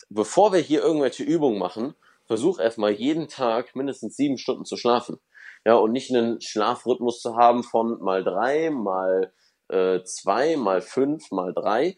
bevor 0.08 0.52
wir 0.52 0.60
hier 0.60 0.82
irgendwelche 0.82 1.24
Übungen 1.24 1.58
machen, 1.58 1.94
versuch 2.26 2.58
erstmal 2.58 2.92
jeden 2.92 3.28
Tag 3.28 3.74
mindestens 3.76 4.16
sieben 4.16 4.38
Stunden 4.38 4.64
zu 4.64 4.76
schlafen. 4.76 5.18
Ja, 5.64 5.74
und 5.74 5.92
nicht 5.92 6.10
einen 6.10 6.40
Schlafrhythmus 6.40 7.20
zu 7.20 7.36
haben 7.36 7.62
von 7.62 8.00
mal 8.00 8.24
drei, 8.24 8.70
mal 8.70 9.32
äh, 9.68 10.02
zwei, 10.04 10.56
mal 10.56 10.80
fünf, 10.80 11.30
mal 11.30 11.52
drei, 11.54 11.96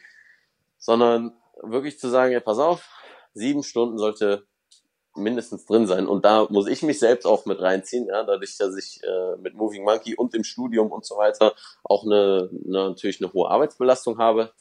sondern 0.78 1.36
wirklich 1.62 1.98
zu 1.98 2.08
sagen, 2.08 2.32
ja, 2.32 2.40
pass 2.40 2.58
auf, 2.58 2.88
sieben 3.32 3.62
Stunden 3.62 3.96
sollte 3.96 4.46
mindestens 5.16 5.66
drin 5.66 5.86
sein. 5.86 6.06
Und 6.06 6.24
da 6.24 6.46
muss 6.50 6.66
ich 6.66 6.82
mich 6.82 6.98
selbst 6.98 7.26
auch 7.26 7.46
mit 7.46 7.60
reinziehen, 7.60 8.06
ja, 8.06 8.24
dadurch, 8.24 8.56
dass 8.58 8.76
ich 8.76 9.02
äh, 9.02 9.36
mit 9.40 9.54
Moving 9.54 9.84
Monkey 9.84 10.14
und 10.14 10.34
im 10.34 10.44
Studium 10.44 10.90
und 10.90 11.04
so 11.04 11.16
weiter 11.16 11.54
auch 11.84 12.04
eine, 12.04 12.50
eine 12.52 12.88
natürlich 12.90 13.22
eine 13.22 13.32
hohe 13.32 13.50
Arbeitsbelastung 13.50 14.18
habe, 14.18 14.52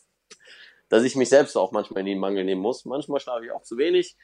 dass 0.90 1.04
ich 1.04 1.16
mich 1.16 1.30
selbst 1.30 1.56
auch 1.58 1.72
manchmal 1.72 2.02
in 2.02 2.08
den 2.08 2.20
Mangel 2.20 2.44
nehmen 2.44 2.62
muss. 2.62 2.86
Manchmal 2.86 3.20
schlafe 3.20 3.46
ich 3.46 3.52
auch 3.52 3.64
zu 3.64 3.78
wenig, 3.78 4.16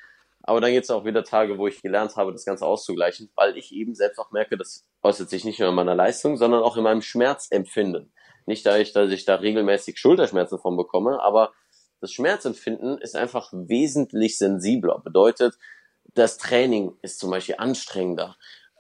aber 0.44 0.62
dann 0.62 0.72
gibt 0.72 0.86
es 0.86 0.92
auch 0.92 1.06
wieder 1.06 1.24
Tage, 1.24 1.58
wo 1.58 1.68
ich 1.68 1.82
gelernt 1.82 2.16
habe, 2.16 2.32
das 2.32 2.46
Ganze 2.46 2.66
auszugleichen, 2.66 3.30
weil 3.36 3.58
ich 3.58 3.74
eben 3.74 3.96
selbst 3.96 4.20
auch 4.20 4.32
merke, 4.32 4.58
das 4.58 4.86
äußert 5.04 5.30
sich 5.30 5.44
nicht 5.44 5.60
nur 5.60 5.70
in 5.70 5.76
meiner 5.76 5.96
Leistung, 5.96 6.38
sondern 6.38 6.64
auch 6.64 6.78
in 6.78 6.84
meinem 6.84 7.02
Schmerzempfinden. 7.02 8.14
Nicht 8.46 8.66
dadurch, 8.66 8.94
dass 8.94 9.12
ich 9.12 9.26
da 9.26 9.36
regelmäßig 9.36 10.00
Schulterschmerzen 10.00 10.60
von 10.60 10.78
bekomme, 10.78 11.22
aber 11.22 11.54
das 12.02 12.14
Schmerzempfinden 12.14 12.98
ist 13.00 13.16
einfach 13.16 13.52
wesentlich 13.52 14.38
sensibler. 14.38 15.02
Bedeutet, 15.04 15.56
das 16.16 16.38
Training 16.38 16.98
ist 17.02 17.20
zum 17.20 17.32
Beispiel 17.32 17.56
anstrengender. 17.58 18.36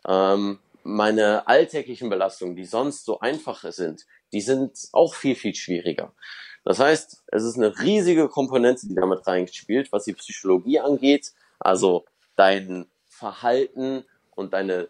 Ähm, 0.07 0.59
meine 0.83 1.47
alltäglichen 1.47 2.09
Belastungen, 2.09 2.55
die 2.55 2.65
sonst 2.65 3.05
so 3.05 3.19
einfach 3.19 3.63
sind, 3.71 4.05
die 4.31 4.41
sind 4.41 4.77
auch 4.93 5.13
viel, 5.13 5.35
viel 5.35 5.55
schwieriger. 5.55 6.13
Das 6.63 6.79
heißt, 6.79 7.23
es 7.27 7.43
ist 7.43 7.57
eine 7.57 7.77
riesige 7.79 8.29
Komponente, 8.29 8.87
die 8.87 8.95
damit 8.95 9.25
reinspielt, 9.25 9.91
was 9.91 10.05
die 10.05 10.13
Psychologie 10.13 10.79
angeht, 10.79 11.33
also 11.59 12.05
dein 12.35 12.87
Verhalten 13.07 14.05
und 14.31 14.53
deine 14.53 14.89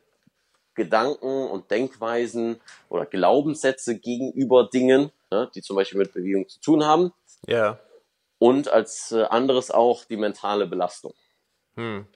Gedanken 0.75 1.47
und 1.47 1.71
Denkweisen 1.71 2.61
oder 2.89 3.05
Glaubenssätze 3.05 3.99
gegenüber 3.99 4.69
Dingen, 4.71 5.11
ne, 5.31 5.49
die 5.53 5.61
zum 5.61 5.75
Beispiel 5.75 5.99
mit 5.99 6.13
Bewegung 6.13 6.47
zu 6.47 6.59
tun 6.59 6.85
haben. 6.85 7.11
Ja. 7.47 7.79
Und 8.37 8.69
als 8.69 9.11
äh, 9.11 9.23
anderes 9.23 9.71
auch 9.71 10.05
die 10.05 10.17
mentale 10.17 10.67
Belastung. 10.67 11.13
Hm. 11.75 12.07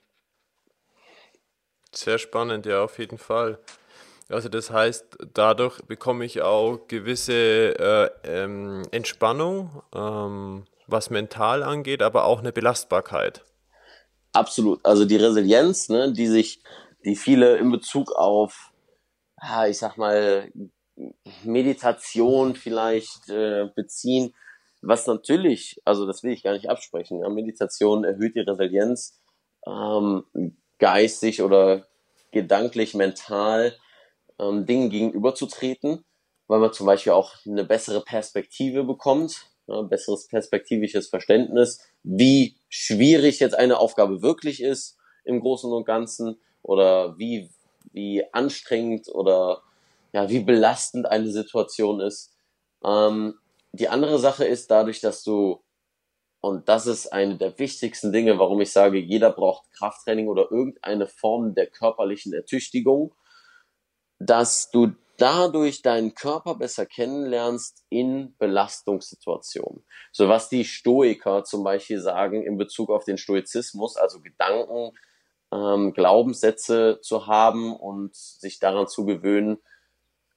Sehr 1.94 2.18
spannend, 2.18 2.66
ja, 2.66 2.82
auf 2.82 2.98
jeden 2.98 3.18
Fall. 3.18 3.58
Also 4.28 4.48
das 4.48 4.70
heißt, 4.70 5.18
dadurch 5.34 5.80
bekomme 5.82 6.24
ich 6.24 6.42
auch 6.42 6.88
gewisse 6.88 7.78
äh, 7.78 8.10
ähm, 8.24 8.82
Entspannung, 8.90 9.82
ähm, 9.94 10.64
was 10.86 11.10
mental 11.10 11.62
angeht, 11.62 12.02
aber 12.02 12.24
auch 12.24 12.40
eine 12.40 12.52
Belastbarkeit. 12.52 13.44
Absolut. 14.32 14.84
Also 14.84 15.04
die 15.04 15.16
Resilienz, 15.16 15.88
ne, 15.88 16.12
die 16.12 16.26
sich, 16.26 16.62
die 17.04 17.16
viele 17.16 17.56
in 17.58 17.70
Bezug 17.70 18.12
auf 18.12 18.72
ich 19.68 19.78
sag 19.78 19.96
mal, 19.96 20.50
Meditation 21.42 22.54
vielleicht 22.54 23.28
äh, 23.28 23.68
beziehen, 23.74 24.34
was 24.80 25.06
natürlich, 25.06 25.80
also 25.84 26.06
das 26.06 26.22
will 26.22 26.32
ich 26.32 26.42
gar 26.42 26.52
nicht 26.52 26.68
absprechen, 26.68 27.20
ja, 27.20 27.28
Meditation 27.28 28.04
erhöht 28.04 28.36
die 28.36 28.40
Resilienz 28.40 29.20
ähm, 29.66 30.24
geistig 30.78 31.42
oder 31.42 31.86
gedanklich, 32.32 32.94
mental 32.94 33.76
ähm, 34.38 34.66
Dingen 34.66 34.90
gegenüberzutreten, 34.90 36.04
weil 36.46 36.60
man 36.60 36.72
zum 36.72 36.86
Beispiel 36.86 37.12
auch 37.12 37.34
eine 37.46 37.64
bessere 37.64 38.02
Perspektive 38.02 38.84
bekommt, 38.84 39.46
ja, 39.66 39.82
besseres 39.82 40.26
perspektivisches 40.28 41.08
Verständnis, 41.08 41.80
wie 42.02 42.56
schwierig 42.68 43.40
jetzt 43.40 43.54
eine 43.54 43.78
Aufgabe 43.78 44.20
wirklich 44.22 44.62
ist 44.62 44.98
im 45.24 45.40
Großen 45.40 45.72
und 45.72 45.86
Ganzen 45.86 46.38
oder 46.62 47.16
wie, 47.18 47.50
wie 47.92 48.24
anstrengend 48.32 49.08
oder 49.08 49.62
ja, 50.12 50.28
wie 50.28 50.40
belastend 50.40 51.06
eine 51.06 51.30
Situation 51.30 52.00
ist. 52.00 52.32
Ähm, 52.84 53.38
die 53.72 53.88
andere 53.88 54.18
Sache 54.18 54.44
ist 54.44 54.70
dadurch, 54.70 55.00
dass 55.00 55.24
du, 55.24 55.63
und 56.44 56.68
das 56.68 56.86
ist 56.86 57.10
eine 57.10 57.38
der 57.38 57.58
wichtigsten 57.58 58.12
Dinge, 58.12 58.38
warum 58.38 58.60
ich 58.60 58.70
sage, 58.70 58.98
jeder 58.98 59.32
braucht 59.32 59.72
Krafttraining 59.72 60.28
oder 60.28 60.50
irgendeine 60.50 61.06
Form 61.06 61.54
der 61.54 61.68
körperlichen 61.68 62.34
Ertüchtigung, 62.34 63.14
dass 64.18 64.70
du 64.70 64.92
dadurch 65.16 65.80
deinen 65.80 66.14
Körper 66.14 66.56
besser 66.56 66.84
kennenlernst 66.84 67.86
in 67.88 68.36
Belastungssituationen. 68.36 69.86
So 70.12 70.28
was 70.28 70.50
die 70.50 70.66
Stoiker 70.66 71.44
zum 71.44 71.64
Beispiel 71.64 71.98
sagen 71.98 72.42
in 72.42 72.58
Bezug 72.58 72.90
auf 72.90 73.06
den 73.06 73.16
Stoizismus, 73.16 73.96
also 73.96 74.20
Gedanken, 74.20 74.90
ähm, 75.50 75.94
Glaubenssätze 75.94 76.98
zu 77.00 77.26
haben 77.26 77.74
und 77.74 78.14
sich 78.14 78.58
daran 78.58 78.86
zu 78.86 79.06
gewöhnen, 79.06 79.62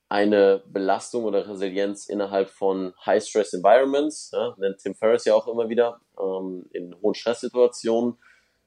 eine 0.09 0.63
Belastung 0.67 1.25
oder 1.25 1.47
Resilienz 1.47 2.07
innerhalb 2.07 2.49
von 2.49 2.93
High-Stress-Environments, 3.05 4.31
ja, 4.33 4.55
nennt 4.57 4.79
Tim 4.79 4.95
Ferriss 4.95 5.25
ja 5.25 5.33
auch 5.33 5.47
immer 5.47 5.69
wieder, 5.69 5.99
ähm, 6.19 6.65
in 6.71 6.95
hohen 7.01 7.13
Stresssituationen 7.13 8.17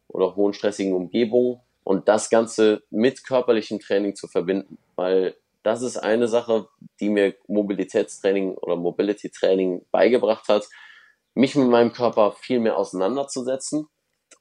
oder 0.08 0.36
hohen 0.36 0.52
stressigen 0.52 0.94
Umgebungen 0.94 1.60
und 1.82 2.08
das 2.08 2.28
Ganze 2.28 2.82
mit 2.90 3.24
körperlichem 3.24 3.80
Training 3.80 4.16
zu 4.16 4.28
verbinden, 4.28 4.78
weil 4.96 5.34
das 5.62 5.82
ist 5.82 5.96
eine 5.96 6.28
Sache, 6.28 6.68
die 7.00 7.08
mir 7.08 7.34
Mobilitätstraining 7.46 8.54
oder 8.54 8.76
Mobility 8.76 9.30
Training 9.30 9.84
beigebracht 9.90 10.48
hat, 10.48 10.68
mich 11.34 11.54
mit 11.54 11.68
meinem 11.68 11.92
Körper 11.92 12.32
viel 12.32 12.60
mehr 12.60 12.76
auseinanderzusetzen 12.76 13.88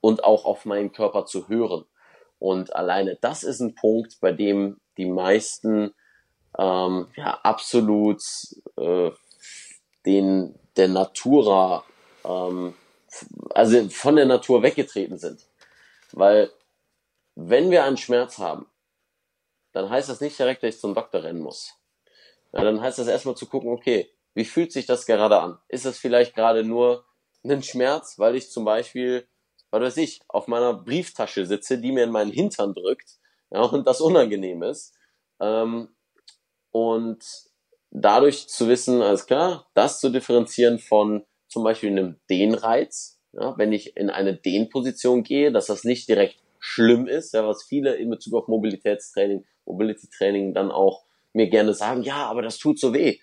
und 0.02 0.24
auch 0.24 0.46
auf 0.46 0.66
meinen 0.66 0.92
Körper 0.92 1.26
zu 1.26 1.48
hören. 1.48 1.86
Und 2.40 2.76
alleine 2.76 3.18
das 3.20 3.44
ist 3.44 3.60
ein 3.60 3.76
Punkt, 3.76 4.20
bei 4.22 4.32
dem 4.32 4.80
die 4.98 5.06
meisten 5.06 5.94
ähm, 6.60 7.08
ja, 7.16 7.40
absolut 7.44 8.22
äh, 8.78 9.12
den 10.06 10.60
der 10.76 10.90
Natura, 10.90 11.84
ähm, 12.26 12.74
also 13.52 13.90
von 13.90 14.18
der 14.18 14.26
Natur 14.26 14.62
weggetreten 14.62 15.18
sind. 15.18 15.48
Weil 16.12 16.52
wenn 17.36 17.72
wir 17.72 17.86
einen 17.86 17.98
Schmerz 17.98 18.38
haben, 18.38 18.68
dann 19.72 19.90
heißt 19.90 20.10
das 20.10 20.22
nicht 20.22 20.38
direkt, 20.38 20.64
dass 20.64 20.76
ich 20.76 20.82
zum 20.82 20.94
Doktor 20.94 21.24
rennen 21.24 21.42
muss. 21.42 21.76
Ja, 22.52 22.64
dann 22.64 22.82
heißt 22.82 23.00
das 23.00 23.08
erstmal 23.08 23.36
zu 23.36 23.46
gucken, 23.46 23.72
okay, 23.72 24.12
wie 24.34 24.46
fühlt 24.46 24.72
sich 24.72 24.86
das 24.86 25.06
gerade 25.06 25.40
an? 25.40 25.60
Ist 25.68 25.86
das 25.86 25.98
vielleicht 25.98 26.36
gerade 26.36 26.64
nur 26.64 27.06
ein 27.44 27.64
Schmerz, 27.64 28.20
weil 28.20 28.36
ich 28.36 28.52
zum 28.52 28.66
Beispiel, 28.66 29.28
was 29.70 29.82
weiß 29.82 29.98
ich, 29.98 30.20
auf 30.28 30.48
meiner 30.48 30.74
Brieftasche 30.74 31.46
sitze, 31.46 31.78
die 31.78 31.92
mir 31.92 32.04
in 32.04 32.12
meinen 32.12 32.32
Hintern 32.32 32.74
drückt, 32.74 33.18
ja, 33.52 33.62
und 33.62 33.88
das 33.88 34.02
unangenehm 34.02 34.64
ist. 34.64 34.94
Ähm, 35.40 35.90
und 36.72 37.24
dadurch 37.92 38.48
zu 38.48 38.68
wissen, 38.68 39.02
alles 39.02 39.26
klar, 39.26 39.68
das 39.74 40.00
zu 40.00 40.10
differenzieren 40.10 40.80
von 40.80 41.26
zum 41.48 41.64
Beispiel 41.64 41.90
einem 41.90 42.20
Dehnreiz, 42.30 43.20
ja, 43.34 43.58
wenn 43.58 43.74
ich 43.74 43.98
in 43.98 44.10
eine 44.10 44.36
Dehnposition 44.36 45.24
gehe, 45.24 45.52
dass 45.52 45.68
das 45.68 45.84
nicht 45.84 46.08
direkt 46.08 46.38
schlimm 46.60 47.08
ist, 47.08 47.34
ja, 47.34 47.48
was 47.48 47.64
viele 47.64 47.96
in 47.96 48.10
Bezug 48.10 48.34
auf 48.36 48.48
Mobilitätstraining, 48.48 49.46
Mobility 49.66 50.08
Training 50.10 50.54
dann 50.54 50.72
auch 50.72 51.06
mir 51.34 51.50
gerne 51.50 51.74
sagen, 51.74 52.04
ja, 52.04 52.28
aber 52.28 52.42
das 52.42 52.58
tut 52.58 52.80
so 52.80 52.94
weh. 52.94 53.20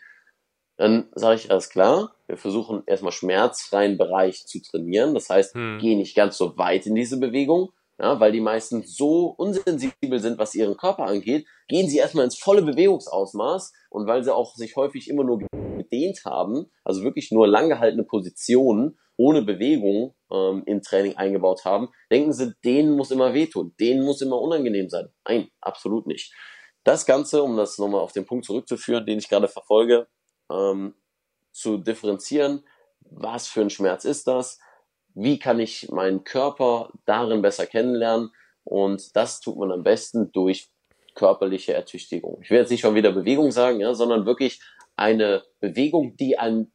Dann 0.76 1.08
sage 1.14 1.36
ich, 1.36 1.50
alles 1.50 1.70
klar, 1.70 2.14
wir 2.26 2.36
versuchen 2.36 2.82
erstmal 2.86 3.12
schmerzfreien 3.12 3.96
Bereich 3.96 4.46
zu 4.46 4.60
trainieren. 4.60 5.14
Das 5.14 5.30
heißt, 5.30 5.54
hm. 5.54 5.78
geh 5.80 5.94
nicht 5.96 6.14
ganz 6.14 6.36
so 6.36 6.56
weit 6.58 6.86
in 6.86 6.94
diese 6.94 7.18
Bewegung, 7.18 7.70
ja, 7.98 8.20
weil 8.20 8.32
die 8.32 8.40
meisten 8.40 8.82
so 8.82 9.26
unsensibel 9.26 10.18
sind, 10.18 10.38
was 10.38 10.54
ihren 10.54 10.76
Körper 10.76 11.04
angeht, 11.04 11.46
gehen 11.68 11.88
sie 11.88 11.98
erstmal 11.98 12.24
ins 12.24 12.38
volle 12.38 12.62
Bewegungsausmaß 12.62 13.72
und 13.90 14.06
weil 14.06 14.22
sie 14.22 14.34
auch 14.34 14.54
sich 14.54 14.76
häufig 14.76 15.08
immer 15.08 15.24
nur 15.24 15.40
gedehnt 15.76 16.24
haben, 16.24 16.70
also 16.84 17.02
wirklich 17.02 17.30
nur 17.30 17.48
langgehaltene 17.48 18.04
Positionen 18.04 18.98
ohne 19.16 19.42
Bewegung 19.42 20.14
ähm, 20.30 20.62
im 20.66 20.82
Training 20.82 21.16
eingebaut 21.16 21.64
haben, 21.64 21.88
denken 22.10 22.32
sie, 22.32 22.54
denen 22.64 22.96
muss 22.96 23.10
immer 23.10 23.32
wehtun, 23.32 23.74
denen 23.80 24.04
muss 24.04 24.20
immer 24.20 24.40
unangenehm 24.40 24.90
sein. 24.90 25.08
Nein, 25.26 25.48
absolut 25.60 26.06
nicht. 26.06 26.34
Das 26.84 27.06
Ganze, 27.06 27.42
um 27.42 27.56
das 27.56 27.78
nochmal 27.78 28.02
auf 28.02 28.12
den 28.12 28.26
Punkt 28.26 28.44
zurückzuführen, 28.44 29.06
den 29.06 29.18
ich 29.18 29.28
gerade 29.28 29.48
verfolge, 29.48 30.06
ähm, 30.52 30.94
zu 31.50 31.78
differenzieren, 31.78 32.64
was 33.00 33.48
für 33.48 33.62
ein 33.62 33.70
Schmerz 33.70 34.04
ist 34.04 34.26
das, 34.26 34.58
wie 35.16 35.38
kann 35.38 35.58
ich 35.58 35.88
meinen 35.90 36.24
Körper 36.24 36.90
darin 37.06 37.42
besser 37.42 37.66
kennenlernen 37.66 38.30
und 38.64 39.16
das 39.16 39.40
tut 39.40 39.56
man 39.56 39.72
am 39.72 39.82
besten 39.82 40.30
durch 40.32 40.68
körperliche 41.14 41.72
Ertüchtigung. 41.72 42.38
Ich 42.42 42.50
will 42.50 42.58
jetzt 42.58 42.70
nicht 42.70 42.82
schon 42.82 42.94
wieder 42.94 43.10
Bewegung 43.12 43.50
sagen, 43.50 43.80
ja, 43.80 43.94
sondern 43.94 44.26
wirklich 44.26 44.60
eine 44.94 45.42
Bewegung, 45.60 46.16
die 46.16 46.38
einem, 46.38 46.70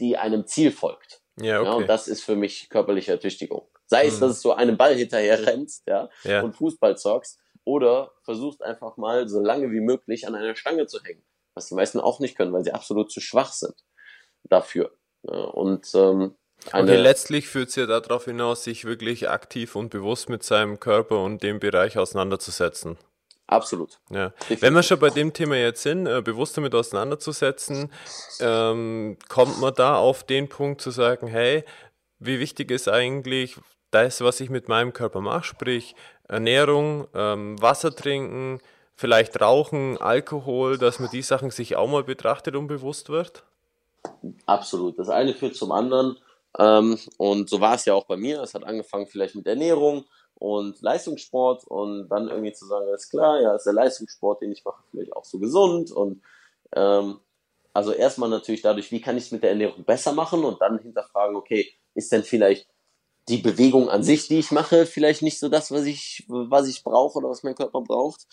die 0.00 0.16
einem 0.16 0.46
Ziel 0.46 0.72
folgt. 0.72 1.22
Ja, 1.40 1.60
okay. 1.60 1.68
ja, 1.68 1.74
und 1.74 1.86
das 1.88 2.08
ist 2.08 2.24
für 2.24 2.34
mich 2.34 2.68
körperliche 2.68 3.12
Ertüchtigung. 3.12 3.68
Sei 3.86 4.06
es, 4.06 4.14
hm. 4.14 4.20
dass 4.22 4.42
du 4.42 4.50
einem 4.50 4.76
Ball 4.76 4.96
hinterher 4.96 5.46
rennst, 5.46 5.86
ja, 5.86 6.10
ja, 6.24 6.42
und 6.42 6.54
Fußball 6.56 6.98
zockst, 6.98 7.38
oder 7.62 8.10
versuchst 8.22 8.62
einfach 8.62 8.96
mal 8.96 9.28
so 9.28 9.40
lange 9.40 9.70
wie 9.70 9.80
möglich 9.80 10.26
an 10.26 10.34
einer 10.34 10.56
Stange 10.56 10.86
zu 10.86 11.00
hängen. 11.04 11.22
Was 11.54 11.68
die 11.68 11.74
meisten 11.74 12.00
auch 12.00 12.18
nicht 12.18 12.36
können, 12.36 12.52
weil 12.52 12.64
sie 12.64 12.72
absolut 12.72 13.12
zu 13.12 13.20
schwach 13.20 13.52
sind 13.52 13.74
dafür. 14.44 14.92
Und 15.22 15.86
ähm, 15.94 16.34
eine 16.72 16.92
okay, 16.92 17.00
letztlich 17.00 17.48
führt 17.48 17.70
es 17.70 17.76
ja 17.76 17.86
darauf 17.86 18.24
hinaus, 18.26 18.64
sich 18.64 18.84
wirklich 18.84 19.28
aktiv 19.28 19.76
und 19.76 19.90
bewusst 19.90 20.28
mit 20.28 20.42
seinem 20.42 20.80
Körper 20.80 21.22
und 21.22 21.42
dem 21.42 21.60
Bereich 21.60 21.98
auseinanderzusetzen. 21.98 22.98
Absolut. 23.46 23.98
Ja. 24.10 24.32
Wenn 24.60 24.74
wir 24.74 24.82
schon 24.82 24.98
bei 24.98 25.08
dem 25.08 25.32
Thema 25.32 25.56
jetzt 25.56 25.82
sind, 25.82 26.06
äh, 26.06 26.20
bewusst 26.20 26.56
damit 26.58 26.74
auseinanderzusetzen, 26.74 27.90
ähm, 28.40 29.16
kommt 29.28 29.58
man 29.58 29.72
da 29.74 29.96
auf 29.96 30.22
den 30.22 30.50
Punkt 30.50 30.82
zu 30.82 30.90
sagen, 30.90 31.26
hey, 31.28 31.64
wie 32.18 32.40
wichtig 32.40 32.70
ist 32.70 32.88
eigentlich 32.88 33.56
das, 33.90 34.20
was 34.20 34.40
ich 34.40 34.50
mit 34.50 34.68
meinem 34.68 34.92
Körper 34.92 35.22
mache, 35.22 35.44
sprich 35.44 35.94
Ernährung, 36.28 37.08
ähm, 37.14 37.60
Wasser 37.62 37.94
trinken, 37.96 38.60
vielleicht 38.96 39.40
Rauchen, 39.40 39.96
Alkohol, 39.96 40.76
dass 40.76 40.98
man 40.98 41.08
die 41.10 41.22
Sachen 41.22 41.50
sich 41.50 41.74
auch 41.74 41.88
mal 41.88 42.04
betrachtet 42.04 42.54
und 42.54 42.66
bewusst 42.66 43.08
wird? 43.08 43.44
Absolut. 44.44 44.98
Das 44.98 45.08
eine 45.08 45.32
führt 45.32 45.54
zum 45.54 45.72
anderen. 45.72 46.18
Ähm, 46.56 46.98
und 47.16 47.50
so 47.50 47.60
war 47.60 47.74
es 47.74 47.84
ja 47.84 47.94
auch 47.94 48.06
bei 48.06 48.16
mir. 48.16 48.42
Es 48.42 48.54
hat 48.54 48.64
angefangen 48.64 49.06
vielleicht 49.06 49.34
mit 49.34 49.46
Ernährung, 49.46 50.04
und 50.38 50.80
Leistungssport 50.82 51.64
und 51.64 52.08
dann 52.08 52.28
irgendwie 52.28 52.52
zu 52.52 52.66
sagen, 52.66 52.86
alles 52.88 53.10
klar, 53.10 53.40
ja, 53.40 53.56
ist 53.56 53.64
der 53.64 53.72
Leistungssport, 53.72 54.40
den 54.40 54.52
ich 54.52 54.64
mache, 54.64 54.82
vielleicht 54.90 55.12
auch 55.12 55.24
so 55.24 55.38
gesund 55.38 55.90
und 55.90 56.22
ähm, 56.74 57.18
also 57.72 57.92
erstmal 57.92 58.28
natürlich 58.28 58.62
dadurch, 58.62 58.90
wie 58.92 59.00
kann 59.00 59.16
ich 59.16 59.24
es 59.24 59.32
mit 59.32 59.42
der 59.42 59.50
Ernährung 59.50 59.84
besser 59.84 60.12
machen 60.12 60.44
und 60.44 60.60
dann 60.60 60.78
hinterfragen, 60.78 61.36
okay, 61.36 61.72
ist 61.94 62.12
denn 62.12 62.22
vielleicht 62.22 62.68
die 63.28 63.38
Bewegung 63.38 63.90
an 63.90 64.02
sich, 64.02 64.26
die 64.28 64.38
ich 64.38 64.52
mache, 64.52 64.86
vielleicht 64.86 65.22
nicht 65.22 65.38
so 65.38 65.48
das, 65.48 65.70
was 65.70 65.84
ich, 65.84 66.24
was 66.28 66.66
ich 66.66 66.82
brauche 66.82 67.18
oder 67.18 67.28
was 67.28 67.42
mein 67.42 67.54
Körper 67.54 67.82
braucht. 67.82 68.26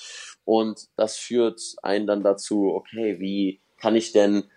Und 0.45 0.87
das 0.95 1.17
führt 1.17 1.61
einen 1.83 2.07
dann 2.07 2.23
dazu, 2.23 2.71
okay, 2.73 3.19
wie 3.19 3.61
kann 3.77 3.95
ich 3.95 4.13
denn, 4.13 4.49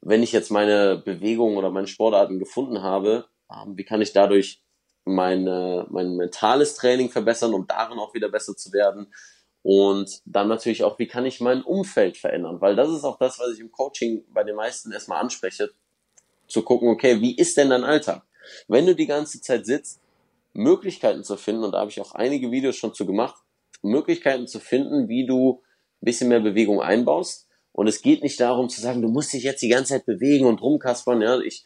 wenn 0.00 0.22
ich 0.22 0.32
jetzt 0.32 0.50
meine 0.50 0.96
Bewegung 0.96 1.56
oder 1.56 1.70
meine 1.70 1.86
Sportarten 1.86 2.38
gefunden 2.38 2.82
habe, 2.82 3.26
ähm, 3.50 3.76
wie 3.76 3.84
kann 3.84 4.00
ich 4.00 4.12
dadurch 4.12 4.62
meine, 5.04 5.86
mein 5.90 6.16
mentales 6.16 6.74
Training 6.74 7.10
verbessern, 7.10 7.54
um 7.54 7.66
darin 7.66 7.98
auch 7.98 8.14
wieder 8.14 8.28
besser 8.28 8.56
zu 8.56 8.72
werden. 8.72 9.12
Und 9.62 10.20
dann 10.24 10.48
natürlich 10.48 10.84
auch, 10.84 10.98
wie 10.98 11.06
kann 11.06 11.26
ich 11.26 11.40
mein 11.40 11.62
Umfeld 11.62 12.16
verändern? 12.16 12.60
Weil 12.60 12.76
das 12.76 12.90
ist 12.90 13.04
auch 13.04 13.18
das, 13.18 13.38
was 13.38 13.54
ich 13.54 13.60
im 13.60 13.72
Coaching 13.72 14.24
bei 14.28 14.44
den 14.44 14.56
meisten 14.56 14.92
erstmal 14.92 15.20
anspreche, 15.20 15.70
zu 16.46 16.62
gucken, 16.62 16.88
okay, 16.88 17.20
wie 17.20 17.36
ist 17.36 17.56
denn 17.56 17.70
dein 17.70 17.84
Alltag? 17.84 18.22
Wenn 18.68 18.86
du 18.86 18.94
die 18.94 19.06
ganze 19.06 19.40
Zeit 19.40 19.66
sitzt, 19.66 20.00
Möglichkeiten 20.52 21.24
zu 21.24 21.36
finden, 21.36 21.64
und 21.64 21.72
da 21.72 21.80
habe 21.80 21.90
ich 21.90 22.00
auch 22.00 22.14
einige 22.14 22.50
Videos 22.50 22.76
schon 22.76 22.94
zu 22.94 23.04
gemacht, 23.04 23.42
Möglichkeiten 23.82 24.46
zu 24.46 24.60
finden, 24.60 25.08
wie 25.08 25.26
du 25.26 25.62
ein 26.00 26.04
bisschen 26.04 26.28
mehr 26.28 26.40
Bewegung 26.40 26.80
einbaust. 26.80 27.47
Und 27.72 27.86
es 27.86 28.02
geht 28.02 28.22
nicht 28.22 28.40
darum 28.40 28.68
zu 28.68 28.80
sagen, 28.80 29.02
du 29.02 29.08
musst 29.08 29.32
dich 29.32 29.44
jetzt 29.44 29.62
die 29.62 29.68
ganze 29.68 29.94
Zeit 29.94 30.06
bewegen 30.06 30.46
und 30.46 30.60
rumkaspern. 30.60 31.20
Ja, 31.22 31.38
ich 31.40 31.64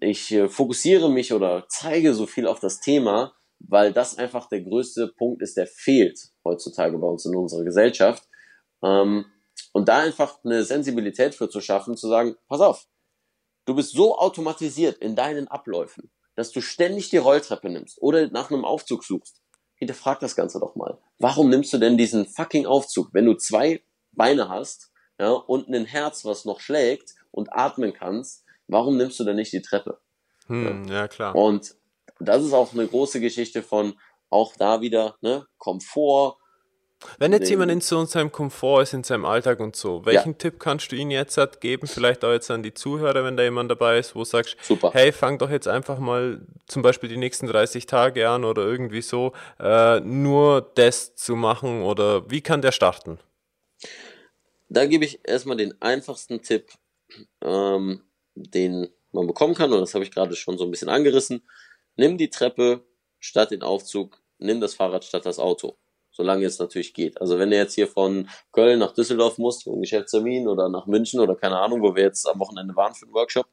ich 0.00 0.32
äh, 0.32 0.48
fokussiere 0.48 1.10
mich 1.10 1.32
oder 1.32 1.66
zeige 1.68 2.14
so 2.14 2.26
viel 2.26 2.46
auf 2.46 2.60
das 2.60 2.80
Thema, 2.80 3.34
weil 3.58 3.92
das 3.92 4.18
einfach 4.18 4.48
der 4.48 4.62
größte 4.62 5.08
Punkt 5.08 5.42
ist, 5.42 5.56
der 5.56 5.66
fehlt 5.66 6.18
heutzutage 6.44 6.98
bei 6.98 7.06
uns 7.06 7.24
in 7.26 7.36
unserer 7.36 7.64
Gesellschaft. 7.64 8.26
Ähm, 8.82 9.26
und 9.72 9.88
da 9.88 10.00
einfach 10.00 10.38
eine 10.44 10.64
Sensibilität 10.64 11.34
für 11.34 11.48
zu 11.48 11.60
schaffen, 11.60 11.96
zu 11.96 12.08
sagen, 12.08 12.36
pass 12.48 12.60
auf, 12.60 12.86
du 13.64 13.74
bist 13.74 13.92
so 13.92 14.18
automatisiert 14.18 14.98
in 14.98 15.14
deinen 15.14 15.48
Abläufen, 15.48 16.10
dass 16.34 16.52
du 16.52 16.60
ständig 16.60 17.10
die 17.10 17.18
Rolltreppe 17.18 17.68
nimmst 17.68 18.00
oder 18.00 18.28
nach 18.30 18.50
einem 18.50 18.64
Aufzug 18.64 19.04
suchst. 19.04 19.40
Hinterfrag 19.76 20.20
das 20.20 20.36
Ganze 20.36 20.60
doch 20.60 20.74
mal. 20.74 20.98
Warum 21.18 21.50
nimmst 21.50 21.72
du 21.72 21.78
denn 21.78 21.96
diesen 21.96 22.26
fucking 22.26 22.66
Aufzug, 22.66 23.12
wenn 23.12 23.26
du 23.26 23.34
zwei 23.34 23.82
Beine 24.12 24.48
hast 24.48 24.91
ja, 25.22 25.30
und 25.30 25.68
ein 25.68 25.84
Herz, 25.84 26.24
was 26.24 26.44
noch 26.44 26.58
schlägt 26.58 27.14
und 27.30 27.52
atmen 27.52 27.92
kannst? 27.92 28.44
Warum 28.66 28.96
nimmst 28.96 29.20
du 29.20 29.24
denn 29.24 29.36
nicht 29.36 29.52
die 29.52 29.62
Treppe? 29.62 30.00
Hm, 30.48 30.88
ja, 30.88 31.06
klar. 31.06 31.36
Und 31.36 31.76
das 32.18 32.42
ist 32.42 32.52
auch 32.52 32.72
eine 32.72 32.88
große 32.88 33.20
Geschichte 33.20 33.62
von 33.62 33.94
auch 34.30 34.56
da 34.56 34.80
wieder 34.80 35.14
ne, 35.20 35.46
Komfort, 35.58 36.38
wenn 37.18 37.32
jetzt 37.32 37.50
jemand 37.50 37.72
in 37.72 37.80
so 37.80 38.04
seinem 38.04 38.30
Komfort 38.30 38.82
ist, 38.82 38.92
in 38.94 39.02
seinem 39.02 39.24
Alltag 39.24 39.58
und 39.58 39.74
so, 39.74 40.06
welchen 40.06 40.30
ja. 40.30 40.38
Tipp 40.38 40.60
kannst 40.60 40.92
du 40.92 40.96
ihm 40.96 41.10
jetzt 41.10 41.36
halt 41.36 41.60
geben, 41.60 41.88
vielleicht 41.88 42.24
auch 42.24 42.30
jetzt 42.30 42.48
an 42.48 42.62
die 42.62 42.74
Zuhörer, 42.74 43.24
wenn 43.24 43.36
da 43.36 43.42
jemand 43.42 43.72
dabei 43.72 43.98
ist, 43.98 44.14
wo 44.14 44.20
du 44.20 44.24
sagst, 44.24 44.56
Super. 44.62 44.92
hey, 44.92 45.10
fang 45.10 45.36
doch 45.36 45.50
jetzt 45.50 45.66
einfach 45.66 45.98
mal 45.98 46.42
zum 46.68 46.82
Beispiel 46.82 47.08
die 47.08 47.16
nächsten 47.16 47.48
30 47.48 47.86
Tage 47.86 48.28
an 48.28 48.44
oder 48.44 48.62
irgendwie 48.62 49.02
so, 49.02 49.32
äh, 49.58 49.98
nur 49.98 50.70
das 50.76 51.16
zu 51.16 51.34
machen 51.34 51.82
oder 51.82 52.30
wie 52.30 52.40
kann 52.40 52.62
der 52.62 52.70
starten? 52.70 53.18
Da 54.72 54.86
gebe 54.86 55.04
ich 55.04 55.20
erstmal 55.24 55.56
den 55.56 55.80
einfachsten 55.82 56.42
Tipp, 56.42 56.72
ähm, 57.42 58.02
den 58.34 58.88
man 59.12 59.26
bekommen 59.26 59.54
kann, 59.54 59.72
und 59.72 59.80
das 59.80 59.94
habe 59.94 60.04
ich 60.04 60.10
gerade 60.10 60.34
schon 60.34 60.56
so 60.56 60.64
ein 60.64 60.70
bisschen 60.70 60.88
angerissen. 60.88 61.46
Nimm 61.96 62.16
die 62.16 62.30
Treppe 62.30 62.86
statt 63.20 63.50
den 63.50 63.62
Aufzug, 63.62 64.22
nimm 64.38 64.60
das 64.60 64.74
Fahrrad 64.74 65.04
statt 65.04 65.26
das 65.26 65.38
Auto 65.38 65.76
solange 66.12 66.44
es 66.44 66.58
natürlich 66.58 66.94
geht. 66.94 67.20
Also 67.20 67.38
wenn 67.38 67.50
du 67.50 67.56
jetzt 67.56 67.74
hier 67.74 67.88
von 67.88 68.28
Köln 68.52 68.78
nach 68.78 68.92
Düsseldorf 68.92 69.38
musst, 69.38 69.64
für 69.64 69.70
einen 69.70 69.80
Geschäftstermin 69.80 70.46
oder 70.46 70.68
nach 70.68 70.86
München 70.86 71.20
oder 71.20 71.34
keine 71.34 71.58
Ahnung, 71.58 71.82
wo 71.82 71.96
wir 71.96 72.04
jetzt 72.04 72.28
am 72.28 72.38
Wochenende 72.38 72.76
waren 72.76 72.94
für 72.94 73.06
den 73.06 73.14
Workshop, 73.14 73.48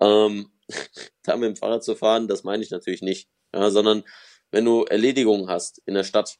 ähm, 0.00 0.50
da 1.22 1.36
mit 1.36 1.48
dem 1.48 1.56
Fahrrad 1.56 1.84
zu 1.84 1.94
fahren, 1.94 2.28
das 2.28 2.44
meine 2.44 2.62
ich 2.62 2.70
natürlich 2.70 3.02
nicht. 3.02 3.28
Ja, 3.54 3.70
sondern 3.70 4.02
wenn 4.50 4.64
du 4.64 4.84
Erledigungen 4.84 5.48
hast 5.48 5.82
in 5.84 5.94
der 5.94 6.04
Stadt, 6.04 6.38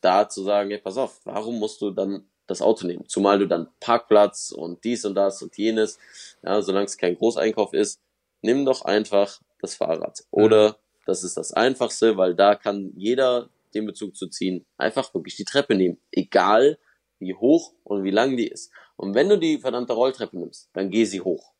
da 0.00 0.28
zu 0.28 0.42
sagen, 0.42 0.70
hey, 0.70 0.78
pass 0.78 0.96
auf, 0.96 1.20
warum 1.24 1.58
musst 1.58 1.80
du 1.80 1.90
dann 1.90 2.28
das 2.52 2.62
Auto 2.62 2.86
nehmen? 2.86 3.08
Zumal 3.08 3.38
du 3.38 3.46
dann 3.46 3.68
Parkplatz 3.80 4.52
und 4.52 4.84
dies 4.84 5.04
und 5.04 5.14
das 5.14 5.42
und 5.42 5.56
jenes, 5.56 5.98
ja, 6.42 6.62
solange 6.62 6.86
es 6.86 6.96
kein 6.96 7.16
Großeinkauf 7.16 7.72
ist, 7.72 8.00
nimm 8.42 8.64
doch 8.64 8.84
einfach 8.84 9.40
das 9.60 9.74
Fahrrad. 9.74 10.24
Oder 10.30 10.76
das 11.06 11.24
ist 11.24 11.36
das 11.36 11.52
Einfachste, 11.52 12.16
weil 12.16 12.34
da 12.34 12.54
kann 12.54 12.92
jeder 12.96 13.48
den 13.74 13.86
Bezug 13.86 14.16
zu 14.16 14.28
ziehen, 14.28 14.66
einfach 14.76 15.12
wirklich 15.14 15.36
die 15.36 15.44
Treppe 15.44 15.74
nehmen. 15.74 15.98
Egal 16.10 16.78
wie 17.18 17.34
hoch 17.34 17.72
und 17.84 18.04
wie 18.04 18.10
lang 18.10 18.36
die 18.36 18.48
ist. 18.48 18.70
Und 18.96 19.14
wenn 19.14 19.28
du 19.28 19.38
die 19.38 19.58
verdammte 19.58 19.94
Rolltreppe 19.94 20.38
nimmst, 20.38 20.68
dann 20.74 20.90
geh 20.90 21.04
sie 21.04 21.20
hoch. 21.20 21.52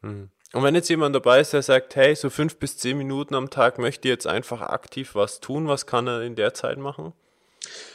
Mhm. 0.00 0.30
Und 0.52 0.62
wenn 0.62 0.74
jetzt 0.74 0.90
jemand 0.90 1.14
dabei 1.14 1.40
ist, 1.40 1.54
der 1.54 1.62
sagt, 1.62 1.96
hey, 1.96 2.14
so 2.14 2.28
fünf 2.28 2.56
bis 2.56 2.76
zehn 2.76 2.98
Minuten 2.98 3.34
am 3.34 3.48
Tag 3.48 3.78
möchte 3.78 4.08
jetzt 4.08 4.26
einfach 4.26 4.60
aktiv 4.60 5.14
was 5.14 5.40
tun, 5.40 5.66
was 5.66 5.86
kann 5.86 6.06
er 6.06 6.22
in 6.22 6.34
der 6.34 6.52
Zeit 6.52 6.76
machen? 6.76 7.14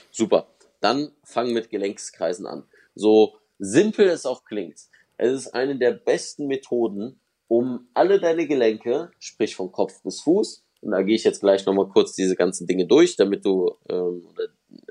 Super. 0.10 0.48
Dann 0.80 1.12
fang 1.24 1.54
mit 1.54 1.70
Gelenkskreisen 1.70 2.46
an. 2.46 2.64
So 2.96 3.38
simpel 3.60 4.08
es 4.08 4.26
auch 4.26 4.44
klingt. 4.46 4.80
Es 5.18 5.34
ist 5.34 5.48
eine 5.54 5.78
der 5.78 5.92
besten 5.92 6.48
Methoden, 6.48 7.20
um 7.48 7.88
alle 7.94 8.20
deine 8.20 8.48
Gelenke, 8.48 9.12
sprich 9.20 9.56
von 9.56 9.72
Kopf 9.72 10.02
bis 10.04 10.22
Fuß, 10.22 10.64
und 10.82 10.92
da 10.92 11.02
gehe 11.02 11.16
ich 11.16 11.24
jetzt 11.24 11.42
gleich 11.42 11.66
nochmal 11.66 11.90
kurz 11.90 12.14
diese 12.14 12.36
ganzen 12.36 12.68
Dinge 12.68 12.86
durch, 12.86 13.16
damit 13.16 13.46
du, 13.46 13.76
ähm, 13.90 14.28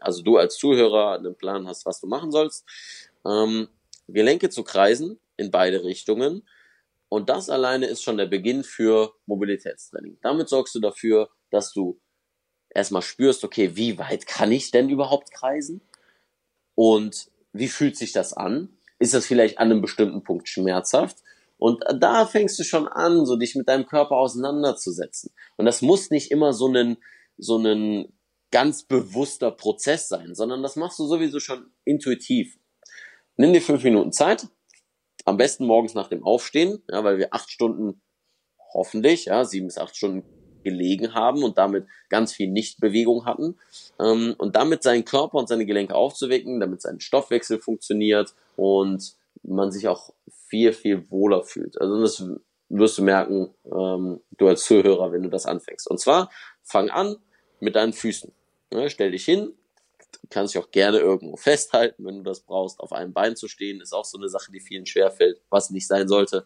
also 0.01 0.23
du 0.23 0.37
als 0.37 0.57
Zuhörer 0.57 1.19
einen 1.19 1.37
Plan 1.37 1.67
hast, 1.67 1.87
was 1.87 2.01
du 2.01 2.07
machen 2.07 2.33
sollst. 2.33 2.65
Ähm, 3.25 3.69
Gelenke 4.09 4.51
zu 4.51 4.65
kreisen 4.65 5.19
in 5.37 5.51
beide 5.51 5.85
Richtungen. 5.85 6.47
Und 7.09 7.29
das 7.29 7.49
alleine 7.51 7.87
ist 7.87 8.03
schon 8.03 8.17
der 8.17 8.27
Beginn 8.27 8.65
für 8.65 9.15
Mobilitätstraining. 9.27 10.19
Damit 10.23 10.49
sorgst 10.49 10.75
du 10.75 10.81
dafür, 10.81 11.29
dass 11.51 11.73
du 11.73 12.01
erstmal 12.71 13.03
spürst, 13.03 13.45
okay, 13.45 13.77
wie 13.77 13.99
weit 13.99 14.27
kann 14.27 14.53
ich 14.53 14.71
denn 14.71 14.89
überhaupt 14.89 15.33
kreisen? 15.33 15.81
Und 16.75 17.31
wie 17.53 17.69
fühlt 17.69 17.97
sich 17.97 18.13
das 18.13 18.33
an? 18.33 18.69
Ist 18.99 19.15
das 19.15 19.27
vielleicht 19.27 19.59
an 19.59 19.71
einem 19.71 19.81
bestimmten 19.81 20.23
Punkt 20.23 20.49
schmerzhaft? 20.49 21.19
Und 21.59 21.85
da 22.01 22.27
fängst 22.27 22.59
du 22.59 22.65
schon 22.65 22.87
an, 22.87 23.25
so 23.25 23.37
dich 23.37 23.55
mit 23.55 23.69
deinem 23.69 23.87
Körper 23.87 24.17
auseinanderzusetzen. 24.17 25.33
Und 25.57 25.65
das 25.65 25.81
muss 25.81 26.11
nicht 26.11 26.31
immer 26.31 26.53
so 26.53 26.69
ein, 26.69 26.99
so 27.39 27.57
ein 27.57 28.13
ganz 28.51 28.85
bewusster 28.85 29.51
Prozess 29.51 30.09
sein, 30.09 30.35
sondern 30.35 30.63
das 30.63 30.77
machst 30.77 30.99
du 30.99 31.07
sowieso 31.07 31.41
schon 31.41 31.71
intuitiv. 31.85 32.59
Nimm 33.37 33.53
dir 33.53 33.63
fünf 33.63 33.83
Minuten 33.85 34.13
Zeit, 34.13 34.49
am 35.25 35.37
besten 35.37 35.67
morgens 35.67 35.95
nach 35.95 36.09
dem 36.09 36.25
Aufstehen, 36.25 36.83
ja, 36.91 37.03
weil 37.05 37.19
wir 37.19 37.35
acht 37.35 37.51
Stunden 37.51 38.01
hoffentlich, 38.73 39.27
ja, 39.27 39.45
sieben 39.45 39.67
bis 39.67 39.79
acht 39.79 39.97
Stunden 39.97 40.25
gelegen 40.67 41.15
haben 41.15 41.45
und 41.45 41.57
damit 41.57 41.87
ganz 42.09 42.33
viel 42.33 42.49
Nichtbewegung 42.49 43.25
hatten. 43.25 43.57
Ähm, 44.01 44.35
und 44.37 44.57
damit 44.57 44.83
seinen 44.83 45.05
Körper 45.05 45.39
und 45.39 45.49
seine 45.49 45.65
Gelenke 45.65 45.95
aufzuwecken, 45.95 46.61
damit 46.61 46.83
sein 46.83 47.01
Stoffwechsel 47.01 47.61
funktioniert 47.61 48.35
und 48.57 49.15
man 49.43 49.71
sich 49.71 49.87
auch 49.87 50.13
viel, 50.49 50.73
viel 50.73 51.09
wohler 51.11 51.45
fühlt. 51.45 51.81
Also 51.81 52.01
das 52.01 52.25
wirst 52.69 52.99
du 52.99 53.03
merken, 53.03 53.55
ähm, 53.65 54.21
du 54.37 54.49
als 54.49 54.65
Zuhörer, 54.65 55.13
wenn 55.13 55.23
du 55.23 55.31
das 55.31 55.47
anfängst. 55.47 55.89
Und 55.89 56.01
zwar, 56.01 56.31
fang 56.63 56.91
an 56.91 57.17
mit 57.61 57.77
deinen 57.77 57.93
Füßen. 57.93 58.33
Ja, 58.73 58.89
stell 58.89 59.13
dich 59.13 59.25
hin, 59.25 59.53
kannst 60.31 60.55
dich 60.55 60.63
auch 60.63 60.71
gerne 60.73 60.99
irgendwo 60.99 61.37
festhalten, 61.37 62.05
wenn 62.05 62.17
du 62.17 62.23
das 62.23 62.41
brauchst. 62.41 62.81
Auf 62.81 62.93
einem 62.93 63.13
Bein 63.13 63.37
zu 63.37 63.47
stehen, 63.47 63.81
ist 63.81 63.93
auch 63.93 64.05
so 64.05 64.19
eine 64.19 64.29
Sache, 64.29 64.51
die 64.51 64.61
vielen 64.61 64.87
schwerfällt, 64.87 65.41
was 65.49 65.71
nicht 65.71 65.87
sein 65.87 66.09
sollte. 66.09 66.45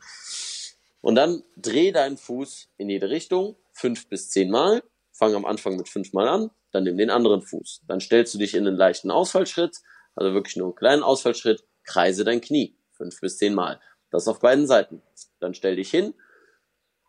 Und 1.00 1.14
dann 1.14 1.42
dreh 1.56 1.92
deinen 1.92 2.18
Fuß 2.18 2.68
in 2.76 2.90
jede 2.90 3.08
Richtung, 3.08 3.56
fünf 3.80 4.08
bis 4.08 4.30
zehn 4.30 4.50
Mal. 4.50 4.82
Fang 5.12 5.34
am 5.34 5.44
Anfang 5.44 5.76
mit 5.76 5.88
fünf 5.88 6.12
Mal 6.12 6.28
an, 6.28 6.50
dann 6.72 6.84
nimm 6.84 6.96
den 6.96 7.10
anderen 7.10 7.42
Fuß. 7.42 7.82
Dann 7.86 8.00
stellst 8.00 8.32
du 8.34 8.38
dich 8.38 8.54
in 8.54 8.66
einen 8.66 8.76
leichten 8.76 9.10
Ausfallschritt, 9.10 9.78
also 10.14 10.32
wirklich 10.32 10.56
nur 10.56 10.68
einen 10.68 10.76
kleinen 10.76 11.02
Ausfallschritt, 11.02 11.64
kreise 11.84 12.24
dein 12.24 12.40
Knie 12.40 12.76
fünf 13.00 13.20
bis 13.20 13.38
zehn 13.38 13.54
Mal. 13.54 13.80
Das 14.10 14.28
auf 14.28 14.40
beiden 14.40 14.66
Seiten. 14.66 15.02
Dann 15.40 15.54
stell 15.54 15.76
dich 15.76 15.90
hin, 15.90 16.14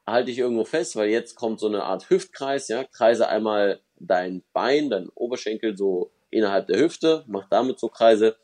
halte 0.07 0.27
dich 0.27 0.39
irgendwo 0.39 0.63
fest, 0.63 0.95
weil 0.95 1.09
jetzt 1.09 1.35
kommt 1.35 1.59
so 1.59 1.67
eine 1.67 1.83
Art 1.83 2.09
Hüftkreis, 2.09 2.69
ja, 2.69 2.85
kreise 2.85 3.27
einmal 3.27 3.81
dein 3.99 4.43
Bein, 4.53 4.89
dein 4.89 5.09
Oberschenkel 5.09 5.77
so 5.77 6.11
innerhalb 6.29 6.67
der 6.67 6.79
Hüfte, 6.79 7.25
mach 7.27 7.47
damit 7.49 7.79
so 7.79 7.89
Kreise. 7.89 8.37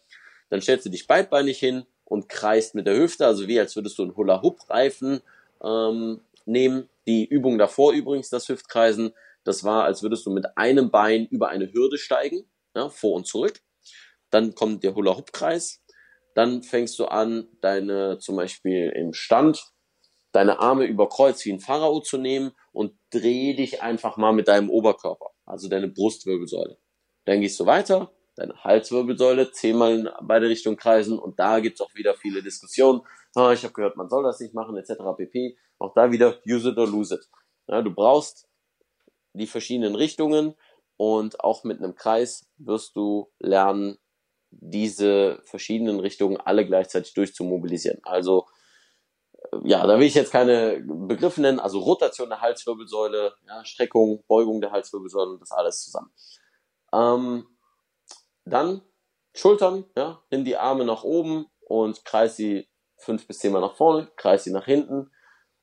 Dann 0.50 0.62
stellst 0.62 0.86
du 0.86 0.90
dich 0.90 1.08
beidbeinig 1.08 1.58
hin 1.58 1.86
und 2.04 2.30
kreist 2.30 2.76
mit 2.76 2.86
der 2.88 2.98
Hüfte, 2.98 3.26
also 3.26 3.48
wie 3.48 3.60
als 3.60 3.76
würdest 3.76 3.98
du 3.98 4.04
einen 4.04 4.16
Hula-Hoop-Reifen 4.16 5.22
ähm, 5.64 6.22
nehmen. 6.46 6.90
Die 7.08 7.26
Übung 7.26 7.58
davor 7.58 7.94
übrigens, 7.94 8.30
das 8.30 8.50
Hüftkreisen, 8.50 9.14
das 9.44 9.64
war, 9.64 9.86
als 9.86 10.04
würdest 10.04 10.26
du 10.26 10.32
mit 10.32 10.46
einem 10.58 10.92
Bein 10.92 11.26
über 11.28 11.50
eine 11.50 11.72
Hürde 11.72 11.98
steigen, 11.98 12.50
ja, 12.76 12.90
vor 12.90 13.14
und 13.14 13.26
zurück. 13.26 13.62
Dann 14.30 14.54
kommt 14.56 14.84
der 14.84 14.94
Hula-Hoop-Kreis, 14.94 15.82
dann 16.36 16.64
fängst 16.64 17.00
du 17.00 17.06
an, 17.06 17.48
deine 17.62 18.20
zum 18.20 18.36
Beispiel 18.36 18.92
im 18.96 19.14
Stand 19.14 19.74
deine 20.38 20.60
Arme 20.60 20.86
über 20.86 21.10
Kreuz 21.10 21.44
wie 21.46 21.52
ein 21.52 21.60
Pharao 21.60 22.00
zu 22.02 22.18
nehmen 22.18 22.52
und 22.72 22.94
dreh 23.10 23.56
dich 23.56 23.82
einfach 23.82 24.18
mal 24.18 24.34
mit 24.34 24.48
deinem 24.48 24.70
Oberkörper, 24.70 25.32
also 25.46 25.68
deine 25.68 25.88
Brustwirbelsäule. 25.88 26.78
Dann 27.26 27.42
gehst 27.42 27.60
du 27.60 27.66
weiter, 27.66 28.12
deine 28.36 28.54
Halswirbelsäule 28.64 29.52
zehnmal 29.52 30.00
in 30.00 30.10
beide 30.22 30.48
Richtungen 30.48 30.78
kreisen 30.78 31.18
und 31.18 31.40
da 31.40 31.60
gibt's 31.60 31.82
auch 31.82 31.94
wieder 31.96 32.14
viele 32.14 32.44
Diskussionen. 32.44 33.02
Ah, 33.36 33.52
ich 33.52 33.64
habe 33.64 33.74
gehört, 33.74 33.98
man 33.98 34.10
soll 34.10 34.24
das 34.24 34.40
nicht 34.40 34.54
machen, 34.54 34.78
etc. 34.78 34.94
pp. 35.18 35.58
Auch 35.80 35.94
da 35.94 36.12
wieder 36.12 36.40
use 36.48 36.70
it 36.70 36.78
or 36.78 36.88
lose 36.88 37.16
it. 37.16 37.28
Ja, 37.68 37.82
du 37.82 37.94
brauchst 37.94 38.48
die 39.34 39.48
verschiedenen 39.48 39.96
Richtungen 39.96 40.56
und 40.98 41.40
auch 41.42 41.64
mit 41.64 41.78
einem 41.78 41.96
Kreis 41.96 42.50
wirst 42.58 42.96
du 42.96 43.32
lernen, 43.40 43.98
diese 44.50 45.42
verschiedenen 45.46 46.00
Richtungen 46.00 46.38
alle 46.38 46.66
gleichzeitig 46.66 47.14
durchzumobilisieren. 47.14 48.00
Also 48.04 48.48
äh, 49.34 49.58
ja, 49.66 49.86
da 49.86 50.00
will 50.00 50.08
ich 50.08 50.16
jetzt 50.16 50.32
keine 50.32 50.84
Begriffe 50.86 51.42
nennen, 51.42 51.60
also 51.60 51.80
Rotation 51.80 52.30
der 52.30 52.42
Halswirbelsäule, 52.42 53.36
ja, 53.48 53.66
Streckung, 53.66 54.24
Beugung 54.28 54.62
der 54.62 54.72
Halswirbelsäule 54.72 55.32
und 55.32 55.42
das 55.42 55.52
alles 55.52 55.84
zusammen. 55.84 56.12
Ähm, 56.94 57.48
dann 58.46 58.82
Schultern, 59.36 59.86
ja, 59.96 60.24
nimm 60.32 60.46
die 60.46 60.58
Arme 60.58 60.86
nach 60.86 61.04
oben 61.04 61.46
und 61.60 62.06
kreis 62.06 62.38
sie 62.38 62.68
fünf 62.98 63.28
bis 63.28 63.40
zehnmal 63.40 63.62
nach 63.62 63.76
vorne, 63.76 64.10
kreis 64.16 64.46
sie 64.46 64.52
nach 64.52 64.66
hinten 64.66 65.12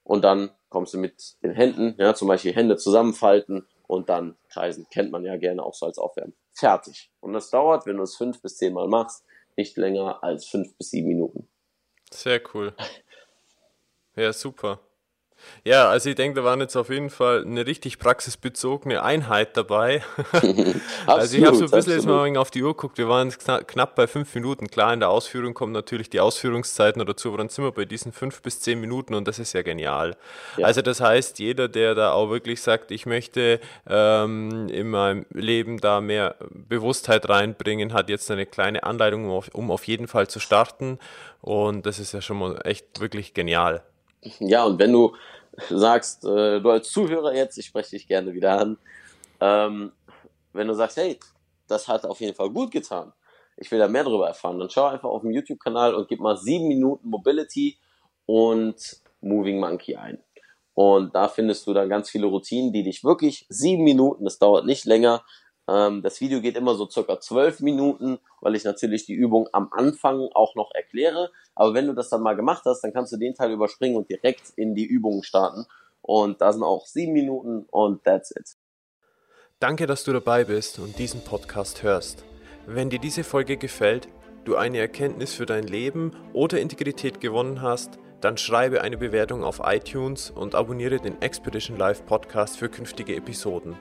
und 0.05 0.23
dann 0.23 0.51
kommst 0.69 0.95
du 0.95 0.99
mit 0.99 1.35
den 1.43 1.53
Händen, 1.53 1.97
ja, 1.99 2.15
zum 2.15 2.29
Beispiel 2.29 2.55
Hände 2.55 2.77
zusammenfalten 2.77 3.67
und 3.87 4.09
dann 4.09 4.37
kreisen. 4.49 4.87
Kennt 4.91 5.11
man 5.11 5.25
ja 5.25 5.37
gerne 5.37 5.63
auch 5.63 5.75
so 5.75 5.87
als 5.87 5.99
Aufwärmen 5.99 6.35
fertig. 6.53 7.11
Und 7.21 7.33
das 7.33 7.51
dauert, 7.51 7.87
wenn 7.87 7.97
du 7.97 8.03
es 8.03 8.17
fünf 8.17 8.41
bis 8.41 8.57
zehn 8.57 8.73
Mal 8.73 8.89
machst, 8.89 9.25
nicht 9.57 9.77
länger 9.77 10.23
als 10.23 10.47
fünf 10.47 10.77
bis 10.77 10.91
sieben 10.91 11.09
Minuten. 11.09 11.49
Sehr 12.11 12.41
cool. 12.55 12.75
Ja, 14.17 14.33
super. 14.33 14.79
Ja, 15.65 15.89
also 15.89 16.11
ich 16.11 16.17
denke, 16.17 16.41
da 16.41 16.45
waren 16.45 16.61
jetzt 16.61 16.77
auf 16.77 16.91
jeden 16.91 17.11
Fall 17.11 17.43
eine 17.45 17.67
richtig 17.67 17.99
praxisbezogene 17.99 19.03
Einheit 19.03 19.57
dabei. 19.57 20.03
also 21.07 21.37
ich 21.37 21.45
habe 21.45 21.57
so 21.57 21.65
ein 21.65 21.71
bisschen 21.71 21.95
jetzt 21.95 22.07
mal 22.07 22.37
auf 22.37 22.51
die 22.51 22.63
Uhr 22.63 22.75
geguckt, 22.75 22.99
wir 22.99 23.09
waren 23.09 23.31
knapp 23.31 23.95
bei 23.95 24.07
fünf 24.07 24.35
Minuten. 24.35 24.69
Klar, 24.69 24.93
in 24.93 25.01
der 25.01 25.09
Ausführung 25.09 25.55
kommen 25.55 25.73
natürlich 25.73 26.11
die 26.11 26.21
Ausführungszeiten 26.21 27.05
dazu, 27.05 27.29
aber 27.29 27.39
dann 27.39 27.49
sind 27.49 27.65
wir 27.65 27.73
bei 27.73 27.85
diesen 27.85 28.13
fünf 28.13 28.43
bis 28.43 28.61
zehn 28.61 28.81
Minuten 28.81 29.15
und 29.15 29.27
das 29.27 29.39
ist 29.39 29.53
ja 29.53 29.63
genial. 29.63 30.17
Ja. 30.57 30.67
Also 30.67 30.83
das 30.83 31.01
heißt, 31.01 31.39
jeder, 31.39 31.69
der 31.69 31.95
da 31.95 32.13
auch 32.13 32.31
wirklich 32.31 32.61
sagt, 32.61 32.91
ich 32.91 33.07
möchte 33.07 33.61
ähm, 33.89 34.69
in 34.69 34.91
meinem 34.91 35.27
Leben 35.33 35.79
da 35.79 36.01
mehr 36.01 36.37
Bewusstheit 36.51 37.29
reinbringen, 37.29 37.93
hat 37.93 38.09
jetzt 38.09 38.31
eine 38.31 38.47
kleine 38.47 38.85
Anleitung, 38.85 39.27
um 39.27 39.31
auf, 39.31 39.49
um 39.53 39.71
auf 39.71 39.85
jeden 39.85 40.09
Fall 40.09 40.29
zu 40.29 40.41
starten 40.41 40.99
und 41.45 41.85
das 41.85 41.99
ist 41.99 42.13
ja 42.13 42.23
schon 42.23 42.39
mal 42.39 42.59
echt 42.65 43.01
wirklich 43.01 43.35
genial. 43.35 43.83
Ja, 44.41 44.65
und 44.65 44.79
wenn 44.79 44.93
du 44.93 45.15
sagst, 45.71 46.25
äh, 46.25 46.61
du 46.61 46.71
als 46.71 46.91
Zuhörer 46.91 47.35
jetzt, 47.35 47.59
ich 47.59 47.67
spreche 47.67 47.91
dich 47.91 48.07
gerne 48.07 48.35
wieder 48.35 48.59
an, 48.59 48.79
ähm, 49.41 49.93
wenn 50.53 50.69
du 50.69 50.75
sagst, 50.75 50.97
hey, 50.97 51.19
das 51.69 51.89
hat 51.89 52.05
auf 52.05 52.21
jeden 52.21 52.35
Fall 52.35 52.51
gut 52.51 52.71
getan, 52.71 53.13
ich 53.57 53.71
will 53.71 53.79
da 53.79 53.89
mehr 53.89 54.05
darüber 54.05 54.27
erfahren, 54.27 54.59
dann 54.59 54.71
schau 54.71 54.87
einfach 54.87 55.09
auf 55.09 55.23
dem 55.23 55.31
YouTube-Kanal 55.31 55.95
und 55.95 56.09
gib 56.09 56.21
mal 56.21 56.37
sieben 56.37 56.69
Minuten 56.69 57.09
Mobility 57.09 57.79
und 58.27 58.77
Moving 59.21 59.61
Monkey 59.61 59.97
ein. 59.97 60.19
Und 60.75 61.15
da 61.15 61.29
findest 61.29 61.67
du 61.67 61.73
dann 61.73 61.89
ganz 61.89 62.11
viele 62.11 62.27
Routinen, 62.27 62.73
die 62.73 62.83
dich 62.83 63.05
wirklich 63.05 63.47
sieben 63.49 63.85
Minuten, 63.85 64.25
das 64.25 64.39
dauert 64.39 64.67
nicht 64.67 64.85
länger, 64.85 65.25
ähm, 65.67 66.03
das 66.03 66.21
Video 66.21 66.41
geht 66.41 66.57
immer 66.57 66.75
so 66.75 66.89
circa 66.89 67.21
zwölf 67.21 67.61
Minuten, 67.61 68.19
weil 68.41 68.55
ich 68.55 68.65
natürlich 68.65 69.07
die 69.07 69.15
Übung 69.15 69.49
am 69.53 69.69
Anfang 69.73 70.29
auch 70.35 70.55
noch 70.55 70.71
erkläre. 70.75 71.31
Aber 71.55 71.75
wenn 71.75 71.87
du 71.87 71.95
das 71.95 72.11
dann 72.11 72.23
mal 72.23 72.37
gemacht 72.37 72.63
hast, 72.67 72.83
dann 72.83 72.93
kannst 72.93 73.13
du 73.13 73.17
den 73.17 73.35
Teil 73.35 73.53
überspringen 73.53 73.97
und 73.97 74.11
direkt 74.11 74.51
in 74.57 74.75
die 74.75 74.85
Übungen 74.85 75.23
starten. 75.23 75.67
Und 76.03 76.41
da 76.41 76.53
sind 76.53 76.63
auch 76.63 76.87
sieben 76.87 77.13
Minuten 77.13 77.67
und 77.71 78.05
that's 78.05 78.31
it. 78.33 78.57
Danke, 79.59 79.87
dass 79.87 80.05
du 80.05 80.13
dabei 80.13 80.45
bist 80.45 80.79
und 80.79 80.99
diesen 80.99 81.23
Podcast 81.23 81.83
hörst. 81.83 82.25
Wenn 82.67 82.91
dir 82.91 82.99
diese 82.99 83.25
Folge 83.25 83.57
gefällt, 83.57 84.09
du 84.45 84.57
eine 84.57 84.79
Erkenntnis 84.79 85.33
für 85.33 85.47
dein 85.47 85.67
Leben 85.67 86.13
oder 86.35 86.61
Integrität 86.61 87.21
gewonnen 87.21 87.63
hast, 87.63 87.99
dann 88.21 88.37
schreibe 88.37 88.83
eine 88.83 88.99
Bewertung 88.99 89.45
auf 89.45 89.61
iTunes 89.65 90.31
und 90.31 90.55
abonniere 90.55 90.99
den 90.99 91.21
Expedition 91.23 91.79
Live 91.79 92.05
Podcast 92.05 92.59
für 92.59 92.69
künftige 92.69 93.17
Episoden. 93.17 93.77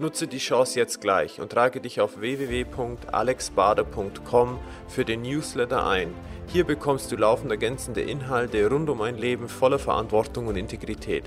Nutze 0.00 0.28
die 0.28 0.38
Chance 0.38 0.78
jetzt 0.78 1.00
gleich 1.00 1.40
und 1.40 1.50
trage 1.50 1.80
dich 1.80 2.00
auf 2.00 2.20
www.alexbader.com 2.20 4.60
für 4.86 5.04
den 5.04 5.22
Newsletter 5.22 5.84
ein. 5.84 6.14
Hier 6.46 6.62
bekommst 6.64 7.10
du 7.10 7.16
laufend 7.16 7.50
ergänzende 7.50 8.02
Inhalte 8.02 8.70
rund 8.70 8.88
um 8.90 9.02
ein 9.02 9.16
Leben 9.16 9.48
voller 9.48 9.80
Verantwortung 9.80 10.46
und 10.46 10.54
Integrität. 10.56 11.24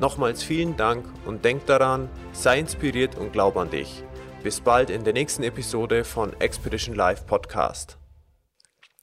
Nochmals 0.00 0.42
vielen 0.42 0.76
Dank 0.76 1.04
und 1.26 1.44
denk 1.44 1.66
daran, 1.66 2.08
sei 2.32 2.58
inspiriert 2.58 3.16
und 3.16 3.32
glaub 3.32 3.58
an 3.58 3.68
dich. 3.70 4.02
Bis 4.42 4.60
bald 4.60 4.90
in 4.90 5.04
der 5.04 5.12
nächsten 5.12 5.42
Episode 5.42 6.04
von 6.04 6.32
Expedition 6.40 6.94
Live 6.94 7.26
Podcast. 7.26 7.98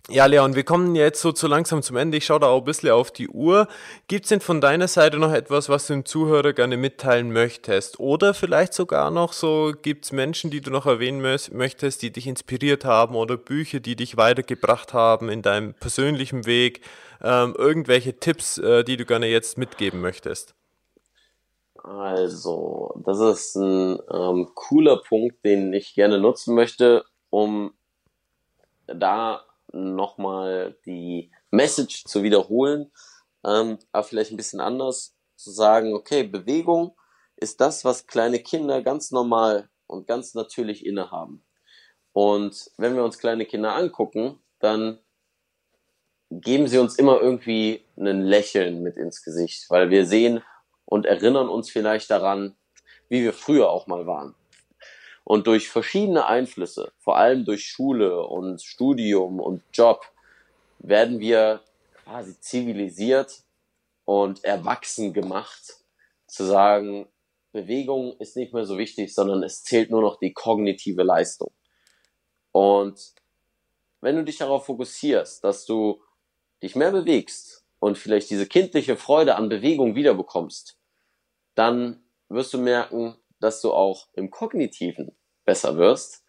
Ja, 0.09 0.25
Leon, 0.25 0.53
wir 0.53 0.65
kommen 0.65 0.95
jetzt 0.95 1.21
so 1.21 1.31
zu 1.31 1.47
langsam 1.47 1.81
zum 1.81 1.95
Ende. 1.95 2.17
Ich 2.17 2.25
schaue 2.25 2.41
da 2.41 2.47
auch 2.47 2.57
ein 2.57 2.65
bisschen 2.65 2.89
auf 2.89 3.09
die 3.09 3.29
Uhr. 3.29 3.69
Gibt 4.09 4.25
es 4.25 4.29
denn 4.29 4.41
von 4.41 4.59
deiner 4.59 4.89
Seite 4.89 5.17
noch 5.17 5.31
etwas, 5.31 5.69
was 5.69 5.87
du 5.87 5.93
dem 5.93 6.03
Zuhörer 6.03 6.51
gerne 6.51 6.75
mitteilen 6.75 7.31
möchtest? 7.31 8.01
Oder 8.01 8.33
vielleicht 8.33 8.73
sogar 8.73 9.11
noch 9.11 9.31
so, 9.31 9.71
gibt 9.81 10.03
es 10.03 10.11
Menschen, 10.11 10.51
die 10.51 10.59
du 10.59 10.71
noch 10.71 10.87
erwähnen 10.87 11.21
möchtest, 11.21 12.01
die 12.01 12.11
dich 12.11 12.27
inspiriert 12.27 12.83
haben 12.83 13.15
oder 13.15 13.37
Bücher, 13.37 13.79
die 13.79 13.95
dich 13.95 14.17
weitergebracht 14.17 14.91
haben 14.91 15.29
in 15.29 15.41
deinem 15.41 15.73
persönlichen 15.73 16.45
Weg? 16.45 16.81
Ähm, 17.21 17.55
irgendwelche 17.57 18.19
Tipps, 18.19 18.57
äh, 18.57 18.83
die 18.83 18.97
du 18.97 19.05
gerne 19.05 19.27
jetzt 19.27 19.57
mitgeben 19.57 20.01
möchtest? 20.01 20.53
Also, 21.81 22.93
das 23.05 23.21
ist 23.21 23.55
ein 23.55 23.99
ähm, 24.11 24.51
cooler 24.53 24.97
Punkt, 24.97 25.45
den 25.45 25.71
ich 25.71 25.95
gerne 25.95 26.19
nutzen 26.19 26.55
möchte, 26.55 27.05
um 27.29 27.73
da 28.87 29.45
nochmal 29.73 30.77
die 30.85 31.31
Message 31.51 32.05
zu 32.05 32.23
wiederholen, 32.23 32.91
ähm, 33.45 33.79
aber 33.91 34.03
vielleicht 34.03 34.31
ein 34.31 34.37
bisschen 34.37 34.61
anders 34.61 35.15
zu 35.35 35.51
sagen, 35.51 35.93
okay, 35.93 36.23
Bewegung 36.23 36.95
ist 37.35 37.59
das, 37.59 37.83
was 37.83 38.07
kleine 38.07 38.39
Kinder 38.39 38.81
ganz 38.81 39.11
normal 39.11 39.69
und 39.87 40.07
ganz 40.07 40.33
natürlich 40.33 40.85
innehaben. 40.85 41.45
Und 42.13 42.71
wenn 42.77 42.95
wir 42.95 43.03
uns 43.03 43.17
kleine 43.17 43.45
Kinder 43.45 43.75
angucken, 43.75 44.39
dann 44.59 44.99
geben 46.29 46.67
sie 46.67 46.77
uns 46.77 46.95
immer 46.95 47.19
irgendwie 47.19 47.85
ein 47.97 48.21
Lächeln 48.21 48.81
mit 48.81 48.97
ins 48.97 49.23
Gesicht, 49.23 49.69
weil 49.69 49.89
wir 49.89 50.05
sehen 50.05 50.43
und 50.85 51.05
erinnern 51.05 51.49
uns 51.49 51.69
vielleicht 51.69 52.09
daran, 52.09 52.55
wie 53.09 53.23
wir 53.23 53.33
früher 53.33 53.69
auch 53.69 53.87
mal 53.87 54.05
waren. 54.07 54.35
Und 55.23 55.47
durch 55.47 55.69
verschiedene 55.69 56.25
Einflüsse, 56.25 56.91
vor 56.99 57.17
allem 57.17 57.45
durch 57.45 57.65
Schule 57.65 58.25
und 58.25 58.61
Studium 58.61 59.39
und 59.39 59.63
Job, 59.71 60.05
werden 60.79 61.19
wir 61.19 61.61
quasi 62.03 62.39
zivilisiert 62.39 63.43
und 64.05 64.43
erwachsen 64.43 65.13
gemacht, 65.13 65.77
zu 66.27 66.43
sagen, 66.43 67.07
Bewegung 67.53 68.17
ist 68.17 68.35
nicht 68.35 68.53
mehr 68.53 68.65
so 68.65 68.77
wichtig, 68.77 69.13
sondern 69.13 69.43
es 69.43 69.63
zählt 69.63 69.91
nur 69.91 70.01
noch 70.01 70.17
die 70.19 70.33
kognitive 70.33 71.03
Leistung. 71.03 71.51
Und 72.51 73.13
wenn 74.01 74.15
du 74.15 74.23
dich 74.23 74.37
darauf 74.37 74.65
fokussierst, 74.65 75.43
dass 75.43 75.65
du 75.65 76.01
dich 76.61 76.75
mehr 76.75 76.91
bewegst 76.91 77.63
und 77.79 77.97
vielleicht 77.97 78.29
diese 78.29 78.47
kindliche 78.47 78.97
Freude 78.97 79.35
an 79.35 79.49
Bewegung 79.49 79.95
wiederbekommst, 79.95 80.77
dann 81.55 82.03
wirst 82.29 82.53
du 82.53 82.57
merken, 82.57 83.15
dass 83.43 83.61
du 83.61 83.73
auch 83.73 84.07
im 84.13 84.31
Kognitiven 84.31 85.15
besser 85.45 85.77
wirst, 85.77 86.23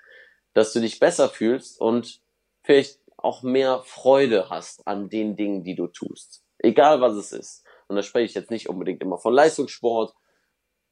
dass 0.52 0.72
du 0.72 0.80
dich 0.80 0.98
besser 0.98 1.28
fühlst 1.28 1.80
und 1.80 2.20
vielleicht 2.62 2.98
auch 3.16 3.42
mehr 3.42 3.82
Freude 3.84 4.50
hast 4.50 4.86
an 4.86 5.08
den 5.08 5.36
Dingen, 5.36 5.62
die 5.62 5.76
du 5.76 5.86
tust. 5.86 6.44
Egal 6.58 7.00
was 7.00 7.14
es 7.14 7.32
ist. 7.32 7.64
Und 7.86 7.96
da 7.96 8.02
spreche 8.02 8.26
ich 8.26 8.34
jetzt 8.34 8.50
nicht 8.50 8.68
unbedingt 8.68 9.02
immer 9.02 9.18
von 9.18 9.32
Leistungssport, 9.32 10.14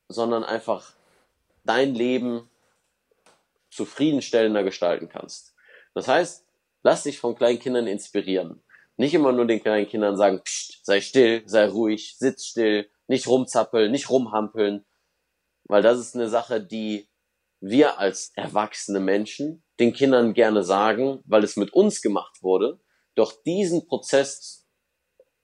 sondern 0.09 0.45
einfach 0.45 0.95
dein 1.65 1.95
Leben 1.95 2.49
zufriedenstellender 3.71 4.63
gestalten 4.63 5.09
kannst. 5.09 5.55
Das 5.95 6.07
heißt, 6.09 6.47
lass 6.83 7.03
dich 7.03 7.19
von 7.19 7.35
kleinen 7.35 7.59
Kindern 7.59 7.87
inspirieren. 7.87 8.63
Nicht 8.97 9.15
immer 9.15 9.33
nur 9.33 9.47
den 9.47 9.63
kleinen 9.63 9.89
Kindern 9.89 10.17
sagen, 10.17 10.41
Psst, 10.45 10.85
sei 10.85 11.01
still, 11.01 11.43
sei 11.47 11.67
ruhig, 11.67 12.17
sitz 12.19 12.47
still, 12.47 12.91
nicht 13.07 13.27
rumzappeln, 13.27 13.91
nicht 13.91 14.11
rumhampeln, 14.11 14.85
weil 15.73 15.83
das 15.83 15.99
ist 15.99 16.15
eine 16.15 16.29
Sache, 16.29 16.63
die 16.63 17.09
wir 17.61 17.99
als 17.99 18.31
erwachsene 18.35 19.01
Menschen 19.01 19.65
den 19.81 19.95
Kindern 19.95 20.35
gerne 20.35 20.63
sagen, 20.65 21.23
weil 21.25 21.43
es 21.45 21.57
mit 21.57 21.73
uns 21.73 22.03
gemacht 22.03 22.43
wurde, 22.43 22.79
doch 23.15 23.33
diesen 23.45 23.87
Prozess 23.87 24.69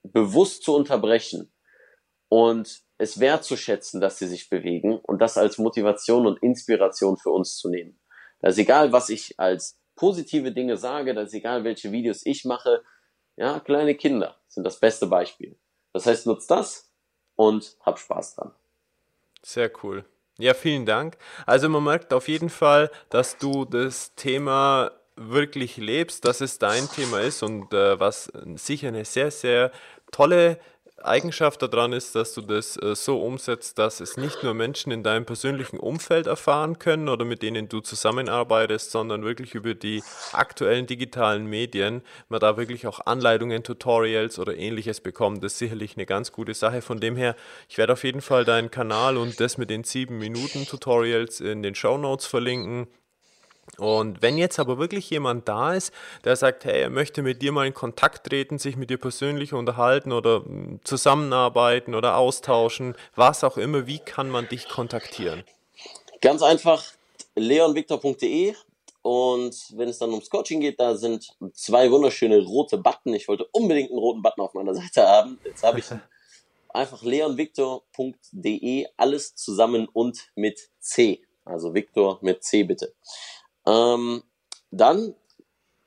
bewusst 0.02 0.64
zu 0.64 0.76
unterbrechen 0.76 1.50
und 2.28 2.82
es 2.98 3.20
wertzuschätzen, 3.20 4.02
dass 4.02 4.18
sie 4.18 4.26
sich 4.26 4.50
bewegen 4.50 4.98
und 4.98 5.22
das 5.22 5.38
als 5.38 5.56
Motivation 5.56 6.26
und 6.26 6.42
Inspiration 6.42 7.16
für 7.16 7.30
uns 7.30 7.56
zu 7.56 7.70
nehmen. 7.70 7.98
Da 8.40 8.48
ist 8.48 8.58
egal, 8.58 8.92
was 8.92 9.08
ich 9.08 9.40
als 9.40 9.80
positive 9.96 10.52
Dinge 10.52 10.76
sage, 10.76 11.14
da 11.14 11.22
ist 11.22 11.32
egal, 11.32 11.64
welche 11.64 11.90
Videos 11.90 12.26
ich 12.26 12.44
mache. 12.44 12.84
Ja, 13.36 13.60
kleine 13.60 13.94
Kinder 13.94 14.36
sind 14.48 14.64
das 14.64 14.78
beste 14.78 15.06
Beispiel. 15.06 15.58
Das 15.94 16.04
heißt, 16.04 16.26
nutzt 16.26 16.50
das 16.50 16.92
und 17.34 17.78
hab 17.80 17.98
Spaß 17.98 18.34
dran. 18.34 18.54
Sehr 19.42 19.72
cool. 19.82 20.04
Ja, 20.38 20.54
vielen 20.54 20.86
Dank. 20.86 21.16
Also 21.46 21.68
man 21.68 21.82
merkt 21.82 22.12
auf 22.12 22.28
jeden 22.28 22.48
Fall, 22.48 22.90
dass 23.10 23.38
du 23.38 23.64
das 23.64 24.14
Thema 24.14 24.92
wirklich 25.16 25.76
lebst, 25.78 26.24
dass 26.24 26.40
es 26.40 26.58
dein 26.58 26.88
Thema 26.88 27.20
ist 27.20 27.42
und 27.42 27.74
äh, 27.74 27.98
was 27.98 28.30
sicher 28.54 28.88
eine 28.88 29.04
sehr, 29.04 29.32
sehr 29.32 29.72
tolle 30.12 30.60
Eigenschaft 31.02 31.62
daran 31.62 31.92
ist, 31.92 32.14
dass 32.14 32.34
du 32.34 32.40
das 32.40 32.76
äh, 32.76 32.94
so 32.94 33.22
umsetzt, 33.22 33.78
dass 33.78 34.00
es 34.00 34.16
nicht 34.16 34.42
nur 34.42 34.54
Menschen 34.54 34.92
in 34.92 35.02
deinem 35.02 35.24
persönlichen 35.24 35.78
Umfeld 35.78 36.26
erfahren 36.26 36.78
können 36.78 37.08
oder 37.08 37.24
mit 37.24 37.42
denen 37.42 37.68
du 37.68 37.80
zusammenarbeitest, 37.80 38.90
sondern 38.90 39.24
wirklich 39.24 39.54
über 39.54 39.74
die 39.74 40.02
aktuellen 40.32 40.86
digitalen 40.86 41.46
Medien 41.46 42.02
man 42.28 42.40
da 42.40 42.56
wirklich 42.56 42.86
auch 42.86 43.00
Anleitungen, 43.06 43.62
Tutorials 43.62 44.38
oder 44.38 44.56
ähnliches 44.56 45.00
bekommt. 45.00 45.42
Das 45.44 45.52
ist 45.52 45.58
sicherlich 45.58 45.96
eine 45.96 46.06
ganz 46.06 46.32
gute 46.32 46.54
Sache. 46.54 46.82
Von 46.82 47.00
dem 47.00 47.16
her, 47.16 47.36
ich 47.68 47.78
werde 47.78 47.92
auf 47.92 48.04
jeden 48.04 48.20
Fall 48.20 48.44
deinen 48.44 48.70
Kanal 48.70 49.16
und 49.16 49.40
das 49.40 49.58
mit 49.58 49.70
den 49.70 49.84
sieben 49.84 50.18
Minuten 50.18 50.66
Tutorials 50.66 51.40
in 51.40 51.62
den 51.62 51.74
Show 51.74 51.96
Notes 51.98 52.26
verlinken. 52.26 52.88
Und 53.78 54.22
wenn 54.22 54.38
jetzt 54.38 54.58
aber 54.58 54.78
wirklich 54.78 55.08
jemand 55.08 55.48
da 55.48 55.74
ist, 55.74 55.92
der 56.24 56.34
sagt, 56.36 56.64
hey, 56.64 56.82
er 56.82 56.90
möchte 56.90 57.22
mit 57.22 57.42
dir 57.42 57.52
mal 57.52 57.66
in 57.66 57.74
Kontakt 57.74 58.26
treten, 58.26 58.58
sich 58.58 58.76
mit 58.76 58.90
dir 58.90 58.98
persönlich 58.98 59.52
unterhalten 59.52 60.12
oder 60.12 60.44
hm, 60.44 60.80
zusammenarbeiten 60.84 61.94
oder 61.94 62.16
austauschen, 62.16 62.96
was 63.14 63.44
auch 63.44 63.56
immer, 63.56 63.86
wie 63.86 64.00
kann 64.00 64.30
man 64.30 64.48
dich 64.48 64.68
kontaktieren? 64.68 65.44
Ganz 66.20 66.42
einfach 66.42 66.84
leonvictor.de 67.36 68.54
und 69.02 69.56
wenn 69.76 69.88
es 69.88 69.98
dann 69.98 70.10
ums 70.10 70.28
Coaching 70.28 70.60
geht, 70.60 70.80
da 70.80 70.96
sind 70.96 71.28
zwei 71.54 71.90
wunderschöne 71.90 72.42
rote 72.44 72.78
Button. 72.78 73.14
Ich 73.14 73.28
wollte 73.28 73.46
unbedingt 73.52 73.90
einen 73.90 74.00
roten 74.00 74.22
Button 74.22 74.42
auf 74.42 74.54
meiner 74.54 74.74
Seite 74.74 75.06
haben. 75.06 75.38
Jetzt 75.44 75.62
habe 75.62 75.78
ich 75.78 75.86
einfach 76.68 77.02
leonviktor.de, 77.02 78.86
alles 78.96 79.36
zusammen 79.36 79.88
und 79.92 80.28
mit 80.34 80.68
C. 80.80 81.22
Also 81.44 81.72
Viktor 81.72 82.18
mit 82.20 82.44
C 82.44 82.64
bitte. 82.64 82.92
Ähm, 83.68 84.22
dann 84.70 85.14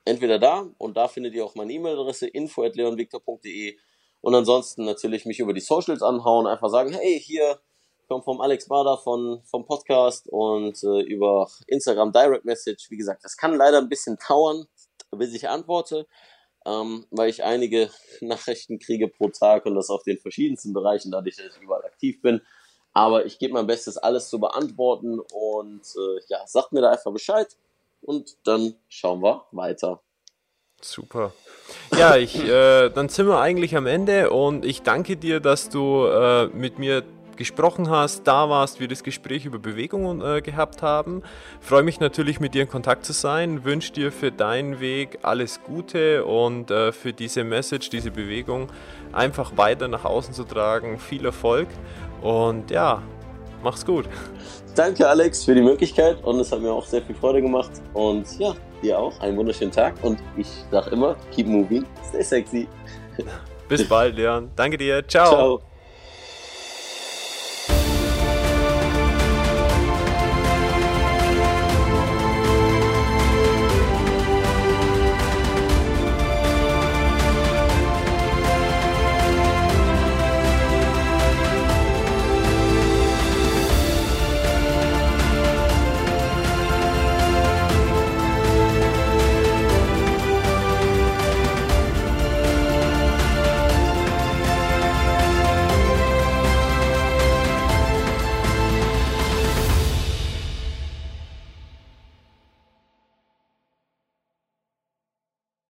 entweder 0.06 0.40
da 0.40 0.68
und 0.78 0.98
da 0.98 1.08
findet 1.08 1.34
ihr 1.34 1.46
auch 1.46 1.56
meine 1.56 1.74
E-Mail-Adresse 1.74 2.28
info@leonviktor.de 2.28 3.78
und 4.22 4.36
ansonsten 4.36 4.86
natürlich 4.86 5.26
mich 5.26 5.40
über 5.40 5.54
die 5.54 5.62
Socials 5.62 6.04
anhauen, 6.04 6.48
einfach 6.48 6.70
sagen, 6.70 6.94
hey, 6.94 7.20
hier 7.20 7.60
kommt 8.08 8.26
vom 8.26 8.42
Alex 8.42 8.68
Bader 8.68 8.98
von, 8.98 9.42
vom 9.46 9.66
Podcast 9.66 10.28
und 10.28 10.84
äh, 10.84 11.02
über 11.02 11.50
Instagram 11.68 12.12
Direct 12.12 12.46
Message. 12.46 12.92
Wie 12.92 12.98
gesagt, 12.98 13.24
das 13.24 13.38
kann 13.38 13.56
leider 13.56 13.80
ein 13.80 13.90
bisschen 13.90 14.18
dauern, 14.28 14.68
bis 15.12 15.34
ich 15.34 15.50
antworte, 15.50 16.08
ähm, 16.66 17.08
weil 17.10 17.30
ich 17.30 17.44
einige 17.44 17.90
Nachrichten 18.22 18.78
kriege 18.80 19.08
pro 19.08 19.30
Tag 19.30 19.66
und 19.66 19.76
das 19.76 19.90
auf 19.90 20.04
den 20.04 20.20
verschiedensten 20.20 20.74
Bereichen, 20.74 21.12
dadurch, 21.12 21.38
dass 21.38 21.56
ich 21.56 21.62
überall 21.64 21.86
aktiv 21.86 22.22
bin. 22.22 22.42
Aber 22.94 23.26
ich 23.26 23.40
gebe 23.40 23.54
mein 23.54 23.68
Bestes, 23.68 23.98
alles 23.98 24.30
zu 24.30 24.40
beantworten 24.40 25.20
und 25.20 25.82
äh, 25.82 26.22
ja, 26.28 26.46
sagt 26.46 26.74
mir 26.74 26.82
da 26.82 26.92
einfach 26.92 27.14
Bescheid 27.14 27.56
und 28.02 28.36
dann 28.46 28.76
schauen 28.88 29.22
wir 29.22 29.46
weiter. 29.52 30.02
Super. 30.82 31.34
Ja, 31.98 32.18
ich, 32.18 32.40
äh, 32.44 32.90
dann 32.90 33.10
sind 33.10 33.28
wir 33.28 33.40
eigentlich 33.40 33.76
am 33.76 33.86
Ende 33.86 34.32
und 34.32 34.66
ich 34.66 34.82
danke 34.82 35.16
dir, 35.18 35.40
dass 35.40 35.70
du 35.70 36.06
äh, 36.06 36.48
mit 36.48 36.80
mir 36.80 37.04
gesprochen 37.42 37.90
hast, 37.90 38.28
da 38.28 38.50
warst, 38.50 38.80
wir 38.80 38.88
das 38.88 39.04
Gespräch 39.04 39.46
über 39.46 39.58
Bewegungen 39.58 40.22
äh, 40.22 40.42
gehabt 40.42 40.84
haben. 40.84 41.24
Freue 41.60 41.82
mich 41.82 42.00
natürlich, 42.00 42.40
mit 42.40 42.54
dir 42.54 42.62
in 42.64 42.70
Kontakt 42.70 43.04
zu 43.04 43.14
sein. 43.14 43.64
Wünsche 43.64 43.94
dir 43.94 44.12
für 44.12 44.32
deinen 44.32 44.80
Weg 44.80 45.20
alles 45.24 45.60
Gute 45.64 46.24
und 46.26 46.70
äh, 46.70 46.92
für 46.92 47.14
diese 47.14 47.44
Message, 47.44 47.90
diese 47.90 48.12
Bewegung 48.12 48.68
einfach 49.12 49.58
weiter 49.58 49.88
nach 49.88 50.06
außen 50.06 50.36
zu 50.36 50.44
tragen. 50.44 51.00
Viel 51.00 51.26
Erfolg 51.26 51.68
und 52.22 52.70
ja, 52.70 53.02
mach's 53.64 53.86
gut. 53.88 54.06
Danke, 54.76 55.08
Alex, 55.08 55.44
für 55.44 55.54
die 55.54 55.62
Möglichkeit 55.62 56.24
und 56.24 56.40
es 56.40 56.52
hat 56.52 56.62
mir 56.62 56.72
auch 56.72 56.86
sehr 56.86 57.02
viel 57.02 57.16
Freude 57.16 57.42
gemacht. 57.42 57.72
Und 57.94 58.40
ja, 58.40 58.54
dir 58.82 58.98
auch 58.98 59.20
einen 59.20 59.38
wunderschönen 59.38 59.72
Tag 59.72 59.96
und 60.02 60.20
ich 60.38 60.48
sag 60.72 60.92
immer, 60.92 61.16
keep 61.32 61.48
moving, 61.48 61.86
stay 62.08 62.24
sexy. 62.24 62.68
Bis 63.68 63.88
bald, 63.88 64.16
Leon. 64.16 64.50
Danke 64.56 64.78
dir. 64.78 65.08
Ciao. 65.08 65.30
Ciao. 65.30 65.71